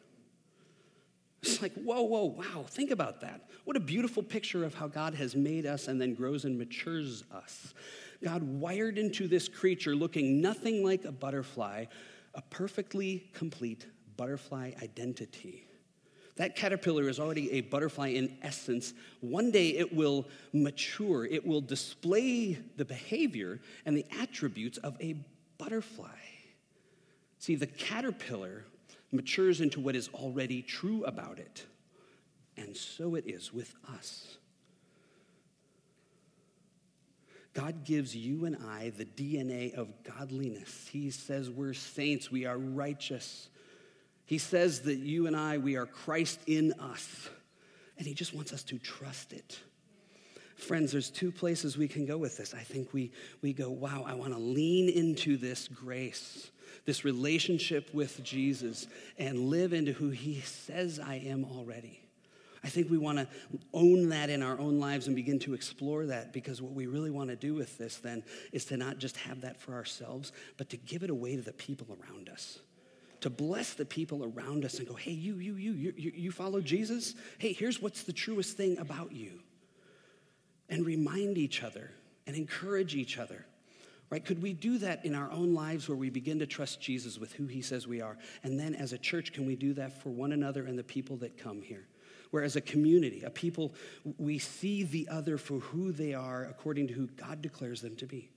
It's 1.43 1.61
like, 1.61 1.73
whoa, 1.73 2.03
whoa, 2.03 2.25
wow, 2.25 2.65
think 2.67 2.91
about 2.91 3.21
that. 3.21 3.49
What 3.65 3.75
a 3.75 3.79
beautiful 3.79 4.21
picture 4.21 4.63
of 4.63 4.75
how 4.75 4.87
God 4.87 5.15
has 5.15 5.35
made 5.35 5.65
us 5.65 5.87
and 5.87 5.99
then 5.99 6.13
grows 6.13 6.45
and 6.45 6.57
matures 6.57 7.23
us. 7.31 7.73
God 8.23 8.43
wired 8.43 8.99
into 8.99 9.27
this 9.27 9.47
creature 9.49 9.95
looking 9.95 10.39
nothing 10.39 10.83
like 10.83 11.05
a 11.05 11.11
butterfly, 11.11 11.85
a 12.35 12.41
perfectly 12.43 13.29
complete 13.33 13.87
butterfly 14.17 14.73
identity. 14.83 15.65
That 16.35 16.55
caterpillar 16.55 17.09
is 17.09 17.19
already 17.19 17.51
a 17.53 17.61
butterfly 17.61 18.09
in 18.09 18.37
essence. 18.41 18.93
One 19.19 19.51
day 19.51 19.69
it 19.69 19.93
will 19.93 20.27
mature, 20.53 21.25
it 21.25 21.45
will 21.45 21.61
display 21.61 22.59
the 22.77 22.85
behavior 22.85 23.59
and 23.85 23.97
the 23.97 24.05
attributes 24.19 24.77
of 24.77 24.95
a 25.01 25.15
butterfly. 25.57 26.07
See, 27.39 27.55
the 27.55 27.67
caterpillar 27.67 28.65
matures 29.11 29.61
into 29.61 29.79
what 29.79 29.95
is 29.95 30.09
already 30.13 30.61
true 30.61 31.03
about 31.03 31.39
it. 31.39 31.65
And 32.57 32.75
so 32.75 33.15
it 33.15 33.25
is 33.27 33.53
with 33.53 33.73
us. 33.93 34.37
God 37.53 37.83
gives 37.83 38.15
you 38.15 38.45
and 38.45 38.55
I 38.55 38.91
the 38.91 39.05
DNA 39.05 39.73
of 39.73 39.89
godliness. 40.03 40.87
He 40.91 41.11
says 41.11 41.49
we're 41.49 41.73
saints, 41.73 42.31
we 42.31 42.45
are 42.45 42.57
righteous. 42.57 43.49
He 44.25 44.37
says 44.37 44.81
that 44.81 44.99
you 44.99 45.27
and 45.27 45.35
I, 45.35 45.57
we 45.57 45.75
are 45.75 45.85
Christ 45.85 46.39
in 46.47 46.73
us. 46.79 47.29
And 47.97 48.07
He 48.07 48.13
just 48.13 48.33
wants 48.33 48.53
us 48.53 48.63
to 48.63 48.77
trust 48.79 49.33
it. 49.33 49.59
Friends, 50.55 50.91
there's 50.91 51.09
two 51.09 51.31
places 51.31 51.77
we 51.77 51.87
can 51.87 52.05
go 52.05 52.17
with 52.17 52.37
this. 52.37 52.53
I 52.53 52.59
think 52.61 52.93
we, 52.93 53.11
we 53.41 53.51
go, 53.51 53.69
wow, 53.69 54.05
I 54.07 54.13
want 54.13 54.31
to 54.31 54.39
lean 54.39 54.87
into 54.89 55.35
this 55.35 55.67
grace 55.67 56.51
this 56.85 57.03
relationship 57.03 57.93
with 57.93 58.23
Jesus 58.23 58.87
and 59.17 59.49
live 59.49 59.73
into 59.73 59.93
who 59.93 60.09
He 60.09 60.41
says 60.41 60.99
I 60.99 61.15
am 61.15 61.45
already. 61.45 62.01
I 62.63 62.69
think 62.69 62.91
we 62.91 62.97
want 62.97 63.17
to 63.17 63.27
own 63.73 64.09
that 64.09 64.29
in 64.29 64.43
our 64.43 64.59
own 64.59 64.79
lives 64.79 65.07
and 65.07 65.15
begin 65.15 65.39
to 65.39 65.55
explore 65.55 66.05
that 66.07 66.31
because 66.31 66.61
what 66.61 66.73
we 66.73 66.85
really 66.85 67.09
want 67.09 67.29
to 67.31 67.35
do 67.35 67.55
with 67.55 67.77
this 67.77 67.97
then 67.97 68.23
is 68.51 68.65
to 68.65 68.77
not 68.77 68.99
just 68.99 69.17
have 69.17 69.41
that 69.41 69.59
for 69.59 69.73
ourselves, 69.73 70.31
but 70.57 70.69
to 70.69 70.77
give 70.77 71.01
it 71.01 71.09
away 71.09 71.35
to 71.35 71.41
the 71.41 71.53
people 71.53 71.87
around 71.89 72.29
us. 72.29 72.59
To 73.21 73.29
bless 73.31 73.73
the 73.73 73.85
people 73.85 74.31
around 74.35 74.63
us 74.63 74.77
and 74.77 74.87
go, 74.87 74.93
hey, 74.93 75.11
you, 75.11 75.37
you, 75.37 75.55
you, 75.55 75.73
you, 75.73 76.11
you 76.15 76.31
follow 76.31 76.61
Jesus? 76.61 77.15
Hey, 77.39 77.53
here's 77.53 77.81
what's 77.81 78.03
the 78.03 78.13
truest 78.13 78.57
thing 78.57 78.77
about 78.77 79.11
you. 79.11 79.39
And 80.69 80.85
remind 80.85 81.37
each 81.37 81.63
other 81.63 81.91
and 82.27 82.35
encourage 82.35 82.95
each 82.95 83.17
other 83.17 83.45
right? 84.11 84.23
Could 84.23 84.41
we 84.41 84.51
do 84.53 84.77
that 84.79 85.05
in 85.05 85.15
our 85.15 85.31
own 85.31 85.53
lives 85.53 85.87
where 85.87 85.95
we 85.95 86.09
begin 86.09 86.37
to 86.39 86.45
trust 86.45 86.81
Jesus 86.81 87.17
with 87.17 87.31
who 87.33 87.47
he 87.47 87.61
says 87.61 87.87
we 87.87 88.01
are? 88.01 88.17
And 88.43 88.59
then 88.59 88.75
as 88.75 88.91
a 88.91 88.97
church, 88.97 89.31
can 89.31 89.45
we 89.47 89.55
do 89.55 89.73
that 89.75 90.03
for 90.03 90.09
one 90.09 90.33
another 90.33 90.65
and 90.65 90.77
the 90.77 90.83
people 90.83 91.15
that 91.17 91.37
come 91.37 91.61
here? 91.61 91.87
Where 92.29 92.43
as 92.43 92.57
a 92.57 92.61
community, 92.61 93.23
a 93.23 93.29
people, 93.29 93.73
we 94.17 94.37
see 94.37 94.83
the 94.83 95.07
other 95.09 95.37
for 95.37 95.59
who 95.59 95.91
they 95.91 96.13
are 96.13 96.43
according 96.43 96.87
to 96.89 96.93
who 96.93 97.07
God 97.07 97.41
declares 97.41 97.81
them 97.81 97.95
to 97.97 98.05
be. 98.05 98.29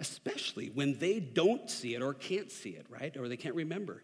Especially 0.00 0.70
when 0.74 0.98
they 0.98 1.20
don't 1.20 1.70
see 1.70 1.94
it 1.94 2.02
or 2.02 2.14
can't 2.14 2.50
see 2.50 2.70
it, 2.70 2.86
right? 2.88 3.16
Or 3.16 3.28
they 3.28 3.36
can't 3.36 3.54
remember. 3.54 4.02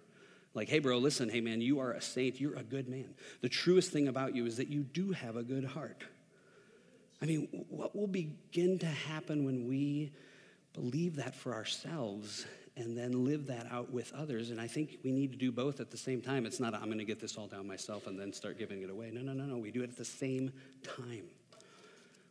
Like, 0.52 0.68
hey, 0.68 0.80
bro, 0.80 0.98
listen, 0.98 1.28
hey, 1.28 1.40
man, 1.40 1.60
you 1.60 1.80
are 1.80 1.92
a 1.92 2.00
saint. 2.00 2.40
You're 2.40 2.56
a 2.56 2.62
good 2.62 2.88
man. 2.88 3.14
The 3.40 3.48
truest 3.48 3.90
thing 3.90 4.08
about 4.08 4.34
you 4.34 4.46
is 4.46 4.56
that 4.58 4.68
you 4.68 4.82
do 4.82 5.12
have 5.12 5.36
a 5.36 5.42
good 5.42 5.64
heart. 5.64 6.02
I 7.22 7.26
mean, 7.26 7.48
what 7.68 7.94
will 7.94 8.06
begin 8.06 8.78
to 8.78 8.86
happen 8.86 9.44
when 9.44 9.66
we 9.68 10.12
believe 10.72 11.16
that 11.16 11.34
for 11.34 11.54
ourselves 11.54 12.46
and 12.76 12.96
then 12.96 13.24
live 13.24 13.46
that 13.46 13.66
out 13.70 13.92
with 13.92 14.12
others. 14.14 14.50
And 14.50 14.60
I 14.60 14.66
think 14.66 14.98
we 15.02 15.12
need 15.12 15.32
to 15.32 15.38
do 15.38 15.52
both 15.52 15.80
at 15.80 15.90
the 15.90 15.96
same 15.96 16.22
time. 16.22 16.46
It's 16.46 16.60
not, 16.60 16.74
I'm 16.74 16.86
going 16.86 16.98
to 16.98 17.04
get 17.04 17.20
this 17.20 17.36
all 17.36 17.46
down 17.46 17.66
myself 17.66 18.06
and 18.06 18.18
then 18.18 18.32
start 18.32 18.58
giving 18.58 18.82
it 18.82 18.90
away. 18.90 19.10
No, 19.12 19.20
no, 19.20 19.32
no, 19.32 19.44
no. 19.44 19.58
We 19.58 19.70
do 19.70 19.82
it 19.82 19.90
at 19.90 19.96
the 19.96 20.04
same 20.04 20.52
time. 20.82 21.24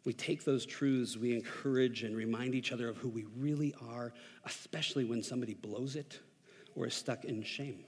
We 0.06 0.14
take 0.14 0.46
those 0.46 0.66
truths, 0.66 1.18
we 1.18 1.36
encourage 1.36 2.04
and 2.04 2.16
remind 2.16 2.56
each 2.56 2.72
other 2.72 2.88
of 2.88 2.98
who 2.98 3.10
we 3.10 3.26
really 3.38 3.76
are, 3.90 4.14
especially 4.46 5.04
when 5.04 5.22
somebody 5.22 5.54
blows 5.54 5.96
it 5.96 6.20
or 6.76 6.88
is 6.88 6.94
stuck 6.94 7.26
in 7.26 7.44
shame. 7.44 7.84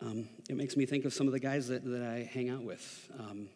Um, 0.00 0.28
it 0.50 0.56
makes 0.56 0.76
me 0.76 0.84
think 0.84 1.04
of 1.04 1.14
some 1.14 1.26
of 1.26 1.32
the 1.32 1.40
guys 1.40 1.68
that, 1.68 1.84
that 1.84 2.02
I 2.02 2.28
hang 2.32 2.50
out 2.50 2.62
with. 2.62 3.10
Um, 3.18 3.48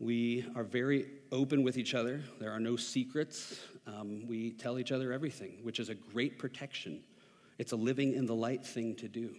we 0.00 0.44
are 0.56 0.64
very 0.64 1.06
open 1.30 1.62
with 1.62 1.78
each 1.78 1.94
other. 1.94 2.20
There 2.40 2.50
are 2.50 2.58
no 2.58 2.76
secrets. 2.76 3.60
Um, 3.86 4.26
we 4.26 4.50
tell 4.50 4.78
each 4.78 4.92
other 4.92 5.12
everything, 5.12 5.58
which 5.62 5.78
is 5.78 5.88
a 5.88 5.94
great 5.94 6.38
protection. 6.38 7.00
It's 7.58 7.72
a 7.72 7.76
living 7.76 8.14
in 8.14 8.26
the 8.26 8.34
light 8.34 8.66
thing 8.66 8.96
to 8.96 9.08
do. 9.08 9.34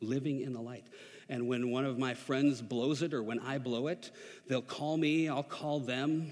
Living 0.00 0.42
in 0.42 0.52
the 0.52 0.60
light. 0.60 0.84
And 1.30 1.48
when 1.48 1.70
one 1.70 1.86
of 1.86 1.98
my 1.98 2.12
friends 2.12 2.60
blows 2.60 3.00
it 3.00 3.14
or 3.14 3.22
when 3.22 3.38
I 3.38 3.56
blow 3.56 3.86
it, 3.86 4.10
they'll 4.46 4.60
call 4.60 4.98
me, 4.98 5.28
I'll 5.28 5.42
call 5.42 5.80
them. 5.80 6.30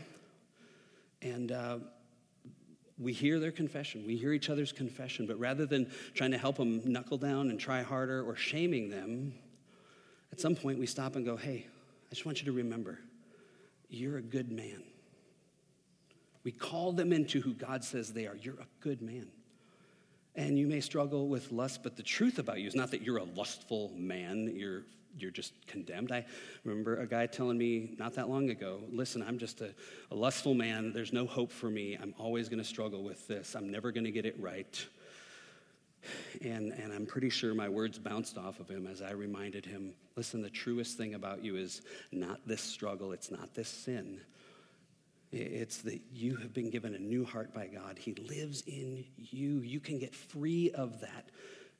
And 1.22 1.50
uh, 1.50 1.78
we 2.98 3.14
hear 3.14 3.40
their 3.40 3.52
confession. 3.52 4.04
We 4.06 4.16
hear 4.16 4.34
each 4.34 4.50
other's 4.50 4.72
confession. 4.72 5.26
But 5.26 5.38
rather 5.38 5.64
than 5.64 5.90
trying 6.12 6.32
to 6.32 6.38
help 6.38 6.56
them 6.56 6.82
knuckle 6.84 7.16
down 7.16 7.48
and 7.48 7.58
try 7.58 7.80
harder 7.80 8.22
or 8.22 8.36
shaming 8.36 8.90
them, 8.90 9.32
at 10.30 10.40
some 10.40 10.54
point 10.54 10.78
we 10.78 10.86
stop 10.86 11.16
and 11.16 11.24
go, 11.24 11.36
hey, 11.36 11.66
I 12.10 12.14
just 12.14 12.26
want 12.26 12.40
you 12.40 12.44
to 12.44 12.52
remember 12.52 12.98
you're 13.92 14.18
a 14.18 14.22
good 14.22 14.50
man. 14.50 14.82
We 16.44 16.52
call 16.52 16.92
them 16.92 17.12
into 17.12 17.40
who 17.40 17.54
God 17.54 17.84
says 17.84 18.12
they 18.12 18.26
are. 18.26 18.36
You're 18.36 18.60
a 18.60 18.66
good 18.80 19.02
man. 19.02 19.28
And 20.34 20.58
you 20.58 20.66
may 20.66 20.80
struggle 20.80 21.28
with 21.28 21.52
lust, 21.52 21.82
but 21.82 21.96
the 21.96 22.02
truth 22.02 22.38
about 22.38 22.58
you 22.58 22.66
is 22.66 22.74
not 22.74 22.90
that 22.92 23.02
you're 23.02 23.18
a 23.18 23.24
lustful 23.24 23.92
man, 23.94 24.50
you're, 24.56 24.84
you're 25.18 25.30
just 25.30 25.52
condemned. 25.66 26.10
I 26.10 26.24
remember 26.64 26.96
a 26.96 27.06
guy 27.06 27.26
telling 27.26 27.58
me 27.58 27.94
not 27.98 28.14
that 28.14 28.30
long 28.30 28.48
ago 28.48 28.80
listen, 28.90 29.22
I'm 29.22 29.38
just 29.38 29.60
a, 29.60 29.74
a 30.10 30.14
lustful 30.14 30.54
man. 30.54 30.92
There's 30.92 31.12
no 31.12 31.26
hope 31.26 31.52
for 31.52 31.68
me. 31.68 31.98
I'm 32.00 32.14
always 32.18 32.48
going 32.48 32.60
to 32.60 32.64
struggle 32.64 33.04
with 33.04 33.28
this. 33.28 33.54
I'm 33.54 33.70
never 33.70 33.92
going 33.92 34.04
to 34.04 34.10
get 34.10 34.24
it 34.24 34.36
right. 34.40 34.84
And, 36.42 36.72
and 36.72 36.92
I'm 36.92 37.06
pretty 37.06 37.30
sure 37.30 37.54
my 37.54 37.68
words 37.68 37.98
bounced 37.98 38.38
off 38.38 38.60
of 38.60 38.68
him 38.68 38.86
as 38.86 39.02
I 39.02 39.12
reminded 39.12 39.64
him 39.64 39.94
listen, 40.16 40.42
the 40.42 40.50
truest 40.50 40.96
thing 40.96 41.14
about 41.14 41.42
you 41.44 41.56
is 41.56 41.82
not 42.10 42.40
this 42.46 42.60
struggle, 42.60 43.12
it's 43.12 43.30
not 43.30 43.54
this 43.54 43.68
sin. 43.68 44.20
It's 45.30 45.78
that 45.78 46.00
you 46.12 46.36
have 46.36 46.52
been 46.52 46.68
given 46.68 46.94
a 46.94 46.98
new 46.98 47.24
heart 47.24 47.54
by 47.54 47.66
God. 47.66 47.98
He 47.98 48.12
lives 48.12 48.62
in 48.66 49.04
you. 49.16 49.60
You 49.60 49.80
can 49.80 49.98
get 49.98 50.14
free 50.14 50.70
of 50.72 51.00
that 51.00 51.30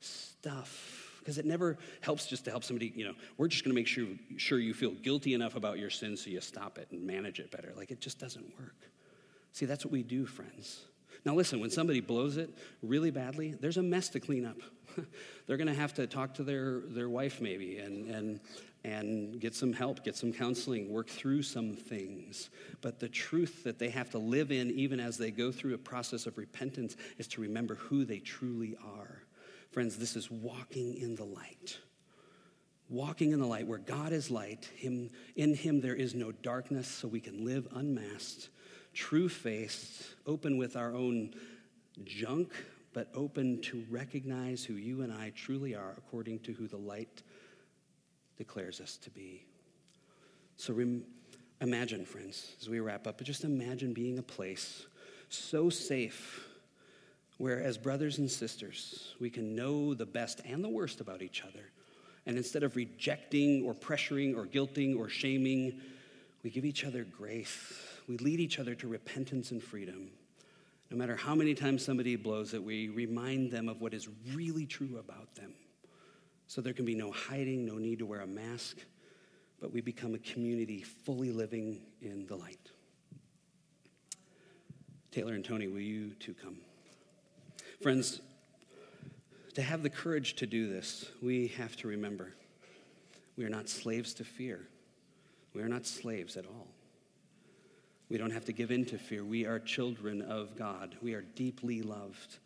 stuff 0.01 1.13
because 1.19 1.39
it 1.39 1.45
never 1.45 1.79
helps 2.01 2.27
just 2.27 2.47
to 2.47 2.51
help 2.51 2.65
somebody, 2.65 2.93
you 2.97 3.05
know, 3.05 3.15
we're 3.37 3.49
just 3.49 3.63
going 3.63 3.75
to 3.75 3.79
make 3.79 3.87
sure, 3.87 4.07
sure 4.39 4.59
you 4.59 4.75
feel 4.75 4.91
guilty 4.91 5.35
enough 5.35 5.55
about 5.55 5.79
your 5.79 5.91
sin 5.91 6.17
so 6.17 6.31
you 6.31 6.41
stop 6.41 6.79
it 6.79 6.89
and 6.91 7.07
manage 7.07 7.39
it 7.39 7.51
better. 7.51 7.73
Like 7.77 7.91
it 7.91 8.01
just 8.01 8.19
doesn't 8.19 8.45
work. 8.59 8.75
See, 9.53 9.67
that's 9.67 9.85
what 9.85 9.93
we 9.93 10.03
do, 10.03 10.27
friends. 10.27 10.87
Now, 11.25 11.35
listen, 11.35 11.61
when 11.61 11.71
somebody 11.71 12.01
blows 12.01 12.37
it 12.37 12.51
really 12.83 13.11
badly, 13.11 13.55
there's 13.61 13.77
a 13.77 13.83
mess 13.83 14.09
to 14.11 14.21
clean 14.21 14.45
up. 14.45 14.57
They're 15.47 15.57
going 15.57 15.69
to 15.69 15.75
have 15.75 15.95
to 15.95 16.07
talk 16.07 16.35
to 16.35 16.43
their, 16.43 16.81
their 16.89 17.09
wife, 17.09 17.41
maybe, 17.41 17.79
and, 17.79 18.09
and, 18.09 18.41
and 18.85 19.41
get 19.41 19.55
some 19.55 19.73
help, 19.73 20.05
get 20.05 20.17
some 20.17 20.33
counseling, 20.33 20.91
work 20.91 21.09
through 21.09 21.43
some 21.43 21.75
things. 21.75 22.51
But 22.81 22.99
the 22.99 23.09
truth 23.09 23.63
that 23.63 23.79
they 23.79 23.91
have 23.91 24.11
to 24.11 24.19
live 24.19 24.51
in, 24.51 24.73
even 24.73 24.99
as 24.99 25.17
they 25.17 25.31
go 25.31 25.53
through 25.53 25.75
a 25.75 25.79
process 25.79 26.27
of 26.27 26.37
repentance, 26.37 26.97
is 27.19 27.29
to 27.29 27.41
remember 27.41 27.77
who 27.77 28.05
they 28.05 28.19
truly 28.19 28.77
are. 28.85 29.23
Friends, 29.71 29.97
this 29.97 30.17
is 30.17 30.29
walking 30.31 30.97
in 30.97 31.15
the 31.15 31.25
light. 31.25 31.79
Walking 32.89 33.31
in 33.31 33.39
the 33.39 33.47
light, 33.47 33.67
where 33.67 33.79
God 33.79 34.13
is 34.13 34.31
light, 34.31 34.69
him, 34.77 35.09
in 35.37 35.55
Him 35.55 35.81
there 35.81 35.95
is 35.95 36.15
no 36.15 36.33
darkness, 36.33 36.89
so 36.89 37.09
we 37.09 37.21
can 37.21 37.45
live 37.45 37.67
unmasked 37.73 38.51
true 38.93 39.29
faith, 39.29 40.15
open 40.27 40.57
with 40.57 40.77
our 40.77 40.95
own 40.95 41.35
junk, 42.05 42.53
but 42.93 43.09
open 43.15 43.61
to 43.63 43.85
recognize 43.91 44.65
who 44.65 44.75
you 44.75 45.03
and 45.03 45.13
I 45.13 45.33
truly 45.35 45.75
are 45.75 45.95
according 45.97 46.41
to 46.41 46.53
who 46.53 46.67
the 46.67 46.77
light 46.77 47.23
declares 48.37 48.81
us 48.81 48.97
to 48.99 49.11
be. 49.11 49.45
So 50.57 50.75
rem- 50.75 51.05
Imagine, 51.63 52.05
friends, 52.05 52.57
as 52.61 52.69
we 52.69 52.81
wrap 52.81 53.07
up, 53.07 53.19
but 53.19 53.27
just 53.27 53.45
imagine 53.45 53.93
being 53.93 54.19
a 54.19 54.23
place 54.23 54.87
so 55.29 55.71
safe 55.71 56.45
where, 57.39 57.63
as 57.63 57.79
brothers 57.79 58.19
and 58.19 58.29
sisters, 58.29 59.15
we 59.21 59.31
can 59.31 59.55
know 59.55 59.95
the 59.95 60.05
best 60.05 60.41
and 60.45 60.63
the 60.63 60.69
worst 60.69 61.01
about 61.01 61.23
each 61.23 61.43
other. 61.43 61.71
And 62.27 62.37
instead 62.37 62.65
of 62.65 62.75
rejecting 62.75 63.63
or 63.63 63.75
pressuring 63.75 64.37
or 64.37 64.45
guilting 64.45 64.99
or 64.99 65.09
shaming, 65.09 65.81
we 66.43 66.51
give 66.51 66.65
each 66.65 66.85
other 66.85 67.05
grace. 67.05 67.81
We 68.09 68.17
lead 68.19 68.41
each 68.41 68.59
other 68.59 68.75
to 68.77 68.89
repentance 68.89 69.51
and 69.51 69.63
freedom. 69.63 70.11
No 70.91 70.97
matter 70.97 71.17
how 71.17 71.35
many 71.35 71.55
times 71.55 71.85
somebody 71.85 72.17
blows 72.17 72.53
it, 72.53 72.63
we 72.63 72.89
remind 72.89 73.51
them 73.51 73.69
of 73.69 73.81
what 73.81 73.95
is 73.95 74.09
really 74.35 74.67
true 74.67 74.99
about 74.99 75.35
them. 75.35 75.55
So 76.47 76.61
there 76.61 76.75
can 76.75 76.85
be 76.85 76.95
no 76.95 77.11
hiding, 77.11 77.65
no 77.65 77.79
need 77.79 78.01
to 78.01 78.07
wear 78.07 78.21
a 78.21 78.27
mask, 78.27 78.79
but 79.61 79.73
we 79.73 79.81
become 79.81 80.15
a 80.15 80.19
community 80.19 80.83
fully 80.83 81.33
living 81.33 81.81
in 82.03 82.27
the 82.27 82.37
light. 82.37 82.71
Taylor 85.11 85.35
and 85.35 85.45
Tony, 85.45 85.67
will 85.67 85.81
you 85.81 86.11
two 86.21 86.35
come? 86.35 86.59
Friends, 87.81 88.21
to 89.55 89.63
have 89.63 89.83
the 89.83 89.91
courage 89.91 90.35
to 90.37 90.47
do 90.47 90.69
this, 90.69 91.11
we 91.23 91.49
have 91.49 91.77
to 91.77 91.89
remember 91.89 92.35
we 93.37 93.45
are 93.45 93.51
not 93.51 93.69
slaves 93.69 94.13
to 94.15 94.25
fear. 94.25 94.69
We 95.55 95.63
are 95.63 95.69
not 95.69 95.87
slaves 95.87 96.37
at 96.37 96.47
all. 96.47 96.69
We 98.13 98.19
don't 98.19 98.31
have 98.31 98.45
to 98.45 98.53
give 98.53 98.71
in 98.71 98.85
to 98.87 98.99
fear. 98.99 99.25
We 99.25 99.47
are 99.47 99.59
children 99.59 100.21
of 100.21 100.55
God. 100.55 100.97
We 101.01 101.15
are 101.15 101.23
deeply 101.23 101.81
loved. 101.81 102.37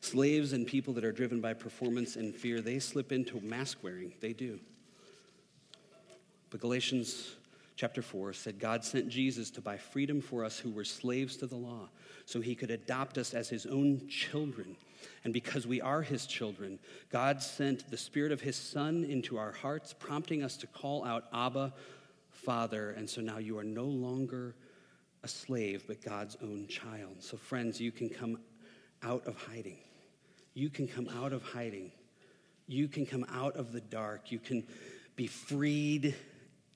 Slaves 0.00 0.52
and 0.52 0.64
people 0.64 0.94
that 0.94 1.04
are 1.04 1.10
driven 1.10 1.40
by 1.40 1.54
performance 1.54 2.14
and 2.14 2.32
fear, 2.32 2.60
they 2.60 2.78
slip 2.78 3.10
into 3.10 3.40
mask 3.40 3.78
wearing. 3.82 4.12
They 4.20 4.32
do. 4.32 4.60
But 6.50 6.60
Galatians 6.60 7.34
chapter 7.74 8.00
4 8.00 8.32
said 8.32 8.60
God 8.60 8.84
sent 8.84 9.08
Jesus 9.08 9.50
to 9.50 9.60
buy 9.60 9.76
freedom 9.76 10.20
for 10.20 10.44
us 10.44 10.56
who 10.56 10.70
were 10.70 10.84
slaves 10.84 11.36
to 11.38 11.48
the 11.48 11.56
law 11.56 11.88
so 12.24 12.40
he 12.40 12.54
could 12.54 12.70
adopt 12.70 13.18
us 13.18 13.34
as 13.34 13.48
his 13.48 13.66
own 13.66 14.06
children. 14.06 14.76
And 15.24 15.32
because 15.32 15.66
we 15.66 15.80
are 15.80 16.02
his 16.02 16.26
children, 16.26 16.78
God 17.10 17.42
sent 17.42 17.90
the 17.90 17.96
spirit 17.96 18.30
of 18.30 18.40
his 18.40 18.54
son 18.54 19.02
into 19.02 19.36
our 19.36 19.50
hearts, 19.50 19.92
prompting 19.92 20.44
us 20.44 20.56
to 20.58 20.68
call 20.68 21.04
out, 21.04 21.24
Abba, 21.34 21.74
Father. 22.30 22.90
And 22.90 23.10
so 23.10 23.20
now 23.20 23.38
you 23.38 23.58
are 23.58 23.64
no 23.64 23.84
longer 23.84 24.54
slave, 25.28 25.84
but 25.86 26.02
God's 26.02 26.36
own 26.42 26.66
child. 26.68 27.16
So, 27.20 27.36
friends, 27.36 27.80
you 27.80 27.92
can 27.92 28.08
come 28.08 28.38
out 29.02 29.26
of 29.26 29.36
hiding. 29.36 29.78
You 30.54 30.70
can 30.70 30.88
come 30.88 31.08
out 31.08 31.32
of 31.32 31.42
hiding. 31.42 31.92
You 32.66 32.88
can 32.88 33.06
come 33.06 33.24
out 33.32 33.56
of 33.56 33.72
the 33.72 33.80
dark. 33.80 34.32
You 34.32 34.38
can 34.38 34.66
be 35.16 35.26
freed 35.26 36.14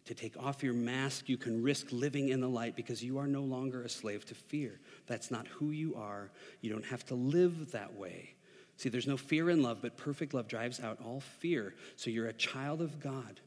to 0.05 0.15
take 0.15 0.37
off 0.37 0.63
your 0.63 0.75
mask. 0.75 1.29
You 1.29 1.37
can 1.37 1.63
risk 1.63 1.89
living 1.91 2.31
in 2.31 2.41
the 2.41 2.49
light 2.49 2.77
because 2.77 3.03
you 3.03 3.19
are 3.19 3.27
no 3.27 3.43
longer 3.43 3.83
a 3.83 3.89
slave 3.89 4.25
to 4.27 4.35
fear. 4.35 4.81
That's 5.07 5.31
not 5.31 5.47
who 5.47 5.71
you 5.71 5.95
are. 5.97 6.31
You 6.61 6.71
don't 6.71 6.87
have 6.87 7.05
to 7.07 7.15
live 7.15 7.73
that 7.73 7.95
way. 7.95 8.35
See, 8.77 8.89
there's 8.89 9.07
no 9.07 9.17
fear 9.17 9.51
in 9.51 9.63
love, 9.63 9.79
but 9.83 9.97
perfect 9.97 10.35
love 10.35 10.49
drives 10.49 10.81
out 10.81 10.99
all 11.05 11.21
fear. 11.21 11.75
So 11.97 12.11
you're 12.11 12.27
a 12.27 12.33
child 12.33 12.81
of 12.81 13.01
God. 13.01 13.41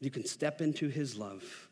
You 0.00 0.10
can 0.10 0.26
step 0.26 0.60
into 0.60 0.88
his 0.88 1.16
love 1.16 1.67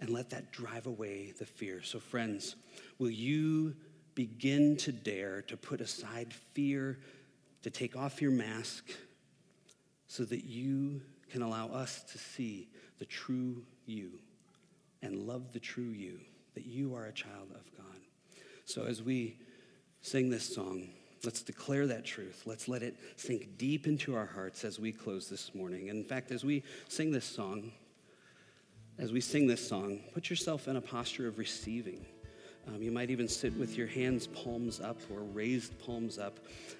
and 0.00 0.10
let 0.10 0.30
that 0.30 0.52
drive 0.52 0.86
away 0.86 1.32
the 1.38 1.44
fear. 1.44 1.82
So, 1.82 2.00
friends, 2.00 2.56
will 2.98 3.10
you 3.10 3.74
begin 4.14 4.76
to 4.78 4.92
dare 4.92 5.42
to 5.42 5.56
put 5.56 5.80
aside 5.80 6.32
fear, 6.54 6.98
to 7.62 7.70
take 7.70 7.96
off 7.96 8.20
your 8.22 8.30
mask, 8.30 8.90
so 10.08 10.24
that 10.24 10.44
you 10.44 11.02
can 11.30 11.42
allow 11.42 11.68
us 11.68 12.02
to 12.12 12.18
see 12.18 12.68
the 12.98 13.04
true 13.04 13.62
you 13.86 14.10
and 15.02 15.26
love 15.26 15.52
the 15.52 15.60
true 15.60 15.84
you, 15.84 16.20
that 16.54 16.66
you 16.66 16.94
are 16.94 17.06
a 17.06 17.12
child 17.12 17.50
of 17.54 17.64
God. 17.76 17.96
So, 18.64 18.84
as 18.84 19.02
we 19.02 19.38
sing 20.02 20.30
this 20.30 20.54
song, 20.54 20.88
let's 21.24 21.42
declare 21.42 21.86
that 21.88 22.04
truth. 22.04 22.42
Let's 22.46 22.68
let 22.68 22.82
it 22.82 22.96
sink 23.16 23.58
deep 23.58 23.86
into 23.86 24.14
our 24.14 24.26
hearts 24.26 24.64
as 24.64 24.78
we 24.78 24.92
close 24.92 25.28
this 25.28 25.54
morning. 25.54 25.88
in 25.88 26.04
fact, 26.04 26.30
as 26.32 26.44
we 26.44 26.62
sing 26.88 27.10
this 27.10 27.26
song, 27.26 27.72
as 28.98 29.12
we 29.12 29.20
sing 29.20 29.46
this 29.46 29.66
song, 29.66 30.00
put 30.12 30.30
yourself 30.30 30.68
in 30.68 30.76
a 30.76 30.80
posture 30.80 31.26
of 31.26 31.38
receiving. 31.38 32.04
Um, 32.68 32.82
you 32.82 32.90
might 32.90 33.10
even 33.10 33.28
sit 33.28 33.56
with 33.56 33.76
your 33.76 33.86
hands 33.86 34.26
palms 34.26 34.80
up 34.80 35.00
or 35.10 35.20
raised 35.20 35.78
palms 35.78 36.18
up 36.18 36.38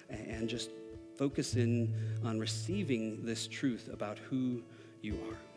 and 0.09 0.47
just 0.47 0.69
focus 1.17 1.55
in 1.55 1.93
on 2.23 2.39
receiving 2.39 3.25
this 3.25 3.47
truth 3.47 3.89
about 3.91 4.17
who 4.19 4.61
you 5.01 5.15
are. 5.29 5.50